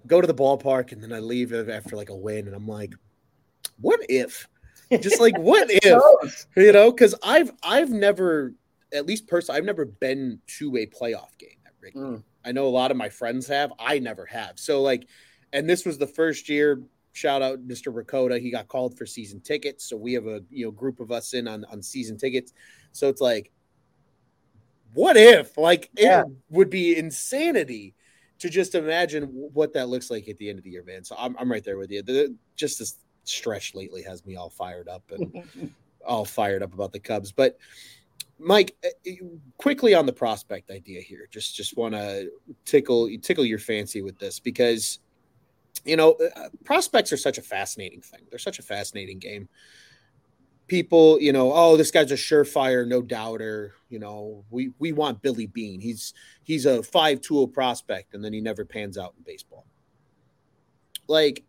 go 0.07 0.21
to 0.21 0.27
the 0.27 0.33
ballpark 0.33 0.91
and 0.91 1.01
then 1.01 1.13
I 1.13 1.19
leave 1.19 1.53
after 1.53 1.95
like 1.95 2.09
a 2.09 2.15
win, 2.15 2.47
and 2.47 2.55
I'm 2.55 2.67
like, 2.67 2.93
what 3.79 3.99
if? 4.09 4.47
Just 4.91 5.19
like 5.19 5.37
what 5.37 5.67
if? 5.71 6.47
You 6.55 6.71
know, 6.71 6.91
because 6.91 7.15
I've 7.23 7.51
I've 7.63 7.89
never, 7.89 8.53
at 8.93 9.05
least 9.05 9.27
personally, 9.27 9.57
I've 9.57 9.65
never 9.65 9.85
been 9.85 10.39
to 10.57 10.77
a 10.77 10.85
playoff 10.85 11.37
game 11.37 11.57
at 11.65 11.73
Wrigley. 11.79 12.01
Mm. 12.01 12.23
I 12.43 12.51
know 12.51 12.67
a 12.67 12.69
lot 12.69 12.91
of 12.91 12.97
my 12.97 13.09
friends 13.09 13.47
have. 13.47 13.73
I 13.79 13.99
never 13.99 14.25
have. 14.25 14.59
So 14.59 14.81
like, 14.81 15.07
and 15.51 15.69
this 15.69 15.85
was 15.85 15.97
the 15.97 16.07
first 16.07 16.49
year. 16.49 16.81
Shout 17.15 17.41
out 17.41 17.65
Mr. 17.65 17.93
Rakota. 17.93 18.41
He 18.41 18.51
got 18.51 18.67
called 18.67 18.97
for 18.97 19.05
season 19.05 19.39
tickets. 19.39 19.87
So 19.87 19.95
we 19.95 20.11
have 20.11 20.27
a 20.27 20.41
you 20.49 20.65
know 20.65 20.71
group 20.71 20.99
of 20.99 21.11
us 21.13 21.33
in 21.33 21.47
on 21.47 21.63
on 21.71 21.81
season 21.81 22.17
tickets. 22.17 22.51
So 22.91 23.07
it's 23.07 23.21
like, 23.21 23.53
what 24.93 25.15
if? 25.15 25.57
Like 25.57 25.89
Yeah. 25.97 26.23
it 26.23 26.27
would 26.49 26.69
be 26.69 26.97
insanity 26.97 27.95
to 28.39 28.49
just 28.49 28.75
imagine 28.75 29.23
what 29.31 29.71
that 29.75 29.87
looks 29.87 30.11
like 30.11 30.27
at 30.27 30.37
the 30.39 30.49
end 30.49 30.57
of 30.59 30.65
the 30.65 30.71
year, 30.71 30.83
man. 30.83 31.05
So 31.05 31.15
I'm 31.17 31.37
I'm 31.39 31.49
right 31.49 31.63
there 31.63 31.77
with 31.77 31.89
you. 31.89 32.03
The, 32.03 32.35
just 32.57 32.79
this 32.79 32.97
stretch 33.23 33.73
lately 33.73 34.01
has 34.03 34.25
me 34.25 34.35
all 34.35 34.49
fired 34.49 34.89
up 34.89 35.03
and 35.11 35.73
all 36.05 36.25
fired 36.25 36.63
up 36.63 36.73
about 36.73 36.91
the 36.91 36.99
Cubs. 36.99 37.31
But 37.31 37.57
Mike, 38.39 38.75
uh, 38.85 39.11
quickly 39.57 39.93
on 39.93 40.05
the 40.05 40.11
prospect 40.11 40.69
idea 40.69 40.99
here. 40.99 41.29
Just 41.31 41.55
just 41.55 41.77
want 41.77 41.95
to 41.95 42.29
tickle 42.65 43.09
tickle 43.21 43.45
your 43.45 43.59
fancy 43.59 44.01
with 44.01 44.19
this 44.19 44.37
because 44.41 44.99
you 45.83 45.95
know 45.95 46.13
uh, 46.13 46.49
prospects 46.63 47.11
are 47.11 47.17
such 47.17 47.37
a 47.37 47.41
fascinating 47.41 48.01
thing. 48.01 48.21
They're 48.29 48.39
such 48.39 48.59
a 48.59 48.63
fascinating 48.63 49.19
game. 49.19 49.49
People, 50.67 51.21
you 51.21 51.31
know, 51.31 51.51
oh, 51.53 51.77
this 51.77 51.91
guy's 51.91 52.11
a 52.11 52.15
surefire, 52.15 52.87
no 52.87 53.01
doubter. 53.01 53.75
You 53.89 53.99
know, 53.99 54.45
we 54.49 54.71
we 54.79 54.93
want 54.93 55.21
Billy 55.21 55.47
Beane. 55.47 55.79
He's 55.79 56.13
he's 56.43 56.65
a 56.65 56.81
five 56.81 57.21
tool 57.21 57.47
prospect, 57.47 58.13
and 58.13 58.23
then 58.23 58.33
he 58.33 58.41
never 58.41 58.65
pans 58.65 58.97
out 58.97 59.13
in 59.17 59.23
baseball. 59.23 59.65
Like, 61.07 61.43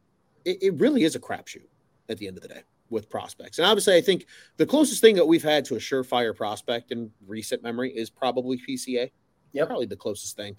it, 0.44 0.62
it 0.62 0.74
really 0.74 1.04
is 1.04 1.14
a 1.14 1.20
crapshoot 1.20 1.68
at 2.10 2.18
the 2.18 2.28
end 2.28 2.36
of 2.36 2.42
the 2.42 2.48
day 2.48 2.62
with 2.90 3.08
prospects. 3.10 3.58
And 3.58 3.66
obviously, 3.66 3.96
I 3.96 4.00
think 4.00 4.26
the 4.56 4.66
closest 4.66 5.00
thing 5.00 5.16
that 5.16 5.26
we've 5.26 5.42
had 5.42 5.64
to 5.66 5.76
a 5.76 5.78
surefire 5.78 6.34
prospect 6.34 6.92
in 6.92 7.10
recent 7.26 7.62
memory 7.62 7.90
is 7.90 8.10
probably 8.10 8.58
PCA. 8.58 9.10
Yeah, 9.52 9.64
Probably 9.64 9.86
the 9.86 9.96
closest 9.96 10.36
thing. 10.36 10.56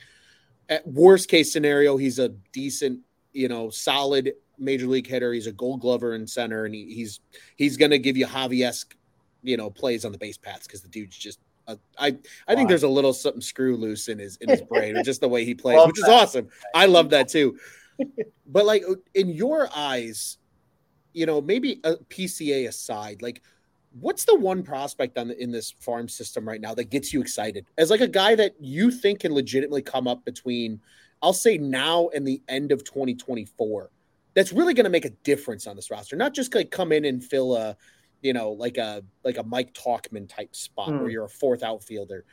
At 0.70 0.86
worst 0.88 1.30
case 1.30 1.54
scenario, 1.54 1.98
he's 1.98 2.20
a 2.20 2.30
decent, 2.52 3.02
you 3.38 3.48
know, 3.48 3.70
solid 3.70 4.34
major 4.58 4.88
league 4.88 5.06
hitter. 5.06 5.32
He's 5.32 5.46
a 5.46 5.52
gold 5.52 5.82
glover 5.82 6.16
in 6.16 6.26
center, 6.26 6.66
and 6.66 6.74
he, 6.74 6.94
he's 6.94 7.20
he's 7.56 7.78
going 7.78 7.92
to 7.92 8.00
give 8.00 8.18
you 8.18 8.26
Javi-esque, 8.26 8.96
you 9.44 9.58
know, 9.58 9.70
plays 9.70 10.06
on 10.06 10.12
the 10.12 10.18
base 10.18 10.38
paths 10.38 10.66
because 10.66 10.82
the 10.82 10.90
dude's 10.90 11.16
just. 11.16 11.40
Uh, 11.68 11.76
I 12.00 12.08
I 12.48 12.56
think 12.56 12.66
Wow. 12.66 12.68
there's 12.70 12.84
a 12.84 12.88
little 12.88 13.14
something 13.14 13.42
screw 13.42 13.78
loose 13.78 14.08
in 14.08 14.18
his 14.18 14.38
in 14.38 14.50
his 14.50 14.62
brain, 14.64 14.98
or 14.98 15.04
just 15.04 15.22
the 15.22 15.28
way 15.28 15.46
he 15.46 15.54
plays, 15.64 15.78
Love 15.78 15.88
which 15.90 16.00
is 16.00 16.10
awesome. 16.10 16.48
I 16.74 16.88
love 16.88 17.12
that 17.12 17.28
too. 17.28 17.60
but 18.48 18.66
like 18.66 18.84
in 19.14 19.30
your 19.30 19.70
eyes, 19.76 20.38
you 21.14 21.26
know, 21.26 21.40
maybe 21.40 21.80
a 21.84 21.96
PCA 21.96 22.68
aside, 22.68 23.22
like 23.22 23.44
what's 24.00 24.26
the 24.26 24.36
one 24.36 24.64
prospect 24.64 25.18
on 25.18 25.28
the, 25.28 25.42
in 25.42 25.52
this 25.52 25.72
farm 25.80 26.10
system 26.10 26.48
right 26.48 26.62
now 26.62 26.74
that 26.74 26.90
gets 26.90 27.14
you 27.14 27.22
excited 27.22 27.66
as 27.78 27.90
like 27.90 28.02
a 28.02 28.08
guy 28.08 28.36
that 28.36 28.54
you 28.60 28.92
think 28.92 29.22
can 29.22 29.34
legitimately 29.34 29.82
come 29.82 30.08
up 30.08 30.24
between, 30.26 30.80
I'll 31.22 31.34
say 31.34 31.58
now 31.58 32.10
and 32.14 32.28
the 32.28 32.42
end 32.48 32.72
of 32.72 32.84
2024. 32.84 33.90
That's 34.34 34.54
really 34.54 34.74
going 34.74 34.84
to 34.84 34.90
make 34.90 35.06
a 35.06 35.10
difference 35.10 35.66
on 35.66 35.76
this 35.76 35.90
roster, 35.90 36.16
not 36.16 36.34
just 36.34 36.54
like 36.54 36.70
come 36.70 36.92
in 36.92 37.06
and 37.06 37.24
fill 37.24 37.56
a, 37.56 37.76
you 38.22 38.34
know, 38.34 38.52
like 38.52 38.78
a 38.78 39.04
like 39.24 39.38
a 39.38 39.44
Mike 39.44 39.74
Tauchman 39.74 40.30
type 40.30 40.56
spot 40.56 40.90
Hmm. 40.90 41.00
where 41.00 41.10
you're 41.10 41.26
a 41.26 41.30
fourth 41.30 41.64
outfielder, 41.64 42.24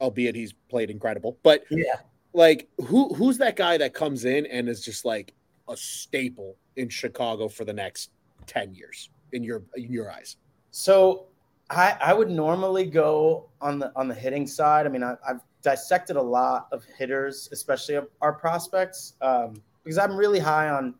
albeit 0.00 0.34
he's 0.34 0.52
played 0.68 0.90
incredible, 0.90 1.38
but 1.42 1.64
Yeah. 1.70 2.00
like 2.34 2.68
who 2.86 3.14
who's 3.14 3.38
that 3.38 3.56
guy 3.56 3.78
that 3.78 3.94
comes 3.94 4.24
in 4.26 4.44
and 4.46 4.68
is 4.68 4.84
just 4.84 5.04
like 5.04 5.32
a 5.68 5.76
staple 5.76 6.56
in 6.76 6.90
Chicago 6.90 7.48
for 7.48 7.64
the 7.64 7.72
next 7.72 8.10
10 8.46 8.74
years 8.74 9.08
in 9.32 9.42
your 9.42 9.62
in 9.76 9.90
your 9.90 10.10
eyes? 10.10 10.36
So 10.72 11.28
I, 11.70 11.96
I 12.00 12.12
would 12.12 12.30
normally 12.30 12.84
go 12.84 13.48
on 13.62 13.78
the 13.78 13.92
on 13.96 14.08
the 14.08 14.14
hitting 14.14 14.46
side. 14.46 14.84
I 14.84 14.90
mean, 14.90 15.02
I, 15.02 15.16
I've 15.26 15.40
dissected 15.64 16.14
a 16.16 16.22
lot 16.22 16.68
of 16.70 16.84
hitters, 16.96 17.48
especially 17.50 17.96
of 17.96 18.08
our 18.20 18.32
prospects, 18.32 19.14
um, 19.22 19.60
because 19.82 19.98
I'm 19.98 20.14
really 20.14 20.38
high 20.38 20.68
on 20.68 20.94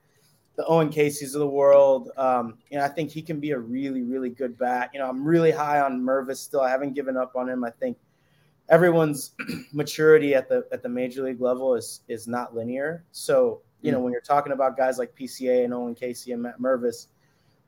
the 0.56 0.64
Owen 0.66 0.90
Caissie's 0.90 1.34
of 1.34 1.40
the 1.40 1.46
world. 1.46 2.10
Um, 2.16 2.58
you 2.70 2.78
know, 2.78 2.84
I 2.84 2.88
think 2.88 3.10
he 3.10 3.22
can 3.22 3.38
be 3.38 3.50
a 3.52 3.58
really, 3.58 4.02
really 4.02 4.30
good 4.30 4.56
bat. 4.58 4.90
You 4.92 5.00
know, 5.00 5.08
I'm 5.08 5.24
really 5.24 5.50
high 5.52 5.80
on 5.80 6.00
Mervis 6.00 6.36
still. 6.38 6.60
I 6.62 6.70
haven't 6.70 6.94
given 6.94 7.16
up 7.16 7.36
on 7.36 7.48
him. 7.48 7.62
I 7.64 7.70
think 7.70 7.96
everyone's 8.68 9.32
maturity 9.72 10.34
at 10.34 10.48
the 10.48 10.66
at 10.72 10.82
the 10.82 10.88
major 10.88 11.22
league 11.22 11.40
level 11.40 11.74
is 11.74 12.00
is 12.08 12.26
not 12.26 12.54
linear. 12.54 13.04
So, 13.12 13.60
you 13.82 13.92
know, 13.92 14.00
when 14.00 14.12
you're 14.12 14.22
talking 14.22 14.52
about 14.52 14.76
guys 14.76 14.98
like 14.98 15.14
PCA 15.14 15.64
and 15.64 15.74
Owen 15.74 15.94
Casey 15.94 16.32
and 16.32 16.42
Matt 16.42 16.58
Mervis, 16.60 17.08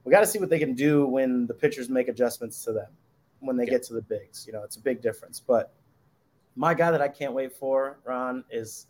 we 0.04 0.10
got 0.12 0.20
to 0.20 0.26
see 0.26 0.38
what 0.38 0.48
they 0.48 0.58
can 0.58 0.74
do 0.74 1.06
when 1.06 1.46
the 1.46 1.54
pitchers 1.54 1.90
make 1.90 2.08
adjustments 2.08 2.64
to 2.64 2.72
them 2.72 2.88
when 3.40 3.56
they 3.56 3.64
Yeah. 3.64 3.70
get 3.72 3.82
to 3.84 3.92
the 3.94 4.02
bigs. 4.02 4.46
You 4.46 4.54
know, 4.54 4.62
it's 4.62 4.76
a 4.76 4.80
big 4.80 5.02
difference. 5.02 5.40
But 5.40 5.72
my 6.56 6.74
guy 6.74 6.90
that 6.90 7.00
I 7.02 7.08
can't 7.08 7.32
wait 7.34 7.52
for, 7.52 7.98
Ron, 8.04 8.42
is 8.50 8.86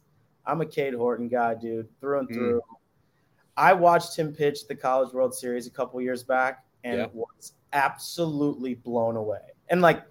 I'm 0.47 0.61
a 0.61 0.67
Cade 0.67 0.95
Horton 0.95 1.29
guy, 1.29 1.55
dude, 1.55 1.89
through 2.01 2.21
and 2.21 2.29
Mm. 2.29 2.35
through. 2.35 2.63
I 3.57 3.73
watched 3.73 4.17
him 4.17 4.33
pitch 4.33 4.67
the 4.69 4.75
College 4.77 5.13
World 5.13 5.35
Series 5.35 5.67
a 5.67 5.71
couple 5.71 6.01
years 6.01 6.23
back 6.23 6.65
and 6.85 6.99
Yeah. 7.01 7.07
was 7.13 7.53
absolutely 7.73 8.75
blown 8.75 9.17
away. 9.17 9.41
And 9.69 9.81
like 9.83 10.05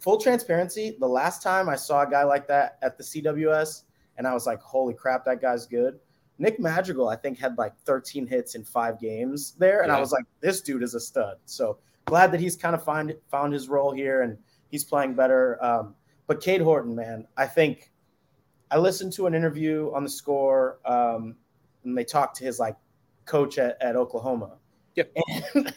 full 0.00 0.18
transparency, 0.18 0.96
the 0.98 1.08
last 1.08 1.42
time 1.42 1.68
I 1.68 1.76
saw 1.76 2.02
a 2.02 2.10
guy 2.10 2.22
like 2.24 2.46
that 2.48 2.78
at 2.82 2.96
the 2.96 3.04
CWS, 3.04 3.84
and 4.16 4.26
I 4.26 4.32
was 4.32 4.46
like, 4.46 4.60
holy 4.60 4.94
crap, 4.94 5.24
that 5.26 5.40
guy's 5.40 5.66
good. 5.66 6.00
Nick 6.38 6.58
Madrigal, 6.60 7.08
I 7.08 7.16
think, 7.16 7.38
had 7.38 7.56
like 7.58 7.76
13 7.84 8.26
hits 8.26 8.54
in 8.54 8.64
five 8.64 8.98
games 8.98 9.52
there. 9.58 9.82
And 9.82 9.92
I 9.92 9.98
was 10.00 10.12
like, 10.12 10.24
this 10.40 10.60
dude 10.60 10.82
is 10.82 10.94
a 10.94 11.00
stud. 11.00 11.38
So 11.44 11.78
glad 12.06 12.30
that 12.32 12.40
he's 12.40 12.56
kind 12.56 12.74
of 12.74 12.82
find, 12.82 13.14
found 13.30 13.52
his 13.52 13.68
role 13.68 13.90
here 13.92 14.22
and 14.22 14.38
he's 14.70 14.84
playing 14.84 15.14
better. 15.14 15.62
Um, 15.64 15.94
but 16.26 16.40
Cade 16.40 16.60
Horton, 16.60 16.94
man, 16.94 17.26
I 17.36 17.46
think 17.46 17.90
I 18.70 18.78
listened 18.78 19.12
to 19.14 19.26
an 19.26 19.34
interview 19.34 19.92
on 19.94 20.02
the 20.02 20.10
score 20.10 20.78
um, 20.84 21.36
and 21.84 21.96
they 21.96 22.04
talked 22.04 22.36
to 22.38 22.44
his 22.44 22.58
like 22.58 22.76
coach 23.24 23.58
at, 23.58 23.80
at 23.80 23.96
Oklahoma. 23.96 24.52
Yep. 24.96 25.12
And 25.54 25.74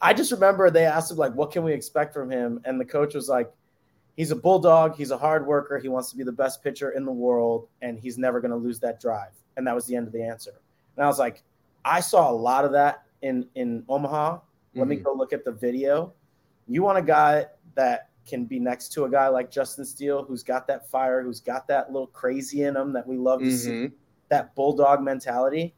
I 0.00 0.14
just 0.14 0.30
remember 0.30 0.70
they 0.70 0.84
asked 0.84 1.10
him 1.10 1.16
like, 1.16 1.34
what 1.34 1.50
can 1.50 1.64
we 1.64 1.72
expect 1.72 2.14
from 2.14 2.30
him? 2.30 2.60
And 2.64 2.80
the 2.80 2.84
coach 2.84 3.14
was 3.14 3.28
like, 3.28 3.50
he's 4.16 4.30
a 4.30 4.36
bulldog. 4.36 4.94
He's 4.94 5.10
a 5.10 5.18
hard 5.18 5.44
worker. 5.44 5.76
He 5.78 5.88
wants 5.88 6.10
to 6.10 6.16
be 6.16 6.22
the 6.22 6.30
best 6.30 6.62
pitcher 6.62 6.90
in 6.90 7.04
the 7.04 7.10
world, 7.10 7.66
and 7.82 7.98
he's 7.98 8.16
never 8.16 8.40
going 8.40 8.52
to 8.52 8.56
lose 8.56 8.78
that 8.80 9.00
drive. 9.00 9.32
And 9.56 9.66
that 9.66 9.74
was 9.74 9.86
the 9.86 9.96
end 9.96 10.06
of 10.06 10.12
the 10.12 10.22
answer. 10.22 10.52
And 10.96 11.04
I 11.04 11.08
was 11.08 11.18
like, 11.18 11.42
I 11.84 11.98
saw 11.98 12.30
a 12.30 12.32
lot 12.32 12.64
of 12.64 12.70
that 12.72 13.02
in 13.22 13.48
in 13.56 13.84
Omaha. 13.88 14.38
Let 14.76 14.86
me 14.86 14.98
Mhm. 14.98 15.02
go 15.02 15.14
look 15.14 15.32
at 15.32 15.44
the 15.44 15.50
video. 15.50 16.12
You 16.68 16.84
want 16.84 16.98
a 16.98 17.02
guy 17.02 17.46
that 17.74 18.10
can 18.28 18.44
be 18.44 18.60
next 18.60 18.90
to 18.92 19.04
a 19.04 19.10
guy 19.10 19.26
like 19.28 19.50
Justin 19.50 19.84
Steele, 19.84 20.22
who's 20.22 20.42
got 20.42 20.66
that 20.68 20.88
fire, 20.88 21.22
who's 21.22 21.40
got 21.40 21.66
that 21.68 21.90
little 21.92 22.06
crazy 22.08 22.62
in 22.64 22.76
him 22.76 22.92
that 22.92 23.06
we 23.06 23.16
love 23.16 23.40
to 23.40 23.50
see, 23.56 23.70
Mhm. 23.70 23.92
that 24.28 24.54
bulldog 24.54 25.02
mentality. 25.02 25.74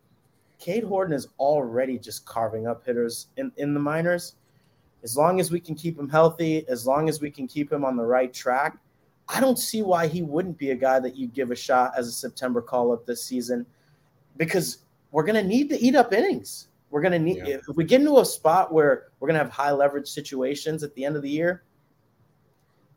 Cade 0.59 0.85
Horton 0.85 1.15
is 1.15 1.29
already 1.39 1.99
just 1.99 2.27
carving 2.27 2.67
up 2.67 2.85
hitters 2.85 3.29
in, 3.37 3.51
in 3.57 3.73
the 3.73 3.81
minors. 3.81 4.35
As 5.03 5.17
long 5.17 5.41
as 5.41 5.51
we 5.51 5.61
can 5.61 5.75
keep 5.75 5.99
him 5.99 6.09
healthy, 6.09 6.69
as 6.69 6.87
long 6.87 7.09
as 7.09 7.21
we 7.23 7.31
can 7.31 7.47
keep 7.47 7.73
him 7.73 7.85
on 7.85 7.97
the 7.97 8.05
right 8.05 8.35
track, 8.35 8.77
I 9.29 9.41
don't 9.41 9.59
see 9.59 9.81
why 9.83 10.09
he 10.09 10.23
wouldn't 10.23 10.59
be 10.59 10.73
a 10.73 10.75
guy 10.75 10.99
that 11.01 11.17
you 11.17 11.29
give 11.29 11.51
a 11.53 11.57
shot 11.57 11.93
as 11.97 12.09
a 12.09 12.13
September 12.13 12.61
call 12.61 12.93
up 12.93 13.07
this 13.07 13.25
season 13.25 13.65
because 14.37 14.79
we're 15.13 15.23
going 15.25 15.41
to 15.43 15.49
need 15.49 15.69
to 15.71 15.79
eat 15.79 15.95
up 15.95 16.13
innings. 16.13 16.67
We're 16.91 17.01
going 17.01 17.13
to 17.13 17.19
need, 17.21 17.37
Yeah. 17.39 17.59
if 17.69 17.77
we 17.77 17.85
get 17.85 18.01
into 18.01 18.19
a 18.19 18.25
spot 18.25 18.73
where 18.73 19.05
we're 19.21 19.29
going 19.29 19.39
to 19.39 19.45
have 19.45 19.53
high 19.53 19.71
leverage 19.71 20.09
situations 20.09 20.83
at 20.83 20.93
the 20.95 21.05
end 21.05 21.15
of 21.17 21.23
the 21.23 21.31
year, 21.31 21.63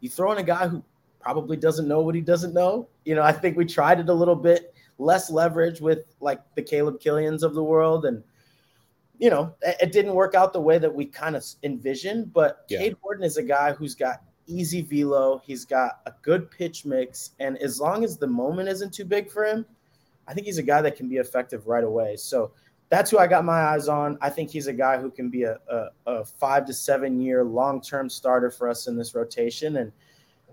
you 0.03 0.09
throw 0.09 0.33
in 0.33 0.37
a 0.37 0.43
guy 0.43 0.67
who 0.67 0.83
probably 1.21 1.55
doesn't 1.55 1.87
know 1.87 2.01
what 2.01 2.13
he 2.13 2.19
doesn't 2.19 2.53
know. 2.53 2.89
You 3.05 3.15
know, 3.15 3.23
I 3.23 3.31
think 3.31 3.55
we 3.55 3.63
tried 3.63 4.01
it 4.01 4.09
a 4.09 4.13
little 4.13 4.35
bit 4.35 4.75
less 4.97 5.31
leverage 5.31 5.79
with 5.79 5.99
like 6.19 6.41
the 6.55 6.61
Caleb 6.61 6.99
Kilians 6.99 7.41
of 7.41 7.55
the 7.55 7.63
world. 7.63 8.03
And, 8.03 8.21
you 9.17 9.29
know, 9.29 9.55
it, 9.61 9.93
didn't 9.93 10.13
work 10.13 10.35
out 10.35 10.51
the 10.51 10.59
way 10.59 10.77
that 10.77 10.93
we 10.93 11.05
kind 11.05 11.37
of 11.37 11.45
envisioned. 11.63 12.33
But 12.33 12.65
Yeah. 12.67 12.79
Cade 12.79 12.97
Horton 13.01 13.23
is 13.23 13.37
a 13.37 13.43
guy 13.43 13.71
who's 13.71 13.95
got 13.95 14.23
easy 14.45 14.81
velo. 14.81 15.41
He's 15.45 15.63
got 15.63 16.01
a 16.05 16.11
good 16.21 16.51
pitch 16.51 16.83
mix. 16.83 17.29
And 17.39 17.57
as 17.59 17.79
long 17.79 18.03
as 18.03 18.17
the 18.17 18.27
moment 18.27 18.67
isn't 18.67 18.93
too 18.93 19.05
big 19.05 19.31
for 19.31 19.45
him, 19.45 19.65
I 20.27 20.33
think 20.33 20.47
he's 20.47 20.57
a 20.57 20.63
guy 20.63 20.81
that 20.81 20.97
can 20.97 21.07
be 21.07 21.15
effective 21.15 21.65
right 21.65 21.83
away. 21.85 22.17
So 22.17 22.51
that's 22.93 23.09
who 23.09 23.17
I 23.17 23.25
got 23.25 23.43
my 23.43 23.59
eyes 23.59 23.87
on. 23.87 24.19
I 24.21 24.29
think 24.29 24.51
he's 24.51 24.67
a 24.67 24.73
guy 24.73 24.99
who 24.99 25.09
can 25.09 25.29
be 25.29 25.43
a, 25.43 25.57
a, 25.67 25.87
a 26.05 26.23
five 26.23 26.63
to 26.67 26.73
seven 26.73 27.19
year 27.19 27.43
long 27.43 27.81
term 27.81 28.07
starter 28.07 28.51
for 28.51 28.69
us 28.69 28.85
in 28.85 28.95
this 28.95 29.15
rotation. 29.15 29.77
And 29.77 29.91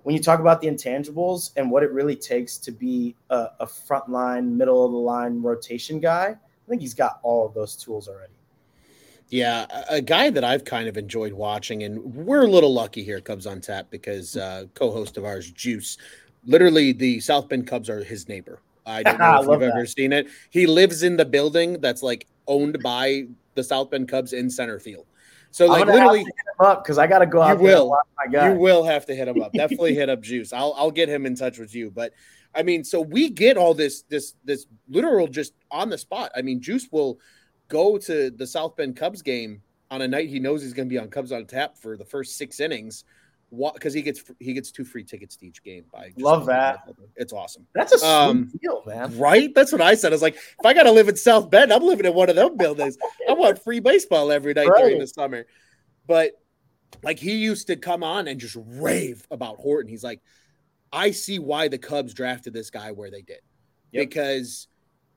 when 0.05 0.17
you 0.17 0.23
talk 0.23 0.41
about 0.41 0.63
the 0.63 0.67
intangibles 0.67 1.51
and 1.57 1.71
what 1.71 1.83
it 1.83 1.93
really 1.93 2.17
takes 2.17 2.57
to 2.57 2.73
be 2.73 3.15
a, 3.29 3.49
a 3.61 3.67
frontline, 3.67 4.53
middle 4.53 4.87
of 4.87 4.91
the 4.91 4.97
line 4.97 5.43
rotation 5.43 6.01
guy, 6.01 6.29
I 6.29 6.69
think 6.69 6.81
he's 6.81 6.95
got 6.95 7.21
all 7.23 7.45
of 7.45 7.53
those 7.53 7.77
tools 7.77 8.09
already. 8.09 8.33
Yeah, 9.29 9.67
a- 9.91 10.01
guy 10.01 10.31
that 10.31 10.43
I've 10.43 10.65
kind 10.65 10.89
of 10.89 10.97
enjoyed 10.97 11.35
watching, 11.35 11.83
and 11.83 12.03
we're 12.03 12.47
a 12.47 12.51
little 12.51 12.73
lucky 12.73 13.05
here 13.05 13.21
Cubs 13.21 13.47
on 13.47 13.61
Tap 13.61 13.91
because 13.91 14.39
uh, 14.39 14.65
co-host 14.73 15.19
of 15.19 15.27
ours, 15.27 15.51
Juice, 15.53 15.99
literally 16.47 16.93
the 16.93 17.21
South 17.21 17.51
Bend 17.51 17.67
Cubs 17.67 17.91
are 17.91 18.03
his 18.03 18.29
neighbor. 18.29 18.63
I 18.91 19.03
don't 19.03 19.19
know 19.19 19.41
if 19.41 19.49
you've 19.49 19.61
that. 19.61 19.77
ever 19.77 19.87
seen 19.87 20.13
it. 20.13 20.29
He 20.51 20.67
lives 20.67 21.03
in 21.03 21.17
the 21.17 21.25
building 21.25 21.81
that's 21.81 22.03
like 22.03 22.27
owned 22.47 22.79
by 22.83 23.27
the 23.55 23.65
South 23.65 23.91
Bend 23.91 24.09
Cubs 24.09 24.33
in 24.33 24.51
center 24.51 24.79
field. 24.79 25.07
So 25.53 25.67
like 25.67 25.87
literally, 25.87 26.21
to 26.21 26.25
hit 26.27 26.35
him 26.61 26.67
up 26.67 26.85
because 26.85 26.97
I 26.99 27.07
got 27.09 27.19
to 27.21 27.27
go 27.27 27.39
You 27.39 27.45
out 27.45 27.51
and 27.53 27.61
will. 27.61 27.89
watch 27.91 28.07
my 28.17 28.31
guy. 28.31 28.53
you 28.53 28.59
will 28.59 28.85
have 28.85 29.05
to 29.07 29.15
hit 29.15 29.27
him 29.27 29.43
up. 29.43 29.53
Definitely 29.53 29.95
hit 29.95 30.09
up 30.09 30.21
Juice. 30.23 30.53
I'll 30.53 30.75
I'll 30.77 30.93
get 30.93 31.09
him 31.09 31.27
in 31.27 31.35
touch 31.35 31.59
with 31.59 31.75
you. 31.75 31.91
But 31.91 32.13
I 32.55 32.63
mean, 32.63 32.85
so 32.85 33.01
we 33.01 33.31
get 33.31 33.57
all 33.57 33.75
this 33.75 34.03
this 34.03 34.35
this 34.45 34.67
literal 34.89 35.27
just 35.27 35.55
on 35.71 35.89
the 35.91 35.99
spot. 35.99 36.31
I 36.37 36.43
mean, 36.43 36.61
Juice 36.61 36.89
will 36.93 37.19
go 37.69 37.99
to 37.99 38.31
the 38.31 38.47
South 38.47 38.77
Bend 38.77 38.97
Cubs 38.97 39.23
game 39.23 39.63
on 39.91 40.03
a 40.03 40.09
night 40.09 40.29
he 40.29 40.39
knows 40.39 40.63
he's 40.63 40.73
going 40.73 40.89
to 40.89 40.93
be 40.93 40.99
on 40.99 41.09
Cubs 41.09 41.33
on 41.33 41.45
tap 41.47 41.77
for 41.77 41.97
the 41.97 42.05
first 42.05 42.37
six 42.39 42.61
innings. 42.61 43.05
Because 43.51 43.93
he 43.93 44.03
gets 44.03 44.23
he 44.39 44.53
gets 44.53 44.71
two 44.71 44.85
free 44.85 45.03
tickets 45.03 45.35
to 45.37 45.47
each 45.47 45.63
game. 45.63 45.85
By 45.93 46.13
Love 46.19 46.47
that. 46.47 46.89
It's 47.17 47.33
awesome, 47.33 47.67
That's 47.75 47.93
a 47.93 47.99
sweet 47.99 48.09
Um, 48.09 48.53
deal, 48.63 48.83
man. 48.87 49.19
right? 49.19 49.53
That's 49.55 49.73
what 49.73 49.81
I 49.81 49.95
said. 49.95 50.13
I 50.13 50.15
was 50.15 50.23
like, 50.23 50.37
if 50.37 50.65
I 50.65 50.73
got 50.73 50.85
to 50.85 50.93
live 50.93 51.09
in 51.09 51.17
South 51.17 51.51
Bend, 51.51 51.73
I'm 51.73 51.83
living 51.83 52.07
in 52.07 52.15
one 52.15 52.31
of 52.31 52.37
them 52.37 52.57
buildings. 52.57 52.97
I 53.29 53.33
want 53.33 53.63
free 53.63 53.81
baseball 53.81 54.31
every 54.31 54.55
night 54.55 54.69
during 54.77 54.99
the 54.99 55.07
summer. 55.07 55.47
But 56.07 56.33
like 57.03 57.19
he 57.19 57.37
used 57.37 57.67
to 57.69 57.77
come 57.77 58.03
on 58.03 58.29
and 58.29 58.39
just 58.41 58.57
rave 58.57 59.27
about 59.31 59.57
Horton. 59.57 59.89
He's 59.91 60.05
like, 60.05 60.21
I 60.93 61.11
see 61.13 61.39
why 61.39 61.69
the 61.69 61.79
Cubs 61.79 62.15
drafted 62.15 62.53
this 62.53 62.71
guy 62.71 62.93
where 62.93 63.11
they 63.11 63.23
did. 63.23 63.41
Yep. 63.93 64.09
Because 64.09 64.69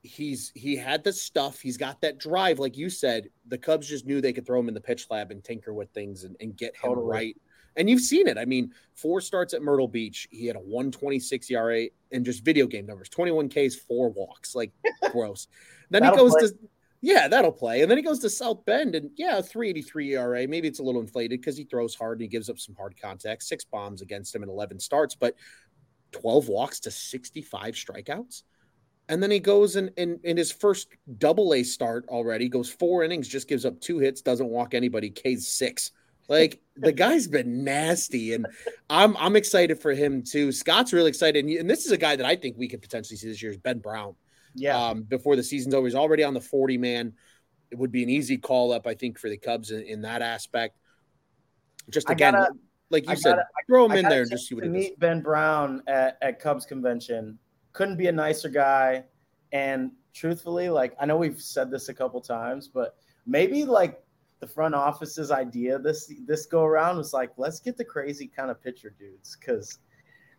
he's 0.02 0.52
he 0.54 0.76
had 0.76 1.02
the 1.04 1.12
stuff, 1.12 1.60
he's 1.60 1.76
got 1.76 2.00
that 2.02 2.18
drive, 2.18 2.58
like 2.58 2.76
you 2.76 2.90
said. 2.90 3.28
The 3.48 3.58
Cubs 3.58 3.88
just 3.88 4.06
knew 4.06 4.20
they 4.20 4.32
could 4.32 4.46
throw 4.46 4.58
him 4.60 4.68
in 4.68 4.74
the 4.74 4.80
pitch 4.80 5.06
lab 5.10 5.30
and 5.30 5.42
tinker 5.42 5.72
with 5.72 5.90
things 5.90 6.24
and, 6.24 6.36
and 6.40 6.56
get 6.56 6.74
him 6.76 6.90
Totally. 6.90 7.06
right. 7.06 7.36
And 7.76 7.90
you've 7.90 8.00
seen 8.00 8.28
it. 8.28 8.38
I 8.38 8.44
mean, 8.44 8.72
four 8.94 9.20
starts 9.20 9.54
at 9.54 9.62
Myrtle 9.62 9.88
Beach. 9.88 10.28
He 10.30 10.46
had 10.46 10.56
a 10.56 10.60
126 10.60 11.50
ERA 11.50 11.86
and 12.12 12.24
just 12.24 12.44
video 12.44 12.66
game 12.66 12.86
numbers 12.86 13.08
21 13.08 13.48
Ks, 13.48 13.74
four 13.74 14.10
walks. 14.10 14.54
Like, 14.54 14.72
gross. 15.12 15.48
Then 15.90 16.04
he 16.04 16.10
goes 16.10 16.32
play. 16.32 16.48
to, 16.48 16.54
yeah, 17.00 17.28
that'll 17.28 17.52
play. 17.52 17.82
And 17.82 17.90
then 17.90 17.98
he 17.98 18.04
goes 18.04 18.20
to 18.20 18.30
South 18.30 18.64
Bend 18.64 18.94
and, 18.94 19.10
yeah, 19.16 19.40
383 19.40 20.14
ERA. 20.14 20.48
Maybe 20.48 20.68
it's 20.68 20.78
a 20.78 20.82
little 20.82 21.00
inflated 21.00 21.40
because 21.40 21.56
he 21.56 21.64
throws 21.64 21.94
hard 21.94 22.18
and 22.18 22.22
he 22.22 22.28
gives 22.28 22.48
up 22.48 22.58
some 22.58 22.74
hard 22.74 22.94
contact, 23.00 23.42
six 23.42 23.64
bombs 23.64 24.00
against 24.00 24.34
him 24.34 24.42
in 24.42 24.48
11 24.48 24.80
starts, 24.80 25.14
but 25.14 25.34
12 26.12 26.48
walks 26.48 26.80
to 26.80 26.90
65 26.90 27.74
strikeouts. 27.74 28.42
And 29.08 29.22
then 29.22 29.30
he 29.30 29.38
goes 29.38 29.76
in, 29.76 29.90
in, 29.96 30.18
in 30.24 30.36
his 30.36 30.50
first 30.50 30.88
double 31.18 31.52
A 31.52 31.62
start 31.62 32.06
already, 32.08 32.48
goes 32.48 32.70
four 32.70 33.04
innings, 33.04 33.28
just 33.28 33.48
gives 33.48 33.66
up 33.66 33.78
two 33.80 33.98
hits, 33.98 34.22
doesn't 34.22 34.48
walk 34.48 34.72
anybody, 34.72 35.10
K's 35.10 35.46
six. 35.46 35.90
Like 36.28 36.60
the 36.76 36.92
guy's 36.92 37.26
been 37.26 37.64
nasty, 37.64 38.32
and 38.34 38.46
I'm 38.88 39.16
I'm 39.18 39.36
excited 39.36 39.78
for 39.80 39.92
him 39.92 40.22
too. 40.22 40.52
Scott's 40.52 40.92
really 40.92 41.08
excited, 41.10 41.44
and, 41.44 41.52
and 41.54 41.68
this 41.68 41.84
is 41.84 41.92
a 41.92 41.98
guy 41.98 42.16
that 42.16 42.24
I 42.26 42.34
think 42.36 42.56
we 42.56 42.66
could 42.68 42.80
potentially 42.80 43.16
see 43.16 43.28
this 43.28 43.42
year 43.42 43.50
is 43.52 43.58
Ben 43.58 43.78
Brown. 43.78 44.14
Yeah. 44.54 44.78
Um, 44.78 45.02
before 45.02 45.36
the 45.36 45.42
season's 45.42 45.74
over, 45.74 45.86
he's 45.86 45.94
already 45.94 46.22
on 46.24 46.32
the 46.32 46.40
40 46.40 46.78
man. 46.78 47.12
It 47.70 47.78
would 47.78 47.90
be 47.92 48.02
an 48.04 48.08
easy 48.08 48.38
call 48.38 48.72
up, 48.72 48.86
I 48.86 48.94
think, 48.94 49.18
for 49.18 49.28
the 49.28 49.36
Cubs 49.36 49.70
in, 49.72 49.82
in 49.82 50.02
that 50.02 50.22
aspect. 50.22 50.76
Just 51.90 52.08
again, 52.08 52.34
gotta- 52.34 52.52
like 52.90 53.04
you 53.06 53.12
I 53.12 53.14
said, 53.16 53.30
gotta- 53.32 53.46
throw 53.66 53.84
him 53.86 53.92
I 53.92 53.96
in 53.96 54.08
there 54.08 54.22
and 54.22 54.30
just 54.30 54.48
see 54.48 54.54
what 54.54 54.64
he 54.64 54.70
does. 54.70 54.76
meet 54.78 54.98
Ben 55.00 55.20
Brown 55.20 55.82
at, 55.88 56.16
at 56.22 56.38
Cubs 56.38 56.64
convention. 56.66 57.38
Couldn't 57.72 57.96
be 57.96 58.06
a 58.06 58.12
nicer 58.12 58.48
guy. 58.48 59.04
And 59.52 59.90
truthfully, 60.12 60.68
like 60.68 60.94
I 61.00 61.06
know 61.06 61.16
we've 61.16 61.40
said 61.40 61.70
this 61.70 61.88
a 61.88 61.94
couple 61.94 62.20
times, 62.20 62.68
but 62.68 62.96
maybe 63.26 63.64
like 63.64 64.00
the 64.44 64.52
front 64.52 64.74
office's 64.74 65.30
idea 65.30 65.78
this 65.78 66.12
this 66.26 66.44
go 66.44 66.64
around 66.64 66.98
was 66.98 67.14
like, 67.14 67.30
let's 67.38 67.60
get 67.60 67.78
the 67.78 67.84
crazy 67.84 68.26
kind 68.26 68.50
of 68.50 68.62
pitcher 68.62 68.94
dudes. 68.98 69.36
Because 69.40 69.78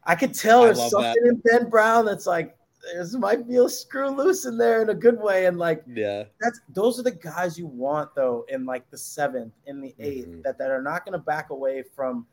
I 0.04 0.14
could 0.14 0.34
tell 0.34 0.62
I 0.62 0.66
there's 0.66 0.92
something 0.92 1.26
in 1.26 1.42
Ben 1.44 1.70
Brown 1.70 2.06
that's 2.06 2.28
like 2.28 2.56
there's 2.94 3.18
might 3.18 3.48
be 3.48 3.56
a 3.56 3.68
screw 3.68 4.10
loose 4.10 4.46
in 4.46 4.60
there 4.60 4.84
in 4.84 4.90
a 4.90 4.94
good 4.94 5.20
way, 5.20 5.48
and 5.48 5.58
like 5.58 5.84
Yeah, 5.88 6.26
that's 6.40 6.62
those 6.70 7.00
are 7.00 7.04
the 7.04 7.12
guys 7.12 7.58
you 7.58 7.66
want 7.66 8.14
though 8.14 8.46
in 8.50 8.64
like 8.64 8.88
the 8.92 8.98
seventh, 8.98 9.54
in 9.66 9.82
the 9.82 9.96
8th 9.98 10.28
Mhm. 10.28 10.44
that 10.44 10.60
that 10.60 10.70
are 10.70 10.84
not 10.84 11.04
going 11.04 11.14
to 11.14 11.26
back 11.26 11.50
away 11.50 11.82
from, 11.82 12.28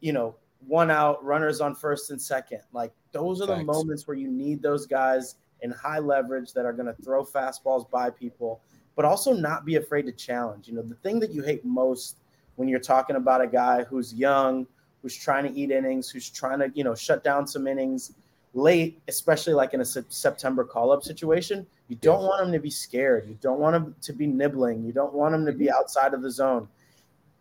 you 0.00 0.12
know, 0.12 0.34
one 0.66 0.90
out 0.90 1.22
runners 1.24 1.60
on 1.60 1.76
first 1.76 2.10
and 2.10 2.20
second. 2.20 2.62
Like 2.72 2.92
those 3.12 3.40
are 3.40 3.46
the 3.46 3.62
moments 3.62 4.08
where 4.08 4.16
you 4.16 4.28
need 4.28 4.62
those 4.62 4.84
guys 4.84 5.36
in 5.60 5.70
high 5.70 6.00
leverage 6.00 6.52
that 6.54 6.64
are 6.64 6.72
going 6.72 6.92
to 6.92 7.02
throw 7.04 7.24
fastballs 7.24 7.88
by 7.88 8.10
people, 8.10 8.60
but 8.96 9.04
also 9.04 9.32
not 9.32 9.64
be 9.64 9.76
afraid 9.76 10.06
to 10.06 10.12
challenge. 10.12 10.68
You 10.68 10.74
know, 10.74 10.82
the 10.82 10.94
thing 10.96 11.20
that 11.20 11.32
you 11.32 11.42
hate 11.42 11.64
most 11.64 12.16
when 12.56 12.68
you're 12.68 12.80
talking 12.80 13.16
about 13.16 13.40
a 13.40 13.46
guy 13.46 13.84
who's 13.84 14.14
young, 14.14 14.66
who's 15.02 15.16
trying 15.16 15.44
to 15.44 15.58
eat 15.58 15.70
innings, 15.70 16.08
who's 16.10 16.30
trying 16.30 16.58
to 16.60 16.70
you 16.74 16.84
know 16.84 16.94
shut 16.94 17.24
down 17.24 17.46
some 17.46 17.66
innings 17.66 18.12
late, 18.54 19.00
especially 19.08 19.52
like 19.52 19.74
in 19.74 19.80
a 19.80 19.84
September 19.84 20.64
call 20.64 20.92
up 20.92 21.02
situation, 21.02 21.66
you 21.88 21.96
don't 21.96 22.22
want 22.22 22.46
him 22.46 22.52
to 22.52 22.60
be 22.60 22.70
scared. 22.70 23.28
You 23.28 23.36
don't 23.40 23.58
want 23.58 23.76
him 23.76 23.94
to 24.00 24.12
be 24.12 24.26
nibbling. 24.26 24.84
You 24.84 24.92
don't 24.92 25.12
want 25.12 25.34
him 25.34 25.44
to 25.46 25.52
be 25.52 25.66
mm-hmm. 25.66 25.76
outside 25.76 26.14
of 26.14 26.22
the 26.22 26.30
zone. 26.30 26.68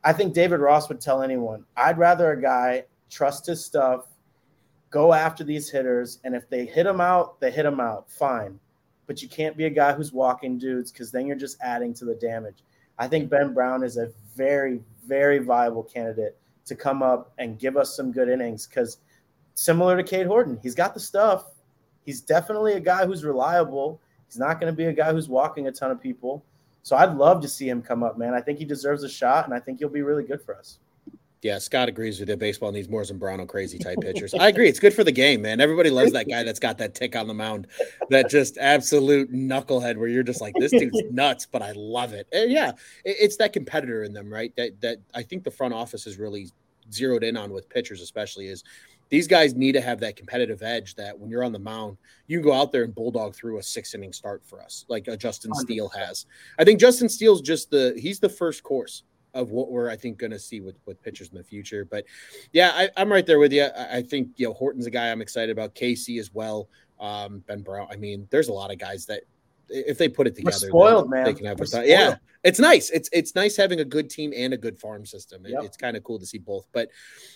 I 0.04 0.12
think 0.12 0.34
David 0.34 0.60
Ross 0.60 0.89
would 0.89 0.99
tell 0.99 1.22
anyone, 1.22 1.64
I'd 1.78 1.97
rather 1.97 2.32
a 2.32 2.41
guy 2.41 2.84
trust 3.10 3.45
his 3.45 3.64
stuff, 3.64 4.08
go 4.89 5.14
after 5.14 5.45
these 5.45 5.70
hitters, 5.70 6.20
and 6.26 6.36
if 6.36 6.49
they 6.49 6.66
hit 6.66 6.86
him 6.86 6.99
out, 6.99 7.39
they 7.39 7.51
hit 7.51 7.66
him 7.66 7.80
out. 7.80 8.10
Fine. 8.12 8.60
But 9.08 9.22
you 9.22 9.28
can't 9.28 9.58
be 9.58 9.66
a 9.66 9.70
guy 9.70 9.93
who's 9.93 10.12
walking 10.12 10.58
dudes 10.58 10.91
because 10.91 11.12
then 11.12 11.28
you're 11.28 11.36
just 11.36 11.58
adding 11.62 11.93
to 11.95 12.06
the 12.06 12.16
damage. 12.16 12.64
I 12.97 13.08
think 13.08 13.30
Ben 13.30 13.54
Brown 13.54 13.84
is 13.84 13.97
a 13.97 14.12
very, 14.36 14.82
very 15.06 15.39
viable 15.39 15.84
candidate 15.84 16.38
to 16.66 16.76
come 16.76 17.04
up 17.04 17.32
and 17.38 17.60
give 17.60 17.76
us 17.76 17.95
some 17.95 18.12
good 18.12 18.30
innings 18.30 18.68
because 18.68 18.97
similar 19.56 19.97
to 19.97 20.04
Cade 20.04 20.28
Horton, 20.28 20.60
he's 20.62 20.76
got 20.76 20.93
the 20.93 20.99
stuff. 20.99 21.45
He's 22.06 22.22
definitely 22.22 22.74
a 22.74 22.80
guy 22.80 23.06
who's 23.06 23.24
reliable. 23.24 23.99
He's 24.28 24.38
not 24.38 24.60
going 24.60 24.72
to 24.72 24.76
be 24.76 24.86
a 24.86 24.93
guy 24.93 25.12
who's 25.12 25.30
walking 25.30 25.68
a 25.68 25.72
ton 25.72 25.91
of 25.91 26.01
people. 26.01 26.43
So 26.84 26.97
I'd 26.97 27.16
love 27.16 27.41
to 27.41 27.47
see 27.47 27.70
him 27.70 27.82
come 27.82 28.04
up, 28.04 28.18
man. 28.18 28.34
I 28.34 28.41
think 28.41 28.60
he 28.60 28.66
deserves 28.66 29.04
a 29.04 29.10
shot, 29.10 29.45
and 29.45 29.54
I 29.54 29.60
think 29.60 29.80
he'll 29.80 29.89
be 29.89 30.01
really 30.01 30.24
good 30.24 30.41
for 30.41 30.56
us. 30.56 30.80
Yeah, 31.44 31.58
Scott 31.58 31.89
agrees 31.89 32.22
with 32.22 32.30
you. 32.30 32.38
Baseball 32.38 32.72
needs 32.72 32.88
more 32.88 33.02
Zambrano 33.02 33.46
crazy 33.46 33.78
type 33.78 33.98
pitchers. 34.02 34.34
I 34.34 34.48
agree. 34.48 34.70
It's 34.70 34.80
good 34.80 34.94
for 34.94 35.04
the 35.04 35.12
game, 35.12 35.41
man. 35.41 35.60
Everybody 35.60 35.89
loves 35.89 36.14
that 36.14 36.30
guy 36.30 36.44
that's 36.44 36.60
got 36.60 36.78
that 36.78 36.96
tick 36.96 37.18
on 37.18 37.28
the 37.28 37.34
mound, 37.34 37.68
that 38.10 38.30
just 38.30 38.58
absolute 38.58 39.32
knucklehead 39.32 39.98
where 39.98 40.08
you're 40.08 40.24
just 40.24 40.39
like, 40.39 40.56
this 40.58 40.72
dude's 40.72 41.02
nuts, 41.12 41.46
but 41.46 41.62
I 41.62 41.74
love 41.76 42.14
it. 42.14 42.28
And 42.32 42.50
yeah, 42.50 42.72
it's 43.04 43.36
that 43.38 43.52
competitor 43.52 44.04
in 44.06 44.14
them, 44.14 44.32
right? 44.32 44.56
That 44.56 44.80
that 44.80 45.00
I 45.14 45.22
think 45.22 45.44
the 45.44 45.52
front 45.52 45.74
office 45.74 46.08
is 46.08 46.18
really 46.18 46.50
zeroed 46.91 47.24
in 47.24 47.36
on 47.36 47.52
with 47.52 47.68
pitchers, 47.68 48.02
especially 48.02 48.48
is 48.48 48.64
these 49.10 49.28
guys 49.28 49.54
need 49.54 49.74
to 49.74 49.82
have 49.82 50.00
that 50.00 50.16
competitive 50.16 50.64
edge 50.64 50.96
that 50.96 51.18
when 51.18 51.30
you're 51.30 51.44
on 51.44 51.52
the 51.52 51.60
mound, 51.60 51.98
you 52.28 52.39
can 52.39 52.50
go 52.50 52.54
out 52.54 52.72
there 52.72 52.84
and 52.84 52.96
bulldog 52.96 53.36
through 53.36 53.60
a 53.60 53.64
six 53.64 53.94
inning 53.94 54.14
start 54.14 54.41
for 54.46 54.62
us, 54.62 54.86
like 54.88 55.08
a 55.10 55.18
Justin 55.18 55.54
Steele 55.56 55.89
has. 55.89 56.26
I 56.58 56.64
think 56.64 56.80
Justin 56.80 57.10
Steele's 57.10 57.41
just 57.41 57.70
the 57.70 57.94
he's 57.98 58.20
the 58.20 58.30
first 58.30 58.64
course 58.64 59.04
of 59.34 59.51
what 59.51 59.71
we're 59.71 59.89
I 59.89 59.95
think 59.95 60.17
going 60.17 60.31
to 60.31 60.39
see 60.39 60.61
with 60.61 60.75
with 60.86 61.01
pitchers 61.01 61.29
in 61.29 61.38
the 61.38 61.43
future. 61.43 61.86
But 61.86 62.05
yeah, 62.51 62.71
I, 62.73 63.01
am 63.01 63.11
right 63.11 63.25
there 63.25 63.39
with 63.39 63.51
you. 63.51 63.63
I, 63.63 63.97
I, 63.97 64.01
think 64.01 64.29
you 64.38 64.47
know 64.47 64.53
Horton's 64.53 64.86
a 64.86 64.91
guy 64.91 65.11
I'm 65.11 65.21
excited 65.21 65.49
about. 65.49 65.75
Caissie 65.75 66.19
as 66.19 66.34
well. 66.34 66.69
Um, 66.99 67.43
ben 67.47 67.61
Brown. 67.61 67.88
I 67.91 67.95
mean, 67.95 68.27
there's 68.29 68.47
a 68.47 68.53
lot 68.53 68.71
of 68.71 68.77
guys 68.77 69.05
that 69.07 69.23
if 69.69 69.97
they 69.97 70.07
put 70.07 70.27
it 70.27 70.36
together, 70.36 70.67
spoiled, 70.67 71.05
they, 71.05 71.17
man. 71.17 71.25
They 71.25 71.34
can 71.34 71.45
have 71.45 71.59
a 71.59 71.88
Yeah, 71.88 72.15
it's 72.43 72.59
nice. 72.59 72.89
It's 72.89 73.09
it's 73.11 73.36
nice 73.36 73.57
having 73.57 73.79
a 73.79 73.86
good 73.86 74.09
team 74.09 74.34
and 74.36 74.53
a 74.53 74.57
good 74.57 74.79
farm 74.79 75.05
system. 75.05 75.45
It, 75.45 75.51
yep. 75.51 75.63
It's 75.63 75.77
kind 75.77 75.97
of 75.97 76.03
cool 76.03 76.19
to 76.19 76.25
see 76.25 76.38
both. 76.38 76.67
But 76.71 76.89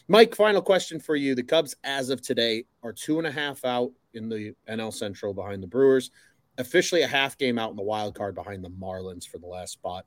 Mike, 0.08 0.36
final 0.36 0.62
question 0.62 1.00
for 1.00 1.16
you: 1.16 1.36
The 1.36 1.44
Cubs, 1.44 1.76
as 1.84 2.10
of 2.10 2.22
today, 2.22 2.66
are 2.84 2.94
two 2.94 3.18
and 3.18 3.28
a 3.28 3.32
half 3.32 3.66
out 3.66 3.92
in 4.14 4.30
the 4.30 4.54
NL 4.70 4.94
Central 4.94 5.34
behind 5.34 5.64
the 5.64 5.68
Brewers. 5.68 6.12
Officially, 6.60 7.04
a 7.04 7.08
half 7.08 7.38
game 7.38 7.58
out 7.58 7.70
in 7.72 7.76
the 7.76 7.84
wild 7.84 8.16
card 8.16 8.36
behind 8.36 8.64
the 8.64 8.70
Marlins 8.70 9.28
for 9.28 9.38
the 9.38 9.48
last 9.48 9.74
spot. 9.74 10.06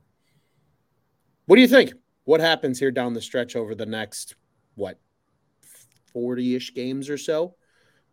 What 1.45 1.55
do 1.55 1.61
you 1.61 1.67
think? 1.67 1.93
What 2.25 2.39
happens 2.39 2.79
here 2.79 2.91
down 2.91 3.13
the 3.13 3.21
stretch 3.21 3.55
over 3.55 3.75
the 3.75 3.85
next 3.85 4.35
what 4.75 4.99
forty 6.13 6.55
ish 6.55 6.73
games 6.73 7.09
or 7.09 7.17
so? 7.17 7.55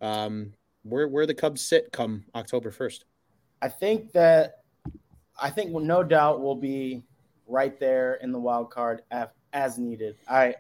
Um, 0.00 0.54
where 0.82 1.08
where 1.08 1.26
the 1.26 1.34
Cubs 1.34 1.60
sit 1.62 1.92
come 1.92 2.24
October 2.34 2.70
first? 2.70 3.04
I 3.60 3.68
think 3.68 4.12
that 4.12 4.62
I 5.40 5.50
think 5.50 5.70
no 5.70 6.02
doubt 6.02 6.40
we'll 6.40 6.54
be 6.54 7.02
right 7.46 7.78
there 7.78 8.14
in 8.14 8.32
the 8.32 8.38
wild 8.38 8.70
card 8.70 9.02
as 9.52 9.78
needed. 9.78 10.16
I 10.28 10.54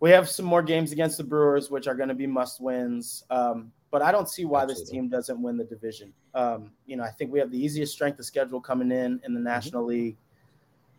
we 0.00 0.10
have 0.10 0.28
some 0.28 0.46
more 0.46 0.62
games 0.62 0.92
against 0.92 1.18
the 1.18 1.24
Brewers, 1.24 1.70
which 1.70 1.86
are 1.86 1.94
going 1.94 2.08
to 2.08 2.14
be 2.14 2.26
must 2.26 2.60
wins. 2.60 3.24
Um, 3.30 3.70
but 3.90 4.02
I 4.02 4.12
don't 4.12 4.28
see 4.28 4.44
why 4.44 4.62
Absolutely. 4.62 4.82
this 4.82 4.90
team 4.90 5.08
doesn't 5.08 5.42
win 5.42 5.56
the 5.56 5.64
division. 5.64 6.12
Um, 6.34 6.72
you 6.86 6.96
know, 6.96 7.02
I 7.02 7.10
think 7.10 7.32
we 7.32 7.38
have 7.38 7.50
the 7.50 7.62
easiest 7.62 7.92
strength 7.92 8.18
of 8.18 8.24
schedule 8.24 8.60
coming 8.60 8.90
in 8.90 9.20
in 9.24 9.34
the 9.34 9.38
mm-hmm. 9.38 9.44
National 9.44 9.82
mm-hmm. 9.82 9.90
League. 9.90 10.16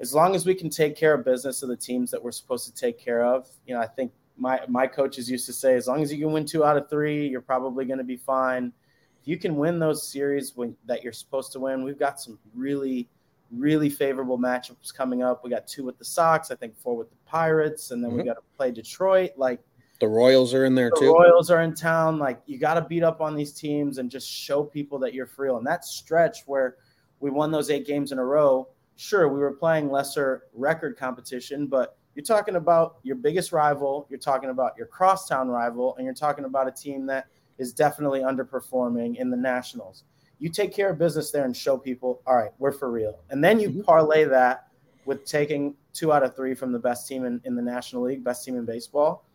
As 0.02 0.14
long 0.14 0.36
as 0.36 0.46
we 0.46 0.56
can 0.56 0.70
take 0.70 0.96
care 0.96 1.14
of 1.14 1.24
business 1.24 1.64
of 1.64 1.70
the 1.70 1.78
teams 1.78 2.12
that 2.12 2.22
we're 2.22 2.32
supposed 2.32 2.66
to 2.66 2.74
take 2.74 3.00
care 3.00 3.24
of, 3.24 3.48
you 3.66 3.74
know, 3.74 3.80
I 3.80 3.88
think 3.88 4.12
my 4.38 4.60
my 4.68 4.88
coaches 4.88 5.30
used 5.30 5.46
to 5.46 5.54
say, 5.54 5.76
as 5.76 5.88
long 5.88 6.02
as 6.02 6.12
you 6.12 6.20
can 6.20 6.34
win 6.34 6.46
two 6.46 6.66
out 6.66 6.76
of 6.76 6.90
three, 6.90 7.28
you're 7.28 7.42
probably 7.42 7.86
going 7.86 8.00
to 8.00 8.04
be 8.04 8.18
fine 8.18 8.74
if 9.22 9.28
you 9.28 9.38
can 9.38 9.56
win 9.56 9.78
those 9.78 10.08
series 10.08 10.56
when, 10.56 10.76
that 10.86 11.04
you're 11.04 11.14
supposed 11.14 11.52
to 11.52 11.60
win, 11.60 11.84
we've 11.84 12.00
got 12.00 12.20
some 12.20 12.40
really, 12.56 13.08
really 13.52 13.90
favorable 13.90 14.40
matchups 14.40 14.94
coming 14.94 15.22
up. 15.22 15.44
We 15.44 15.52
got 15.52 15.68
two 15.68 15.84
with 15.84 16.00
the 16.00 16.06
Sox, 16.06 16.50
I 16.50 16.56
think 16.56 16.76
four 16.76 16.98
with 16.98 17.12
the 17.12 17.18
Pirates, 17.26 17.92
and 17.92 18.04
then 18.04 18.12
mm-hmm. 18.12 18.20
we 18.20 18.26
got 18.26 18.34
to 18.34 18.42
play 18.58 18.72
Detroit. 18.72 19.32
Like 19.38 19.62
the 20.00 20.08
Royals 20.08 20.56
are 20.56 20.66
in 20.66 20.74
there 20.74 20.90
the 20.90 21.02
too. 21.02 21.14
Royals 21.14 21.52
are 21.52 21.62
in 21.62 21.76
town. 21.76 22.18
Like 22.18 22.42
you 22.48 22.58
got 22.58 22.76
to 22.76 22.82
beat 22.82 23.04
up 23.04 23.22
on 23.22 23.36
these 23.36 23.54
teams 23.54 24.00
and 24.00 24.10
just 24.10 24.28
show 24.28 24.64
people 24.64 24.98
that 25.00 25.14
you're 25.14 25.30
real. 25.38 25.58
And 25.58 25.68
that 25.68 25.86
stretch 25.86 26.40
where 26.48 26.78
we 27.20 27.30
won 27.30 27.52
those 27.52 27.70
eight 27.70 27.86
games 27.86 28.12
in 28.12 28.18
a 28.18 28.26
row, 28.26 28.70
sure, 29.02 29.28
we 29.28 29.40
were 29.40 29.54
playing 29.54 29.90
lesser 29.90 30.44
record 30.54 30.98
competition, 30.98 31.68
but 31.68 31.98
you're 32.16 32.26
talking 32.26 32.56
about 32.56 32.98
your 33.04 33.16
biggest 33.16 33.52
rival, 33.52 34.06
you're 34.10 34.20
talking 34.20 34.50
about 34.50 34.74
your 34.78 34.88
crosstown 34.88 35.48
rival, 35.48 35.96
and 35.96 36.06
you're 36.06 36.14
talking 36.14 36.46
about 36.46 36.68
a 36.68 36.72
team 36.72 37.06
that– 37.08 37.28
is 37.62 37.72
definitely 37.72 38.22
underperforming 38.22 39.18
in 39.18 39.30
the 39.30 39.38
Nationals. 39.38 40.04
You 40.40 40.50
take 40.50 40.74
care 40.74 40.90
of 40.90 40.98
business 40.98 41.30
there 41.30 41.46
and 41.46 41.56
show 41.56 41.78
people, 41.78 42.20
all 42.26 42.36
right, 42.36 42.50
we're 42.58 42.72
for 42.72 42.90
real. 42.90 43.20
And 43.30 43.44
then 43.44 43.60
you 43.60 43.70
mm-hmm. 43.70 43.82
parlay 43.82 44.24
that 44.26 44.70
with 45.06 45.26
taking 45.26 45.76
two 45.94 46.12
out 46.12 46.24
of 46.24 46.36
three 46.36 46.56
from 46.56 46.72
the 46.72 46.80
best 46.80 47.08
team 47.08 47.24
in, 47.24 47.40
in 47.46 47.56
the 47.56 47.62
National 47.62 48.02
League, 48.02 48.24
best 48.24 48.44
team 48.44 48.56
in 48.56 48.66
baseball. 48.66 49.26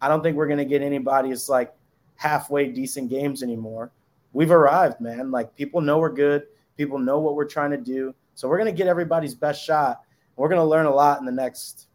I 0.00 0.08
don't 0.08 0.22
think 0.22 0.34
we're 0.34 0.46
going 0.46 0.58
to 0.58 0.64
get 0.64 0.80
anybody's 0.80 1.50
like 1.50 1.74
halfway 2.16 2.68
decent 2.68 3.10
games 3.10 3.42
anymore. 3.42 3.92
We've 4.32 4.50
arrived, 4.50 5.02
man. 5.02 5.30
Like 5.30 5.54
people 5.54 5.82
know 5.82 5.98
we're 5.98 6.08
good. 6.08 6.46
People 6.78 6.98
know 6.98 7.20
what 7.20 7.34
we're 7.34 7.44
trying 7.44 7.70
to 7.72 7.76
do. 7.76 8.14
So 8.34 8.48
we're 8.48 8.58
going 8.58 8.72
to 8.72 8.76
get 8.76 8.88
everybody's 8.88 9.34
best 9.34 9.62
shot. 9.64 10.02
We're 10.36 10.48
going 10.48 10.60
to 10.60 10.64
learn 10.64 10.86
a 10.86 10.94
lot 10.94 11.20
in 11.20 11.26
the 11.26 11.32
next 11.32 11.88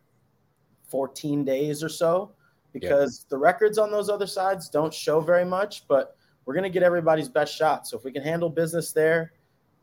14 0.90 1.44
days 1.44 1.84
or 1.84 1.90
so 1.90 2.32
because 2.72 3.26
the 3.30 3.38
records 3.38 3.78
on 3.78 3.92
those 3.92 4.10
other 4.10 4.28
sides 4.28 4.70
don't 4.70 4.94
show 4.94 5.20
very 5.20 5.46
much, 5.46 5.88
but 5.88 6.16
we're 6.46 6.54
going 6.54 6.64
to 6.64 6.70
get 6.70 6.84
everybody's 6.84 7.30
best 7.30 7.56
shot. 7.56 7.88
So 7.88 7.98
if 7.98 8.04
we 8.04 8.12
can 8.12 8.24
handle 8.24 8.50
business 8.50 8.92
there, 8.92 9.34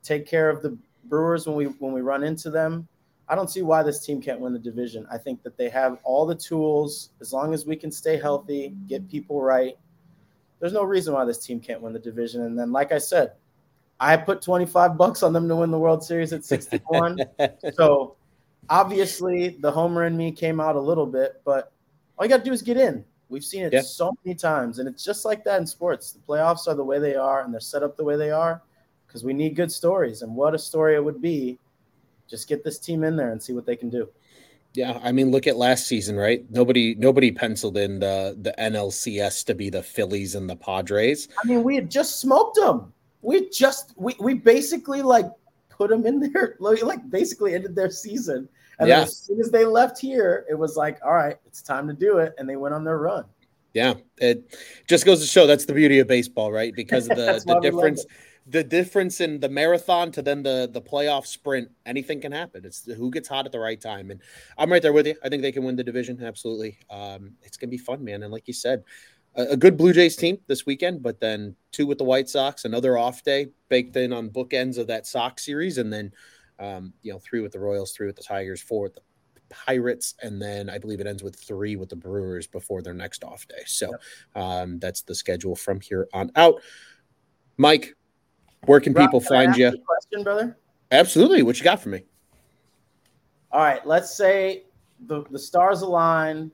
take 0.03 0.27
care 0.27 0.49
of 0.49 0.63
the 0.63 0.77
Brewers 1.05 1.47
when 1.47 1.57
we 1.57 1.67
when 1.67 1.93
we 1.93 2.01
run 2.01 2.25
into 2.25 2.51
them, 2.51 2.89
I 3.29 3.35
don't 3.35 3.51
see 3.51 3.63
why 3.63 3.83
this 3.83 4.05
team 4.05 4.21
can't 4.21 4.41
win 4.41 4.53
the 4.53 4.59
division. 4.59 5.07
I 5.11 5.19
think 5.19 5.43
that 5.43 5.57
they 5.57 5.69
have 5.69 5.99
all 6.05 6.27
the 6.27 6.35
tools 6.35 7.11
as 7.21 7.33
long 7.33 7.55
as 7.55 7.67
we 7.67 7.77
can 7.77 7.91
stay 7.91 8.17
healthy, 8.17 8.75
get 8.89 9.09
people 9.09 9.43
right. 9.43 9.77
There's 10.61 10.73
no 10.73 10.85
reason 10.85 11.15
why 11.15 11.25
this 11.25 11.45
team 11.45 11.61
can't 11.61 11.81
win 11.81 11.93
the 11.93 11.99
division. 11.99 12.43
And 12.43 12.59
then, 12.59 12.73
like 12.73 12.93
I 12.93 12.99
said, 12.99 13.33
I 13.99 14.16
put 14.16 14.42
25 14.42 14.97
bucks 14.97 15.22
on 15.22 15.32
them 15.32 15.49
to 15.49 15.57
win 15.57 15.70
the 15.70 15.78
World 15.78 16.05
Series 16.05 16.32
at 16.32 16.44
61. 16.44 17.20
so 17.74 18.16
obviously, 18.68 19.57
the 19.61 19.70
homer 19.70 20.05
in 20.05 20.16
me 20.16 20.32
came 20.32 20.61
out 20.61 20.76
a 20.76 20.80
little 20.80 21.07
bit, 21.07 21.40
but 21.44 21.72
all 22.18 22.24
you 22.24 22.30
got 22.30 22.38
to 22.38 22.44
do 22.44 22.53
is 22.53 22.62
get 22.62 22.76
in. 22.76 23.05
We've 23.28 23.44
seen 23.44 23.64
it 23.64 23.72
yeah. 23.72 23.80
so 23.80 24.16
many 24.24 24.36
times, 24.36 24.78
and 24.78 24.88
it's 24.88 25.05
just 25.05 25.24
like 25.24 25.44
that 25.44 25.61
in 25.61 25.66
sports. 25.66 26.12
The 26.12 26.20
playoffs 26.20 26.68
are 26.68 26.74
the 26.74 26.84
way 26.84 26.99
they 26.99 27.16
are, 27.16 27.42
and 27.42 27.53
they're 27.53 27.61
set 27.61 27.82
up 27.82 27.97
the 27.97 28.05
way 28.05 28.16
they 28.16 28.30
are 28.30 28.62
because 29.07 29.24
we 29.24 29.32
need 29.32 29.57
good 29.57 29.72
stories. 29.72 30.22
And 30.22 30.34
what 30.34 30.55
a 30.55 30.59
story 30.59 30.94
it 30.94 31.05
would 31.05 31.20
be! 31.20 31.59
Just 32.28 32.49
get 32.49 32.62
this 32.62 32.78
team 32.78 33.03
in 33.03 33.16
there 33.16 33.32
and 33.32 33.42
see 33.42 33.53
what 33.53 33.66
they 33.66 33.76
can 33.76 33.90
do. 33.90 34.09
Yeah, 34.74 35.01
I 35.03 35.11
mean, 35.11 35.30
look 35.30 35.47
at 35.47 35.57
last 35.57 35.86
season, 35.86 36.16
right? 36.16 36.44
Nobody, 36.51 36.94
nobody 36.97 37.32
penciled 37.32 37.78
in 37.78 37.99
the 37.99 38.36
the 38.40 38.55
NLCS 38.59 39.47
to 39.47 39.55
be 39.55 39.70
the 39.70 39.82
Phillies 39.82 40.34
and 40.34 40.49
the 40.49 40.57
Padres. 40.57 41.28
I 41.42 41.49
mean, 41.49 41.64
we 41.64 41.74
had 41.74 41.90
just 41.90 42.20
smoked 42.20 42.57
them. 42.57 42.92
We 43.27 43.51
just, 43.51 43.93
we, 43.97 44.14
we 44.20 44.35
basically 44.35 45.03
like 45.03 45.27
put 45.68 45.91
them 45.91 46.07
in 46.07 46.20
there, 46.20 46.57
like 46.61 47.11
basically 47.11 47.55
ended 47.55 47.74
their 47.74 47.91
season 47.91 48.49
and 48.79 48.89
yeah. 48.89 49.03
as 49.03 49.16
soon 49.16 49.41
as 49.41 49.51
they 49.51 49.64
left 49.64 49.99
here, 49.99 50.45
it 50.51 50.55
was 50.55 50.77
like, 50.77 50.99
all 51.05 51.14
right, 51.14 51.37
it's 51.47 51.62
time 51.62 51.89
to 51.89 51.95
do 51.95 52.18
it. 52.18 52.35
And 52.39 52.49
they 52.49 52.57
went 52.57 52.74
on 52.74 52.85
their 52.85 52.99
run. 52.99 53.24
Yeah. 53.72 53.95
It 54.18 54.57
just 54.87 55.05
goes 55.05 55.20
to 55.20 55.27
show 55.27 55.47
that's 55.47 55.64
the 55.64 55.72
beauty 55.72 55.99
of 55.99 56.07
baseball, 56.07 56.53
right? 56.53 56.74
Because 56.74 57.09
of 57.09 57.16
the, 57.16 57.43
the 57.47 57.61
difference 57.61 58.05
the 58.49 58.62
difference 58.62 59.20
in 59.20 59.41
the 59.41 59.49
marathon 59.49 60.12
to 60.12 60.22
then 60.22 60.41
the 60.45 60.70
the 60.72 60.81
playoff 60.81 61.27
sprint, 61.27 61.68
anything 61.85 62.20
can 62.20 62.31
happen. 62.31 62.64
It's 62.64 62.85
who 62.85 63.11
gets 63.11 63.29
hot 63.29 63.45
at 63.45 63.51
the 63.51 63.59
right 63.59 63.81
time. 63.81 64.12
And 64.12 64.20
I'm 64.57 64.70
right 64.70 64.81
there 64.81 64.93
with 64.93 65.09
you. 65.09 65.16
I 65.24 65.29
think 65.29 65.43
they 65.43 65.51
can 65.51 65.64
win 65.64 65.74
the 65.74 65.83
division. 65.83 66.22
Absolutely. 66.22 66.79
Um, 66.89 67.33
it's 67.43 67.57
gonna 67.57 67.70
be 67.70 67.79
fun, 67.79 68.05
man. 68.05 68.22
And 68.22 68.33
like 68.33 68.47
you 68.47 68.55
said, 68.55 68.85
a, 69.37 69.43
a, 69.51 69.57
good 69.57 69.76
Blue 69.76 69.93
Jays 69.93 70.16
team 70.16 70.39
this 70.47 70.66
weekend, 70.66 71.03
but 71.03 71.20
then 71.20 71.55
two 71.72 71.87
with 71.87 71.99
the 71.99 72.05
White 72.05 72.28
Sox, 72.28 72.64
another 72.64 72.99
off 72.99 73.22
day 73.22 73.49
baked 73.68 73.97
in 73.97 74.12
on 74.12 74.30
bookends 74.30 74.78
of 74.78 74.87
that 74.89 75.07
Sox 75.07 75.45
series, 75.45 75.78
and 75.78 75.93
then 75.93 76.12
um, 76.59 76.93
you 77.03 77.12
know, 77.12 77.18
three 77.18 77.41
with 77.41 77.53
the 77.53 77.61
Royals, 77.61 77.93
three 77.93 78.07
with 78.07 78.16
the 78.16 78.22
Tigers, 78.22 78.62
four 78.62 78.84
with 78.84 78.95
the 78.95 79.03
Pirates, 79.49 80.14
and 80.22 80.41
then 80.41 80.68
I 80.68 80.78
believe 80.78 81.01
it 81.01 81.07
ends 81.07 81.22
with 81.22 81.37
three 81.37 81.76
with 81.76 81.89
the 81.89 81.97
Brewers 81.97 82.47
before 82.47 82.82
their 82.82 82.95
next 82.95 83.24
off 83.24 83.47
day. 83.47 83.62
So 83.66 83.91
yep. 83.91 84.43
um, 84.43 84.78
that's 84.78 85.03
the 85.03 85.14
schedule 85.14 85.55
from 85.55 85.80
here 85.80 86.09
on 86.12 86.30
out. 86.37 86.61
Mike, 87.57 87.95
where 88.64 88.80
can 88.80 88.93
Rob, 88.93 89.07
people 89.07 89.20
can 89.20 89.28
find 89.28 89.57
you? 89.57 89.72
Question, 89.87 90.24
brother. 90.24 90.59
Absolutely. 90.91 91.43
What 91.43 91.59
you 91.59 91.64
got 91.64 91.80
for 91.80 91.89
me? 91.89 92.03
All 93.53 93.61
right. 93.61 93.87
Let's 93.87 94.16
say 94.16 94.64
the 95.07 95.24
the 95.30 95.39
stars 95.39 95.82
align, 95.82 96.51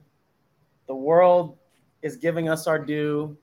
the 0.87 0.95
world 0.95 1.59
is 2.03 2.17
giving 2.17 2.49
us 2.49 2.67
our 2.67 2.79
due 2.79 3.37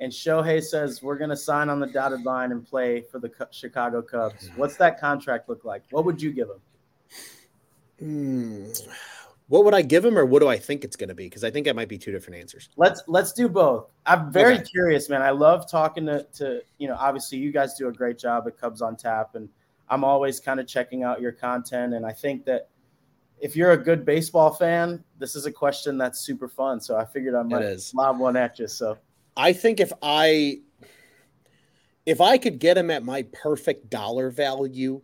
and 0.00 0.12
Shohei 0.12 0.62
says 0.62 1.02
we're 1.02 1.16
going 1.16 1.30
to 1.30 1.36
sign 1.36 1.68
on 1.68 1.80
the 1.80 1.86
dotted 1.86 2.24
line 2.24 2.52
and 2.52 2.66
play 2.66 3.00
for 3.00 3.18
the 3.18 3.30
Chicago 3.52 4.02
Cubs. 4.02 4.50
What's 4.56 4.76
that 4.76 5.00
contract 5.00 5.48
look 5.48 5.64
like? 5.64 5.84
What 5.90 6.04
would 6.04 6.20
you 6.20 6.32
give 6.32 6.48
him? 6.48 6.60
Mm, 8.02 8.88
What 9.48 9.64
would 9.64 9.74
I 9.74 9.82
give 9.82 10.04
him, 10.04 10.18
or 10.18 10.24
what 10.24 10.40
do 10.40 10.48
I 10.48 10.58
think 10.58 10.84
it's 10.84 10.96
going 10.96 11.10
to 11.10 11.14
be? 11.14 11.24
Because 11.24 11.44
I 11.44 11.50
think 11.50 11.66
it 11.66 11.76
might 11.76 11.88
be 11.88 11.98
two 11.98 12.10
different 12.10 12.40
answers. 12.40 12.70
Let's 12.76 13.02
let's 13.06 13.32
do 13.32 13.48
both. 13.48 13.90
I'm 14.04 14.32
very 14.32 14.54
okay. 14.54 14.64
curious, 14.64 15.08
man. 15.08 15.22
I 15.22 15.30
love 15.30 15.70
talking 15.70 16.06
to 16.06 16.24
to 16.34 16.62
you 16.78 16.88
know. 16.88 16.96
Obviously, 16.98 17.38
you 17.38 17.52
guys 17.52 17.74
do 17.74 17.88
a 17.88 17.92
great 17.92 18.18
job 18.18 18.48
at 18.48 18.58
Cubs 18.58 18.82
on 18.82 18.96
Tap, 18.96 19.36
and 19.36 19.48
I'm 19.88 20.02
always 20.02 20.40
kind 20.40 20.60
of 20.60 20.66
checking 20.66 21.04
out 21.04 21.20
your 21.20 21.32
content. 21.32 21.94
And 21.94 22.04
I 22.04 22.12
think 22.12 22.44
that 22.46 22.68
if 23.40 23.56
you're 23.56 23.72
a 23.72 23.76
good 23.76 24.04
baseball 24.04 24.52
fan, 24.52 25.02
this 25.18 25.36
is 25.36 25.46
a 25.46 25.52
question 25.52 25.98
that's 25.98 26.20
super 26.20 26.48
fun. 26.48 26.80
So 26.80 26.96
I 26.96 27.04
figured 27.04 27.34
I 27.34 27.42
might 27.42 27.92
lob 27.94 28.18
one 28.18 28.36
at 28.36 28.58
you. 28.58 28.68
So 28.68 28.98
I 29.36 29.52
think 29.52 29.80
if 29.80 29.92
I 30.02 30.60
if 32.06 32.20
I 32.20 32.38
could 32.38 32.58
get 32.58 32.76
him 32.76 32.90
at 32.90 33.02
my 33.02 33.22
perfect 33.32 33.90
dollar 33.90 34.30
value, 34.30 35.00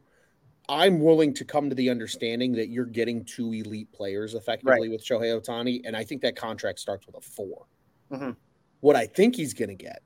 I'm 0.68 1.01
willing 1.01 1.35
to 1.35 1.45
come 1.45 1.68
to 1.68 1.74
the 1.74 1.91
understanding 1.91 2.53
that 2.53 2.68
you're 2.68 2.85
getting 2.85 3.24
two 3.24 3.53
elite 3.53 3.91
players 3.93 4.35
effectively 4.35 4.89
right. 4.89 4.91
with 4.91 5.05
Shohei 5.05 5.41
Ohtani, 5.41 5.83
and 5.85 5.97
I 5.97 6.05
think 6.05 6.22
that 6.22 6.37
contract 6.37 6.78
starts 6.78 7.07
with 7.07 7.16
a 7.16 7.20
4 7.20 7.66
mm-hmm. 8.12 8.31
What 8.81 8.97
I 8.97 9.07
think 9.07 9.37
he's 9.37 9.53
going 9.53 9.68
to 9.68 9.74
get, 9.74 10.03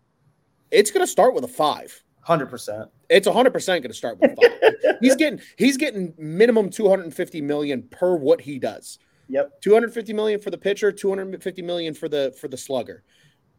it's 0.70 0.90
going 0.90 1.04
to 1.04 1.10
start 1.10 1.34
with 1.34 1.44
a 1.44 1.48
five. 1.48 2.02
Hundred 2.24 2.46
percent. 2.46 2.88
It's 3.10 3.28
hundred 3.28 3.52
percent 3.52 3.82
going 3.82 3.90
to 3.90 3.96
start 3.96 4.18
with 4.18 4.34
five. 4.34 4.96
he's 5.00 5.14
getting 5.14 5.40
he's 5.56 5.76
getting 5.76 6.14
minimum 6.16 6.70
two 6.70 6.88
hundred 6.88 7.04
and 7.04 7.14
fifty 7.14 7.40
million 7.40 7.82
per 7.90 8.16
what 8.16 8.40
he 8.40 8.58
does. 8.58 8.98
Yep. 9.28 9.60
Two 9.60 9.74
hundred 9.74 9.92
fifty 9.92 10.14
million 10.14 10.40
for 10.40 10.50
the 10.50 10.58
pitcher, 10.58 10.90
two 10.90 11.10
hundred 11.10 11.42
fifty 11.42 11.60
million 11.60 11.92
for 11.92 12.08
the 12.08 12.34
for 12.40 12.48
the 12.48 12.56
slugger, 12.56 13.04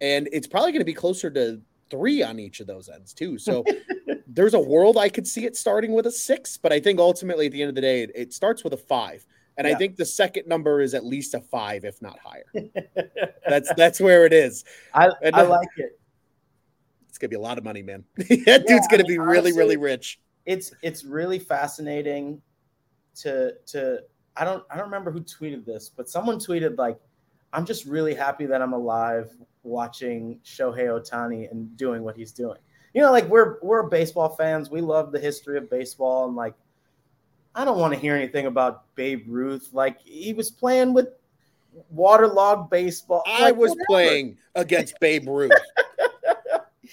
and 0.01 0.27
it's 0.31 0.47
probably 0.47 0.71
going 0.71 0.81
to 0.81 0.85
be 0.85 0.93
closer 0.93 1.29
to 1.29 1.61
three 1.91 2.23
on 2.23 2.39
each 2.39 2.59
of 2.59 2.65
those 2.65 2.89
ends 2.89 3.13
too. 3.13 3.37
So 3.37 3.63
there's 4.27 4.55
a 4.55 4.59
world 4.59 4.97
I 4.97 5.09
could 5.09 5.27
see 5.27 5.45
it 5.45 5.55
starting 5.55 5.93
with 5.93 6.07
a 6.07 6.11
six, 6.11 6.57
but 6.57 6.73
I 6.73 6.79
think 6.79 6.99
ultimately 6.99 7.45
at 7.45 7.51
the 7.51 7.61
end 7.61 7.69
of 7.69 7.75
the 7.75 7.81
day, 7.81 8.01
it, 8.01 8.11
it 8.15 8.33
starts 8.33 8.63
with 8.63 8.73
a 8.73 8.77
five. 8.77 9.25
And 9.57 9.67
yeah. 9.67 9.75
I 9.75 9.77
think 9.77 9.95
the 9.95 10.05
second 10.05 10.47
number 10.47 10.81
is 10.81 10.93
at 10.93 11.05
least 11.05 11.33
a 11.33 11.39
five, 11.39 11.85
if 11.85 12.01
not 12.01 12.19
higher. 12.19 12.43
that's 13.47 13.71
that's 13.77 14.01
where 14.01 14.25
it 14.25 14.33
is. 14.33 14.65
I, 14.93 15.11
and, 15.21 15.35
I 15.35 15.41
uh, 15.41 15.49
like 15.49 15.69
it. 15.77 15.99
It's 17.15 17.19
gonna 17.19 17.29
be 17.29 17.37
a 17.37 17.39
lot 17.39 17.57
of 17.57 17.63
money, 17.63 17.81
man. 17.81 18.03
that 18.17 18.29
yeah, 18.29 18.57
dude's 18.57 18.87
gonna 18.89 19.03
I 19.03 19.07
mean, 19.07 19.13
be 19.13 19.19
really, 19.19 19.37
honestly, 19.37 19.57
really 19.57 19.77
rich. 19.77 20.19
It's 20.45 20.73
it's 20.81 21.05
really 21.05 21.39
fascinating 21.39 22.41
to 23.21 23.53
to 23.67 24.01
I 24.35 24.43
don't 24.43 24.65
I 24.69 24.75
don't 24.75 24.87
remember 24.87 25.11
who 25.11 25.21
tweeted 25.21 25.65
this, 25.65 25.87
but 25.87 26.09
someone 26.09 26.39
tweeted 26.39 26.77
like, 26.77 26.99
I'm 27.53 27.65
just 27.65 27.85
really 27.85 28.13
happy 28.13 28.45
that 28.47 28.61
I'm 28.61 28.73
alive 28.73 29.31
watching 29.63 30.41
Shohei 30.43 30.87
Ohtani 30.87 31.49
and 31.49 31.77
doing 31.77 32.03
what 32.03 32.17
he's 32.17 32.33
doing. 32.33 32.57
You 32.93 33.01
know, 33.01 33.13
like 33.13 33.29
we're 33.29 33.59
we're 33.61 33.83
baseball 33.83 34.35
fans. 34.35 34.69
We 34.69 34.81
love 34.81 35.13
the 35.13 35.19
history 35.19 35.57
of 35.57 35.69
baseball, 35.69 36.27
and 36.27 36.35
like 36.35 36.55
I 37.55 37.63
don't 37.63 37.79
want 37.79 37.93
to 37.93 37.99
hear 37.99 38.13
anything 38.13 38.45
about 38.45 38.93
Babe 38.95 39.23
Ruth. 39.25 39.69
Like 39.71 40.01
he 40.01 40.33
was 40.33 40.51
playing 40.51 40.93
with 40.93 41.07
waterlogged 41.89 42.69
baseball. 42.69 43.23
I 43.25 43.53
was 43.53 43.69
whatever. 43.69 43.85
playing 43.87 44.37
against 44.53 44.99
Babe 44.99 45.29
Ruth. 45.29 45.53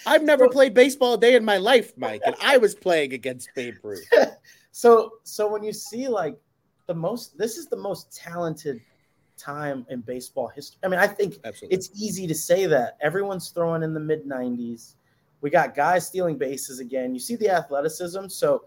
I've 0.07 0.23
never 0.23 0.45
so, 0.47 0.51
played 0.51 0.75
baseball 0.75 1.15
a 1.15 1.19
day 1.19 1.35
in 1.35 1.45
my 1.45 1.59
life, 1.59 1.93
Mike, 1.97 2.23
and 2.25 2.35
I 2.43 2.59
was 2.59 2.75
playing 2.75 3.13
against 3.13 3.49
Babe 3.55 3.77
Ruth. 3.83 4.07
so 4.73 5.15
so 5.23 5.51
when 5.51 5.63
you 5.63 5.73
see 5.73 6.09
like 6.09 6.37
the 6.87 6.95
most 6.95 7.37
this 7.39 7.57
is 7.57 7.67
the 7.67 7.77
most 7.77 8.15
talented 8.17 8.81
time 9.37 9.87
in 9.91 10.01
baseball 10.01 10.49
history. 10.49 10.79
I 10.85 10.89
mean, 10.89 11.01
I 11.01 11.07
think 11.07 11.39
Absolutely. 11.45 11.77
it's 11.77 11.91
easy 11.95 12.27
to 12.27 12.35
say 12.35 12.67
that. 12.67 12.97
Everyone's 13.01 13.51
throwing 13.51 13.83
in 13.83 13.95
the 13.95 14.01
mid 14.01 14.27
90s. 14.27 14.95
We 15.41 15.51
got 15.51 15.75
guys 15.75 16.07
stealing 16.07 16.39
bases 16.39 16.79
again. 16.79 17.15
You 17.15 17.21
see 17.21 17.37
the 17.37 17.51
athleticism. 17.51 18.29
So 18.29 18.65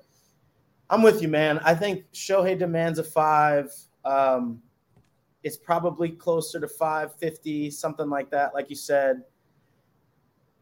I'm 0.89 1.01
with 1.01 1.21
you, 1.21 1.27
man. 1.27 1.59
I 1.59 1.73
think 1.73 2.11
Shohei 2.13 2.57
demands 2.57 2.99
a 2.99 3.03
five. 3.03 3.73
Um, 4.03 4.61
it's 5.43 5.57
probably 5.57 6.09
closer 6.09 6.59
to 6.59 6.67
550, 6.67 7.71
something 7.71 8.09
like 8.09 8.29
that, 8.31 8.53
like 8.53 8.69
you 8.69 8.75
said. 8.75 9.21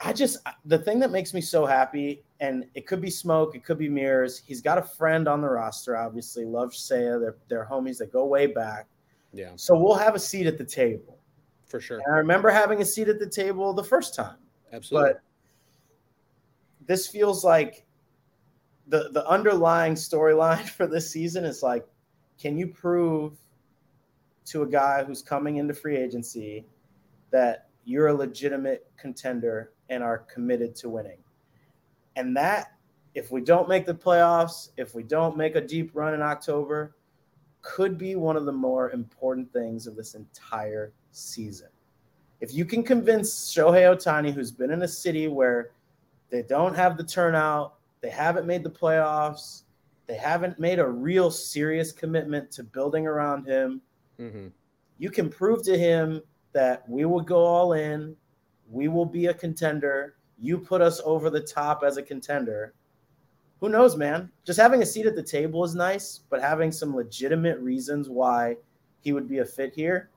I 0.06 0.12
just, 0.14 0.38
the 0.66 0.78
thing 0.78 1.00
that 1.00 1.12
makes 1.12 1.34
me 1.34 1.42
so 1.42 1.66
happy, 1.66 2.24
and 2.40 2.66
it 2.76 2.86
could 2.86 3.02
be 3.02 3.10
smoke, 3.10 3.56
it 3.56 3.64
could 3.64 3.78
be 3.78 3.88
mirrors. 3.88 4.42
He's 4.46 4.62
got 4.62 4.78
a 4.78 4.82
friend 4.82 5.28
on 5.28 5.42
the 5.42 5.48
roster, 5.48 5.96
obviously. 5.96 6.46
Love 6.46 6.72
Seiya. 6.72 7.20
They're, 7.20 7.38
they're 7.48 7.68
homies 7.70 7.98
that 8.00 8.12
go 8.12 8.26
way 8.26 8.48
back. 8.48 8.88
Yeah. 9.34 9.52
So 9.56 9.76
we'll 9.76 9.96
have 9.96 10.16
a 10.16 10.20
seat 10.20 10.46
at 10.46 10.58
the 10.58 10.66
table. 10.66 11.18
For 11.68 11.80
sure. 11.80 12.02
And 12.06 12.14
I 12.14 12.18
remember 12.18 12.50
having 12.50 12.82
a 12.82 12.86
seat 12.86 13.08
at 13.08 13.20
the 13.20 13.30
table 13.30 13.74
the 13.74 13.84
first 13.84 14.14
time. 14.14 14.38
Absolutely. 14.72 15.14
But 15.14 15.22
this 16.86 17.08
feels 17.08 17.44
like 17.44 17.86
the 18.88 19.10
the 19.12 19.26
underlying 19.28 19.96
storyline 19.96 20.68
for 20.78 20.86
this 20.86 21.10
season 21.10 21.46
is 21.46 21.64
like, 21.64 21.88
can 22.40 22.58
you 22.58 22.68
prove 22.68 23.38
to 24.46 24.64
a 24.64 24.68
guy 24.68 25.04
who's 25.04 25.22
coming 25.22 25.58
into 25.58 25.74
free 25.74 25.96
agency 25.96 26.66
that 27.32 27.70
you're 27.86 28.08
a 28.08 28.14
legitimate 28.14 28.86
contender 28.98 29.72
and 29.94 30.04
are 30.04 30.20
committed 30.20 30.76
to 30.76 30.90
winning? 30.90 31.18
And 32.16 32.36
that, 32.36 32.74
if 33.16 33.32
we 33.32 33.42
don't 33.42 33.70
make 33.70 33.86
the 33.86 33.94
playoffs, 33.94 34.70
if 34.78 34.94
we 34.94 35.04
don't 35.04 35.38
make 35.38 35.56
a 35.56 35.62
deep 35.62 35.92
run 35.94 36.14
in 36.14 36.22
October, 36.22 36.96
could 37.62 37.98
be 37.98 38.16
one 38.16 38.36
of 38.36 38.46
the 38.46 38.52
more 38.52 38.92
important 38.92 39.52
things 39.54 39.88
of 39.88 39.96
this 39.96 40.16
entire 40.16 40.92
season. 41.12 41.70
If 42.42 42.54
you 42.54 42.66
can 42.66 42.84
convince 42.84 43.54
Shohei 43.54 43.96
Ohtani, 43.96 44.34
who's 44.34 44.52
been 44.52 44.72
in 44.72 44.82
a 44.82 44.88
city 44.88 45.28
where 45.28 45.72
they 46.30 46.42
don't 46.42 46.76
have 46.76 46.98
the 46.98 47.04
turnout, 47.04 47.76
they 48.02 48.10
haven't 48.10 48.46
made 48.46 48.64
the 48.64 48.70
playoffs, 48.70 49.64
they 50.08 50.16
haven't 50.16 50.60
made 50.60 50.80
a 50.80 50.88
real 50.88 51.32
serious 51.32 51.94
commitment 51.94 52.52
to 52.52 52.64
building 52.64 53.08
around 53.08 53.48
him, 53.48 53.82
mm-hmm. 54.20 54.48
you 54.98 55.10
can 55.10 55.30
prove 55.30 55.64
to 55.64 55.78
him 55.78 56.22
that 56.52 56.88
we 56.90 57.06
will 57.06 57.22
go 57.22 57.38
all 57.38 57.74
in, 57.74 58.16
we 58.74 58.88
will 58.88 59.06
be 59.06 59.28
a 59.28 59.34
contender, 59.34 60.16
you 60.40 60.58
put 60.58 60.82
us 60.82 61.00
over 61.06 61.30
the 61.30 61.40
top 61.40 61.84
as 61.84 61.98
a 61.98 62.04
contender 62.04 62.74
who 63.64 63.70
knows, 63.70 63.96
man? 63.96 64.30
Just 64.44 64.60
having 64.60 64.82
a 64.82 64.86
seat 64.86 65.06
at 65.06 65.16
the 65.16 65.24
table 65.24 65.64
is 65.64 65.74
nice, 65.74 66.20
but 66.30 66.42
having 66.42 66.70
some 66.70 66.94
legitimate 66.94 67.58
reasons 67.60 68.10
why 68.10 68.58
he 69.00 69.14
would 69.14 69.30
be 69.30 69.38
a 69.38 69.46
fit 69.46 69.74
here. 69.74 70.10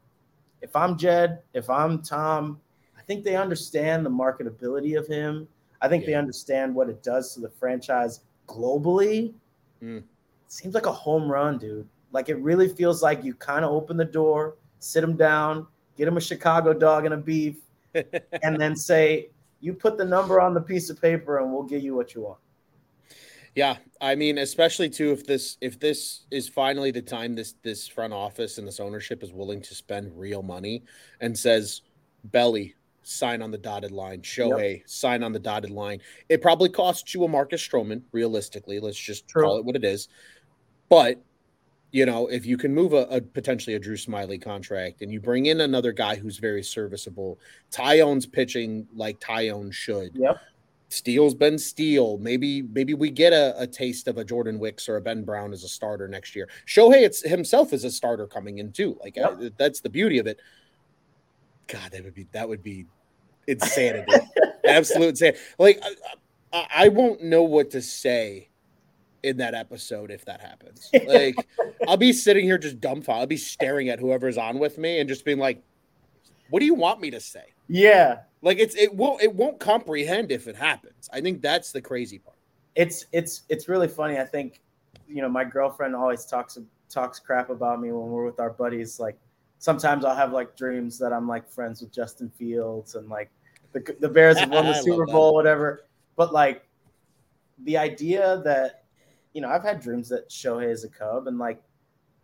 If 0.62 0.74
I'm 0.74 0.98
Jed, 0.98 1.42
if 1.54 1.70
I'm 1.70 2.02
Tom, 2.02 2.60
I 2.98 3.02
think 3.02 3.22
they 3.22 3.36
understand 3.36 4.04
the 4.04 4.10
marketability 4.10 4.98
of 4.98 5.06
him. 5.06 5.46
I 5.80 5.86
think 5.86 6.02
yeah. 6.02 6.06
they 6.06 6.14
understand 6.14 6.74
what 6.74 6.88
it 6.88 7.04
does 7.04 7.34
to 7.34 7.40
the 7.40 7.48
franchise 7.48 8.22
globally. 8.48 9.32
Mm. 9.80 10.02
Seems 10.48 10.74
like 10.74 10.86
a 10.86 10.92
home 10.92 11.30
run, 11.30 11.56
dude. 11.56 11.86
Like 12.10 12.28
it 12.28 12.38
really 12.38 12.68
feels 12.68 13.00
like 13.00 13.22
you 13.22 13.32
kind 13.34 13.64
of 13.64 13.70
open 13.70 13.96
the 13.96 14.04
door, 14.04 14.56
sit 14.80 15.04
him 15.04 15.14
down, 15.14 15.68
get 15.96 16.08
him 16.08 16.16
a 16.16 16.20
Chicago 16.20 16.72
dog 16.72 17.04
and 17.04 17.14
a 17.14 17.16
beef, 17.16 17.58
and 18.42 18.60
then 18.60 18.76
say, 18.76 19.30
"You 19.60 19.74
put 19.74 19.96
the 19.96 20.04
number 20.04 20.40
on 20.40 20.54
the 20.54 20.60
piece 20.60 20.90
of 20.90 21.00
paper, 21.00 21.38
and 21.38 21.52
we'll 21.52 21.62
give 21.62 21.82
you 21.82 21.94
what 21.94 22.14
you 22.14 22.22
want." 22.22 22.38
Yeah, 23.56 23.78
I 24.02 24.14
mean, 24.14 24.36
especially 24.36 24.90
too 24.90 25.12
if 25.12 25.26
this 25.26 25.56
if 25.62 25.80
this 25.80 26.26
is 26.30 26.46
finally 26.46 26.90
the 26.90 27.00
time 27.00 27.34
this 27.34 27.54
this 27.62 27.88
front 27.88 28.12
office 28.12 28.58
and 28.58 28.68
this 28.68 28.80
ownership 28.80 29.22
is 29.22 29.32
willing 29.32 29.62
to 29.62 29.74
spend 29.74 30.12
real 30.14 30.42
money 30.42 30.84
and 31.22 31.36
says, 31.36 31.80
Belly, 32.24 32.74
sign 33.02 33.40
on 33.40 33.50
the 33.50 33.58
dotted 33.58 33.92
line. 33.92 34.20
Shohei, 34.20 34.78
yep. 34.78 34.88
sign 34.88 35.22
on 35.22 35.32
the 35.32 35.38
dotted 35.38 35.70
line. 35.70 36.00
It 36.28 36.42
probably 36.42 36.68
costs 36.68 37.14
you 37.14 37.24
a 37.24 37.28
Marcus 37.28 37.66
Stroman, 37.66 38.02
realistically. 38.12 38.78
Let's 38.78 38.98
just 38.98 39.26
True. 39.26 39.44
call 39.44 39.58
it 39.58 39.64
what 39.64 39.74
it 39.74 39.84
is. 39.84 40.08
But 40.90 41.22
you 41.96 42.04
know, 42.04 42.26
if 42.26 42.44
you 42.44 42.58
can 42.58 42.74
move 42.74 42.92
a, 42.92 43.06
a, 43.08 43.22
potentially 43.22 43.74
a 43.74 43.78
Drew 43.78 43.96
Smyly 43.96 44.40
contract 44.40 45.00
and 45.00 45.10
you 45.10 45.18
bring 45.18 45.46
in 45.46 45.62
another 45.62 45.92
guy 45.92 46.14
who's 46.14 46.36
very 46.36 46.62
serviceable, 46.62 47.38
Taillon's 47.72 48.26
pitching 48.26 48.86
like 48.94 49.18
Taillon 49.18 49.72
should. 49.72 50.10
Yep. 50.14 50.38
Steele's 50.90 51.34
been 51.34 51.58
Steele. 51.58 52.18
Maybe 52.18 52.60
maybe 52.60 52.92
we 52.92 53.08
get 53.10 53.32
a, 53.32 53.58
a, 53.58 53.66
taste 53.66 54.08
of 54.08 54.18
a 54.18 54.24
Jordan 54.24 54.58
Wicks 54.58 54.90
or 54.90 54.96
a 54.96 55.00
Ben 55.00 55.24
Brown 55.24 55.54
as 55.54 55.64
a 55.64 55.68
starter 55.68 56.06
next 56.06 56.36
year. 56.36 56.50
Shohei 56.66 57.00
it's 57.00 57.26
himself 57.26 57.72
is 57.72 57.84
a 57.84 57.90
starter 57.90 58.26
coming 58.26 58.58
in 58.58 58.72
too. 58.72 58.98
Like 59.02 59.16
yep. 59.16 59.38
uh, 59.40 59.48
that's 59.56 59.80
the 59.80 59.88
beauty 59.88 60.18
of 60.18 60.26
it. 60.26 60.38
God, 61.66 61.92
that 61.92 62.04
would 62.04 62.14
be 62.14 62.26
that 62.32 62.46
would 62.46 62.62
be 62.62 62.84
insanity, 63.46 64.12
absolute 64.66 65.08
insanity. 65.08 65.38
Like 65.58 65.80
I, 66.52 66.66
I 66.76 66.88
won't 66.88 67.22
know 67.22 67.42
what 67.42 67.70
to 67.70 67.80
say 67.80 68.50
in 69.26 69.36
that 69.38 69.54
episode 69.54 70.10
if 70.10 70.24
that 70.24 70.40
happens. 70.40 70.90
Like 71.06 71.34
I'll 71.88 71.96
be 71.96 72.12
sitting 72.12 72.44
here 72.44 72.58
just 72.58 72.80
dumbfounded. 72.80 73.20
I'll 73.20 73.26
be 73.26 73.36
staring 73.36 73.88
at 73.88 73.98
whoever's 73.98 74.38
on 74.38 74.58
with 74.58 74.78
me 74.78 75.00
and 75.00 75.08
just 75.08 75.24
being 75.24 75.38
like, 75.38 75.62
"What 76.50 76.60
do 76.60 76.66
you 76.66 76.74
want 76.74 77.00
me 77.00 77.10
to 77.10 77.20
say?" 77.20 77.52
Yeah, 77.68 78.20
like 78.42 78.58
it's 78.58 78.76
it 78.76 78.94
won't 78.94 79.22
it 79.22 79.34
won't 79.34 79.58
comprehend 79.58 80.30
if 80.30 80.46
it 80.46 80.56
happens. 80.56 81.10
I 81.12 81.20
think 81.20 81.42
that's 81.42 81.72
the 81.72 81.80
crazy 81.80 82.18
part. 82.18 82.36
It's 82.74 83.06
it's 83.12 83.42
it's 83.48 83.68
really 83.68 83.88
funny. 83.88 84.18
I 84.18 84.24
think 84.24 84.60
you 85.08 85.22
know 85.22 85.28
my 85.28 85.44
girlfriend 85.44 85.94
always 85.94 86.24
talks 86.24 86.58
talks 86.88 87.18
crap 87.18 87.50
about 87.50 87.80
me 87.80 87.90
when 87.90 88.08
we're 88.08 88.24
with 88.24 88.40
our 88.40 88.50
buddies. 88.50 89.00
Like 89.00 89.18
sometimes 89.58 90.04
I'll 90.04 90.16
have 90.16 90.32
like 90.32 90.56
dreams 90.56 90.98
that 90.98 91.12
I'm 91.12 91.26
like 91.26 91.48
friends 91.48 91.80
with 91.80 91.92
Justin 91.92 92.30
Fields 92.30 92.94
and 92.94 93.08
like 93.08 93.30
the 93.72 93.96
the 94.00 94.08
Bears 94.08 94.38
have 94.38 94.50
won 94.50 94.66
the 94.66 94.74
Super 94.82 95.06
Bowl, 95.06 95.34
whatever. 95.34 95.84
But 96.16 96.32
like 96.32 96.62
the 97.64 97.76
idea 97.76 98.42
that 98.44 98.84
you 99.36 99.42
know 99.42 99.50
I've 99.50 99.62
had 99.62 99.80
dreams 99.80 100.08
that 100.08 100.30
Shohei 100.30 100.70
is 100.70 100.82
a 100.84 100.88
Cub 100.88 101.26
and 101.26 101.38
like 101.38 101.62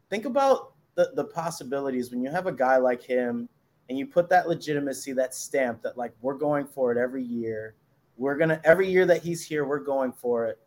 think 0.08 0.24
about 0.24 0.72
the, 0.94 1.12
the 1.14 1.24
possibilities 1.24 2.10
when 2.10 2.22
you 2.22 2.30
have 2.30 2.46
a 2.46 2.52
guy 2.52 2.78
like 2.78 3.02
him 3.02 3.50
and 3.90 3.98
you 3.98 4.06
put 4.06 4.30
that 4.30 4.48
legitimacy, 4.48 5.12
that 5.12 5.34
stamp 5.34 5.82
that 5.82 5.98
like 5.98 6.14
we're 6.22 6.38
going 6.38 6.66
for 6.66 6.90
it 6.90 6.96
every 6.96 7.22
year. 7.22 7.74
We're 8.16 8.38
gonna 8.38 8.62
every 8.64 8.90
year 8.90 9.04
that 9.04 9.22
he's 9.22 9.44
here, 9.44 9.66
we're 9.66 9.80
going 9.80 10.10
for 10.10 10.46
it. 10.46 10.58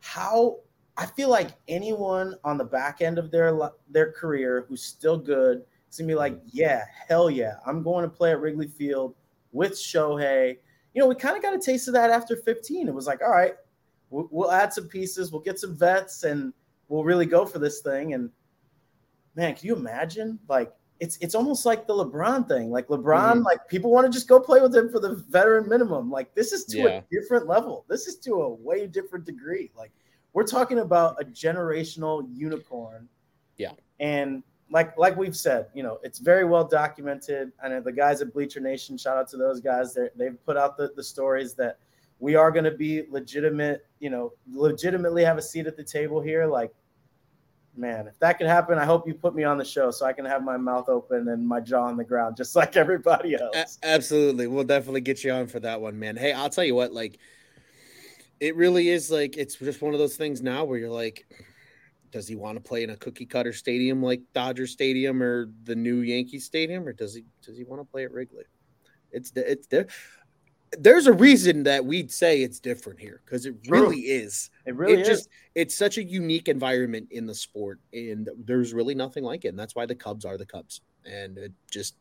How 0.00 0.56
I 0.96 1.06
feel 1.06 1.28
like 1.28 1.50
anyone 1.68 2.34
on 2.42 2.58
the 2.58 2.64
back 2.64 3.00
end 3.00 3.16
of 3.16 3.30
their 3.30 3.56
their 3.90 4.10
career 4.10 4.66
who's 4.68 4.82
still 4.82 5.18
good, 5.18 5.62
it's 5.86 5.98
gonna 5.98 6.08
be 6.08 6.16
like, 6.16 6.36
yeah, 6.50 6.84
hell 7.08 7.30
yeah, 7.30 7.58
I'm 7.64 7.84
going 7.84 8.02
to 8.02 8.10
play 8.10 8.32
at 8.32 8.40
Wrigley 8.40 8.66
Field 8.66 9.14
with 9.52 9.74
Shohei. 9.74 10.56
You 10.94 11.00
know, 11.00 11.06
we 11.06 11.14
kind 11.14 11.36
of 11.36 11.42
got 11.42 11.54
a 11.54 11.60
taste 11.60 11.86
of 11.86 11.94
that 11.94 12.10
after 12.10 12.34
15. 12.34 12.88
It 12.88 12.94
was 12.94 13.06
like, 13.06 13.22
all 13.22 13.30
right, 13.30 13.54
we'll, 14.10 14.28
we'll 14.30 14.52
add 14.52 14.72
some 14.72 14.88
pieces, 14.88 15.32
we'll 15.32 15.40
get 15.40 15.58
some 15.58 15.74
vets, 15.76 16.24
and 16.24 16.52
we'll 16.88 17.04
really 17.04 17.26
go 17.26 17.46
for 17.46 17.58
this 17.58 17.80
thing. 17.80 18.14
And 18.14 18.30
man, 19.34 19.54
can 19.54 19.66
you 19.66 19.76
imagine? 19.76 20.38
Like, 20.48 20.72
it's 21.00 21.16
it's 21.22 21.34
almost 21.34 21.64
like 21.64 21.86
the 21.86 21.94
LeBron 21.94 22.46
thing. 22.46 22.70
Like 22.70 22.88
LeBron, 22.88 23.32
mm-hmm. 23.32 23.42
like 23.42 23.66
people 23.68 23.90
want 23.90 24.06
to 24.06 24.12
just 24.12 24.28
go 24.28 24.38
play 24.38 24.60
with 24.60 24.76
him 24.76 24.90
for 24.90 25.00
the 25.00 25.14
veteran 25.30 25.68
minimum. 25.68 26.10
Like 26.10 26.34
this 26.34 26.52
is 26.52 26.66
to 26.66 26.78
yeah. 26.78 26.86
a 26.86 27.02
different 27.10 27.46
level. 27.46 27.86
This 27.88 28.06
is 28.06 28.16
to 28.18 28.42
a 28.42 28.48
way 28.50 28.86
different 28.86 29.24
degree. 29.24 29.70
Like 29.74 29.92
we're 30.34 30.46
talking 30.46 30.80
about 30.80 31.20
a 31.20 31.24
generational 31.24 32.28
unicorn. 32.30 33.08
Yeah. 33.56 33.72
And 33.98 34.42
like 34.70 34.96
like 34.98 35.16
we've 35.16 35.36
said, 35.36 35.68
you 35.74 35.82
know, 35.82 35.98
it's 36.02 36.18
very 36.18 36.44
well 36.44 36.64
documented. 36.64 37.50
And 37.62 37.82
the 37.82 37.92
guys 37.92 38.20
at 38.20 38.34
Bleacher 38.34 38.60
Nation, 38.60 38.98
shout 38.98 39.16
out 39.16 39.28
to 39.30 39.38
those 39.38 39.60
guys. 39.60 39.94
They 39.94 40.10
they've 40.16 40.44
put 40.44 40.58
out 40.58 40.76
the, 40.76 40.92
the 40.94 41.02
stories 41.02 41.54
that 41.54 41.78
we 42.20 42.34
are 42.34 42.50
going 42.50 42.64
to 42.64 42.70
be 42.70 43.02
legitimate, 43.10 43.86
you 43.98 44.10
know, 44.10 44.32
legitimately 44.52 45.24
have 45.24 45.38
a 45.38 45.42
seat 45.42 45.66
at 45.66 45.76
the 45.76 45.82
table 45.82 46.20
here. 46.20 46.46
Like, 46.46 46.72
man, 47.74 48.06
if 48.06 48.18
that 48.20 48.38
could 48.38 48.46
happen, 48.46 48.78
I 48.78 48.84
hope 48.84 49.08
you 49.08 49.14
put 49.14 49.34
me 49.34 49.42
on 49.42 49.56
the 49.56 49.64
show 49.64 49.90
so 49.90 50.04
I 50.04 50.12
can 50.12 50.26
have 50.26 50.44
my 50.44 50.58
mouth 50.58 50.88
open 50.88 51.28
and 51.28 51.46
my 51.46 51.60
jaw 51.60 51.86
on 51.86 51.96
the 51.96 52.04
ground, 52.04 52.36
just 52.36 52.54
like 52.62 52.76
everybody 52.76 53.34
else. 53.34 53.78
A- 53.82 53.86
absolutely. 53.86 54.46
We'll 54.46 54.64
definitely 54.64 55.00
get 55.00 55.24
you 55.24 55.32
on 55.32 55.46
for 55.46 55.60
that 55.60 55.80
one, 55.80 55.98
man. 55.98 56.16
Hey, 56.16 56.32
I'll 56.32 56.50
tell 56.50 56.64
you 56.64 56.74
what, 56.74 56.92
like, 56.92 57.18
it 58.38 58.56
really 58.56 58.88
is 58.88 59.10
like 59.10 59.36
it's 59.36 59.56
just 59.56 59.82
one 59.82 59.92
of 59.92 60.00
those 60.00 60.16
things 60.16 60.40
now 60.40 60.64
where 60.64 60.78
you're 60.78 60.88
like, 60.88 61.26
does 62.10 62.26
he 62.26 62.36
want 62.36 62.56
to 62.56 62.60
play 62.60 62.82
in 62.82 62.90
a 62.90 62.96
cookie 62.96 63.26
cutter 63.26 63.52
stadium 63.52 64.02
like 64.02 64.22
Dodger 64.32 64.66
Stadium 64.66 65.22
or 65.22 65.50
the 65.64 65.76
new 65.76 66.00
Yankee 66.00 66.38
Stadium, 66.38 66.86
or 66.86 66.94
does 66.94 67.14
he 67.14 67.24
does 67.42 67.58
he 67.58 67.64
want 67.64 67.82
to 67.82 67.84
play 67.84 68.04
at 68.04 68.12
Wrigley? 68.12 68.44
It's 69.12 69.30
it's 69.36 69.66
there's 70.78 71.06
a 71.06 71.12
reason 71.12 71.64
that 71.64 71.84
we'd 71.84 72.10
say 72.10 72.42
it's 72.42 72.60
different 72.60 73.00
here 73.00 73.22
because 73.24 73.46
it 73.46 73.62
True. 73.64 73.80
really 73.80 74.00
is. 74.02 74.50
It 74.66 74.76
really 74.76 74.94
it 74.94 75.00
is. 75.00 75.08
Just, 75.08 75.28
it's 75.54 75.74
such 75.74 75.98
a 75.98 76.02
unique 76.02 76.48
environment 76.48 77.08
in 77.10 77.26
the 77.26 77.34
sport, 77.34 77.80
and 77.92 78.28
there's 78.44 78.72
really 78.72 78.94
nothing 78.94 79.24
like 79.24 79.44
it. 79.44 79.48
And 79.48 79.58
that's 79.58 79.74
why 79.74 79.86
the 79.86 79.94
Cubs 79.94 80.24
are 80.24 80.38
the 80.38 80.46
Cubs, 80.46 80.80
and 81.04 81.36
it 81.38 81.52
just 81.70 81.96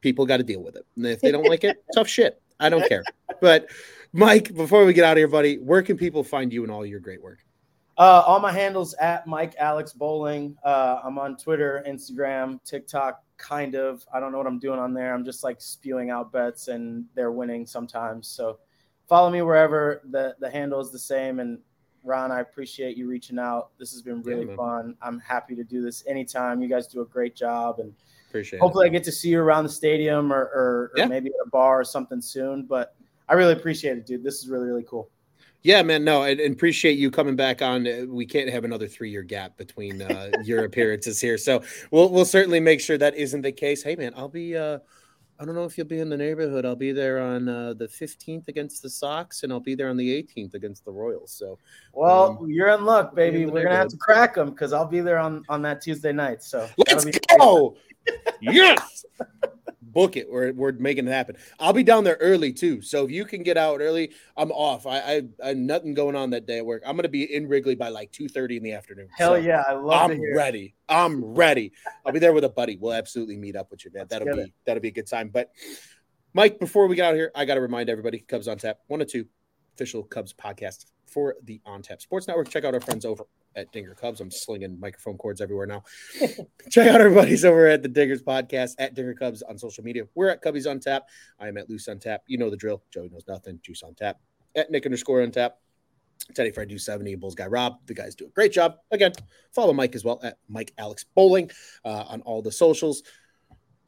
people 0.00 0.26
got 0.26 0.36
to 0.36 0.44
deal 0.44 0.62
with 0.62 0.76
it. 0.76 0.86
And 0.96 1.06
if 1.06 1.20
they 1.20 1.32
don't 1.32 1.48
like 1.48 1.64
it, 1.64 1.84
tough 1.94 2.08
shit. 2.08 2.40
I 2.60 2.68
don't 2.68 2.88
care. 2.88 3.02
But 3.40 3.68
Mike, 4.12 4.54
before 4.54 4.84
we 4.84 4.92
get 4.92 5.04
out 5.04 5.12
of 5.12 5.18
here, 5.18 5.28
buddy, 5.28 5.56
where 5.56 5.82
can 5.82 5.96
people 5.96 6.22
find 6.22 6.52
you 6.52 6.62
and 6.62 6.70
all 6.70 6.86
your 6.86 7.00
great 7.00 7.20
work? 7.20 7.40
Uh, 7.98 8.22
all 8.24 8.38
my 8.38 8.52
handles 8.52 8.94
at 8.94 9.26
Mike 9.26 9.54
Alex 9.58 9.92
Bolling. 9.92 10.56
Uh, 10.64 11.00
I'm 11.02 11.18
on 11.18 11.36
Twitter, 11.36 11.84
Instagram, 11.86 12.62
TikTok, 12.64 13.23
kind 13.36 13.74
of. 13.74 14.04
I 14.12 14.20
don't 14.20 14.32
know 14.32 14.38
what 14.38 14.46
I'm 14.46 14.58
doing 14.58 14.78
on 14.78 14.94
there. 14.94 15.14
I'm 15.14 15.24
just 15.24 15.44
like 15.44 15.60
spewing 15.60 16.10
out 16.10 16.32
bets 16.32 16.68
and 16.68 17.04
they're 17.14 17.32
winning 17.32 17.66
sometimes. 17.66 18.28
So 18.28 18.58
follow 19.08 19.30
me 19.30 19.42
wherever 19.42 20.02
the, 20.10 20.34
the 20.40 20.50
handle 20.50 20.80
is 20.80 20.90
the 20.90 20.98
same. 20.98 21.40
And 21.40 21.58
Ron, 22.02 22.30
I 22.32 22.40
appreciate 22.40 22.96
you 22.96 23.08
reaching 23.08 23.38
out. 23.38 23.70
This 23.78 23.92
has 23.92 24.02
been 24.02 24.22
really 24.22 24.46
yeah, 24.46 24.56
fun. 24.56 24.96
I'm 25.00 25.18
happy 25.20 25.54
to 25.56 25.64
do 25.64 25.82
this 25.82 26.04
anytime. 26.06 26.62
You 26.62 26.68
guys 26.68 26.86
do 26.86 27.00
a 27.00 27.06
great 27.06 27.34
job 27.34 27.80
and 27.80 27.92
appreciate 28.28 28.60
hopefully 28.60 28.86
it. 28.86 28.90
I 28.90 28.92
get 28.92 29.04
to 29.04 29.12
see 29.12 29.30
you 29.30 29.40
around 29.40 29.64
the 29.64 29.70
stadium 29.70 30.32
or, 30.32 30.42
or, 30.42 30.92
yeah. 30.96 31.04
or 31.04 31.08
maybe 31.08 31.28
at 31.28 31.46
a 31.46 31.50
bar 31.50 31.80
or 31.80 31.84
something 31.84 32.20
soon. 32.20 32.66
But 32.66 32.94
I 33.28 33.34
really 33.34 33.54
appreciate 33.54 33.96
it, 33.96 34.06
dude. 34.06 34.22
This 34.22 34.40
is 34.40 34.48
really, 34.48 34.66
really 34.66 34.84
cool. 34.84 35.10
Yeah, 35.64 35.82
man. 35.82 36.04
No, 36.04 36.24
and, 36.24 36.38
and 36.40 36.54
appreciate 36.54 36.98
you 36.98 37.10
coming 37.10 37.36
back 37.36 37.62
on. 37.62 37.86
Uh, 37.86 38.04
we 38.06 38.26
can't 38.26 38.50
have 38.50 38.64
another 38.64 38.86
three-year 38.86 39.22
gap 39.22 39.56
between 39.56 40.02
uh, 40.02 40.30
your 40.44 40.64
appearances 40.66 41.20
here, 41.20 41.38
so 41.38 41.62
we'll 41.90 42.10
we'll 42.10 42.26
certainly 42.26 42.60
make 42.60 42.82
sure 42.82 42.98
that 42.98 43.16
isn't 43.16 43.40
the 43.40 43.50
case. 43.50 43.82
Hey, 43.82 43.96
man, 43.96 44.12
I'll 44.14 44.28
be. 44.28 44.56
Uh, 44.56 44.78
I 45.40 45.44
don't 45.44 45.56
know 45.56 45.64
if 45.64 45.76
you'll 45.76 45.86
be 45.88 45.98
in 45.98 46.10
the 46.10 46.16
neighborhood. 46.16 46.64
I'll 46.64 46.76
be 46.76 46.92
there 46.92 47.18
on 47.18 47.48
uh, 47.48 47.74
the 47.74 47.88
15th 47.88 48.46
against 48.46 48.82
the 48.82 48.90
Sox, 48.90 49.42
and 49.42 49.52
I'll 49.52 49.58
be 49.58 49.74
there 49.74 49.88
on 49.88 49.96
the 49.96 50.22
18th 50.22 50.54
against 50.54 50.84
the 50.84 50.92
Royals. 50.92 51.32
So, 51.32 51.58
well, 51.92 52.38
um, 52.40 52.48
you're 52.48 52.68
in 52.68 52.84
luck, 52.84 53.16
baby. 53.16 53.46
We're 53.46 53.64
gonna 53.64 53.74
have 53.74 53.88
to 53.88 53.96
crack 53.96 54.34
them 54.34 54.50
because 54.50 54.72
I'll 54.72 54.86
be 54.86 55.00
there 55.00 55.18
on 55.18 55.44
on 55.48 55.62
that 55.62 55.80
Tuesday 55.80 56.12
night. 56.12 56.42
So 56.42 56.68
let's 56.86 57.06
go. 57.38 57.76
Yes 58.40 59.04
book 59.94 60.16
it. 60.16 60.30
We're, 60.30 60.52
we're 60.52 60.72
making 60.72 61.06
it 61.06 61.10
happen. 61.10 61.36
I'll 61.58 61.72
be 61.72 61.84
down 61.84 62.04
there 62.04 62.18
early 62.20 62.52
too. 62.52 62.82
So 62.82 63.04
if 63.04 63.10
you 63.10 63.24
can 63.24 63.42
get 63.42 63.56
out 63.56 63.80
early, 63.80 64.12
I'm 64.36 64.50
off. 64.50 64.86
I, 64.86 64.98
I, 64.98 65.22
I 65.42 65.54
nothing 65.54 65.94
going 65.94 66.16
on 66.16 66.30
that 66.30 66.46
day 66.46 66.58
at 66.58 66.66
work. 66.66 66.82
I'm 66.84 66.96
gonna 66.96 67.08
be 67.08 67.32
in 67.32 67.48
Wrigley 67.48 67.76
by 67.76 67.88
like 67.88 68.12
two 68.12 68.28
thirty 68.28 68.56
in 68.58 68.62
the 68.62 68.72
afternoon. 68.72 69.08
Hell 69.16 69.30
so 69.30 69.36
yeah, 69.36 69.62
I 69.66 69.72
love. 69.72 70.10
It. 70.10 70.14
I'm 70.14 70.36
ready. 70.36 70.74
I'm 70.88 71.24
ready. 71.24 71.72
I'll 72.04 72.12
be 72.12 72.18
there 72.18 72.34
with 72.34 72.44
a 72.44 72.50
buddy. 72.50 72.76
We'll 72.76 72.92
absolutely 72.92 73.36
meet 73.36 73.56
up 73.56 73.70
with 73.70 73.84
you, 73.84 73.92
man. 73.94 74.06
That'll 74.10 74.34
be 74.34 74.42
it. 74.42 74.52
that'll 74.66 74.82
be 74.82 74.88
a 74.88 74.92
good 74.92 75.06
time. 75.06 75.28
But 75.28 75.52
Mike, 76.34 76.58
before 76.58 76.88
we 76.88 76.96
get 76.96 77.06
out 77.06 77.14
here, 77.14 77.30
I 77.34 77.44
got 77.44 77.54
to 77.54 77.60
remind 77.60 77.88
everybody: 77.88 78.18
Cubs 78.18 78.48
on 78.48 78.58
tap, 78.58 78.80
one 78.88 79.00
or 79.00 79.06
two 79.06 79.26
official 79.74 80.02
Cubs 80.02 80.34
podcast 80.34 80.86
for 81.06 81.36
the 81.44 81.60
On 81.64 81.82
Tap 81.82 82.02
Sports 82.02 82.26
Network. 82.26 82.48
Check 82.48 82.64
out 82.64 82.74
our 82.74 82.80
friends 82.80 83.04
over 83.04 83.24
at 83.56 83.72
Dinger 83.72 83.94
Cubs. 83.94 84.20
I'm 84.20 84.30
slinging 84.30 84.78
microphone 84.78 85.16
cords 85.16 85.40
everywhere 85.40 85.66
now. 85.66 85.82
Check 86.70 86.88
out 86.88 87.00
our 87.00 87.10
buddies 87.10 87.44
over 87.44 87.66
at 87.66 87.82
the 87.82 87.88
Dingers 87.88 88.22
podcast 88.22 88.74
at 88.78 88.94
Dinger 88.94 89.14
Cubs 89.14 89.42
on 89.42 89.58
social 89.58 89.84
media. 89.84 90.04
We're 90.14 90.28
at 90.28 90.42
Cubbies 90.42 90.68
on 90.68 90.80
Tap. 90.80 91.08
I 91.38 91.48
am 91.48 91.56
at 91.56 91.68
Luce 91.68 91.88
on 91.88 91.98
Tap. 91.98 92.22
You 92.26 92.38
know 92.38 92.50
the 92.50 92.56
drill. 92.56 92.82
Joey 92.92 93.08
knows 93.08 93.24
nothing. 93.28 93.60
Juice 93.62 93.82
on 93.82 93.94
Tap. 93.94 94.20
At 94.56 94.70
Nick 94.70 94.86
underscore 94.86 95.22
on 95.22 95.30
Tap. 95.30 95.58
Teddy 96.32 96.50
Fred 96.50 96.68
do 96.68 96.78
70 96.78 97.16
Bulls 97.16 97.34
guy 97.34 97.46
Rob. 97.46 97.78
The 97.86 97.94
guys 97.94 98.14
do 98.14 98.26
a 98.26 98.30
great 98.30 98.52
job. 98.52 98.76
Again, 98.90 99.12
follow 99.52 99.72
Mike 99.72 99.94
as 99.94 100.04
well 100.04 100.20
at 100.22 100.38
Mike 100.48 100.72
Alex 100.78 101.04
Bolling 101.14 101.50
uh, 101.84 102.04
on 102.08 102.22
all 102.22 102.40
the 102.40 102.52
socials. 102.52 103.02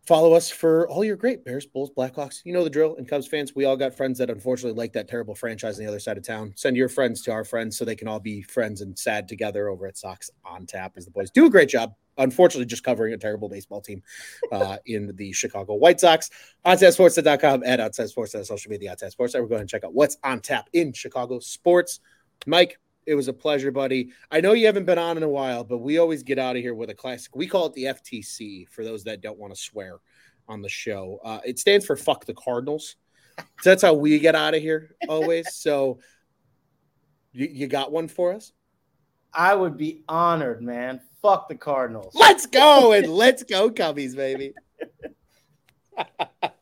Follow 0.07 0.35
us 0.35 0.49
for 0.49 0.89
all 0.89 1.05
your 1.05 1.17
great 1.17 1.45
Bears, 1.45 1.67
Bulls, 1.67 1.91
Blackhawks. 1.91 2.43
You 2.45 2.53
know 2.53 2.63
the 2.63 2.71
drill. 2.71 2.95
And 2.95 3.09
Cubs 3.09 3.27
fans, 3.27 3.57
we 3.57 3.65
all 3.65 3.77
got 3.77 3.93
friends 3.93 4.19
that 4.19 4.31
unfortunately 4.31 4.79
like 4.79 4.93
that 4.93 5.09
terrible 5.09 5.35
franchise 5.35 5.79
on 5.79 5.85
the 5.85 5.89
other 5.89 5.99
side 5.99 6.17
of 6.17 6.25
town. 6.25 6.53
Send 6.55 6.77
your 6.77 6.89
friends 6.89 7.23
to 7.23 7.33
our 7.33 7.45
friends 7.45 7.77
so 7.77 7.85
they 7.85 7.97
can 7.97 8.07
all 8.07 8.21
be 8.21 8.41
friends 8.43 8.83
and 8.83 8.97
sad 8.97 9.27
together 9.27 9.69
over 9.69 9.85
at 9.85 9.97
Sox 9.97 10.31
on 10.45 10.65
Tap 10.65 10.93
as 10.97 11.07
the 11.07 11.11
boys 11.11 11.33
do 11.33 11.47
a 11.47 11.51
great 11.51 11.69
job. 11.69 11.93
Unfortunately, 12.19 12.67
just 12.67 12.85
covering 12.85 13.15
a 13.15 13.19
terrible 13.19 13.49
baseball 13.49 13.81
team 13.81 14.01
uh, 14.53 14.77
in 14.87 15.15
the 15.17 15.33
Chicago 15.33 15.75
White 15.75 15.99
Sox. 15.99 16.31
OnTapSports.com 16.65 17.65
and 17.67 17.81
Outside 17.81 18.09
Sports 18.09 18.35
on 18.37 18.45
social 18.45 18.71
media, 18.71 18.97
Sports. 19.11 19.35
We're 19.35 19.47
going 19.47 19.61
to 19.61 19.67
check 19.67 19.83
out 19.83 19.93
what's 19.93 20.17
on 20.23 20.41
tap 20.41 20.69
in 20.73 20.93
Chicago 20.93 21.41
sports. 21.41 21.99
Mike, 22.47 22.79
it 23.07 23.15
was 23.15 23.29
a 23.29 23.33
pleasure, 23.33 23.71
buddy. 23.71 24.11
I 24.31 24.41
know 24.41 24.53
you 24.53 24.67
haven't 24.67 24.85
been 24.85 24.99
on 24.99 25.17
in 25.17 25.23
a 25.23 25.29
while, 25.29 25.63
but 25.65 25.79
we 25.79 25.99
always 25.99 26.23
get 26.23 26.39
out 26.39 26.57
of 26.57 26.63
here 26.63 26.75
with 26.75 26.91
a 26.91 26.95
classic. 26.95 27.37
We 27.37 27.47
call 27.47 27.67
it 27.67 27.75
the 27.75 27.85
FTC 27.85 28.69
for 28.69 28.85
those 28.85 29.05
that 29.05 29.21
don't 29.21 29.39
want 29.39 29.55
to 29.55 29.61
swear 29.61 30.01
on 30.49 30.61
the 30.61 30.69
show. 30.69 31.21
Uh, 31.25 31.41
it 31.45 31.59
stands 31.59 31.87
for 31.87 31.97
fuck 31.97 32.25
the 32.25 32.35
Cardinals. 32.35 32.97
So 33.39 33.45
that's 33.71 33.83
how 33.83 33.95
we 33.95 34.19
get 34.19 34.35
out 34.35 34.55
of 34.55 34.63
here 34.63 34.97
always. 35.09 35.55
So 35.55 36.01
you, 37.33 37.47
you 37.47 37.67
got 37.69 37.93
one 37.93 38.09
for 38.09 38.33
us? 38.33 38.53
I 39.33 39.55
would 39.55 39.77
be 39.77 40.03
honored, 40.09 40.63
man. 40.63 41.01
Fuck 41.23 41.49
the 41.49 41.55
Cardinals. 41.55 42.15
Let's 42.15 42.47
go 42.47 42.93
and 42.93 43.09
let's 43.09 43.43
go, 43.43 43.71
Cubbies, 43.71 44.17
baby. 44.17 44.55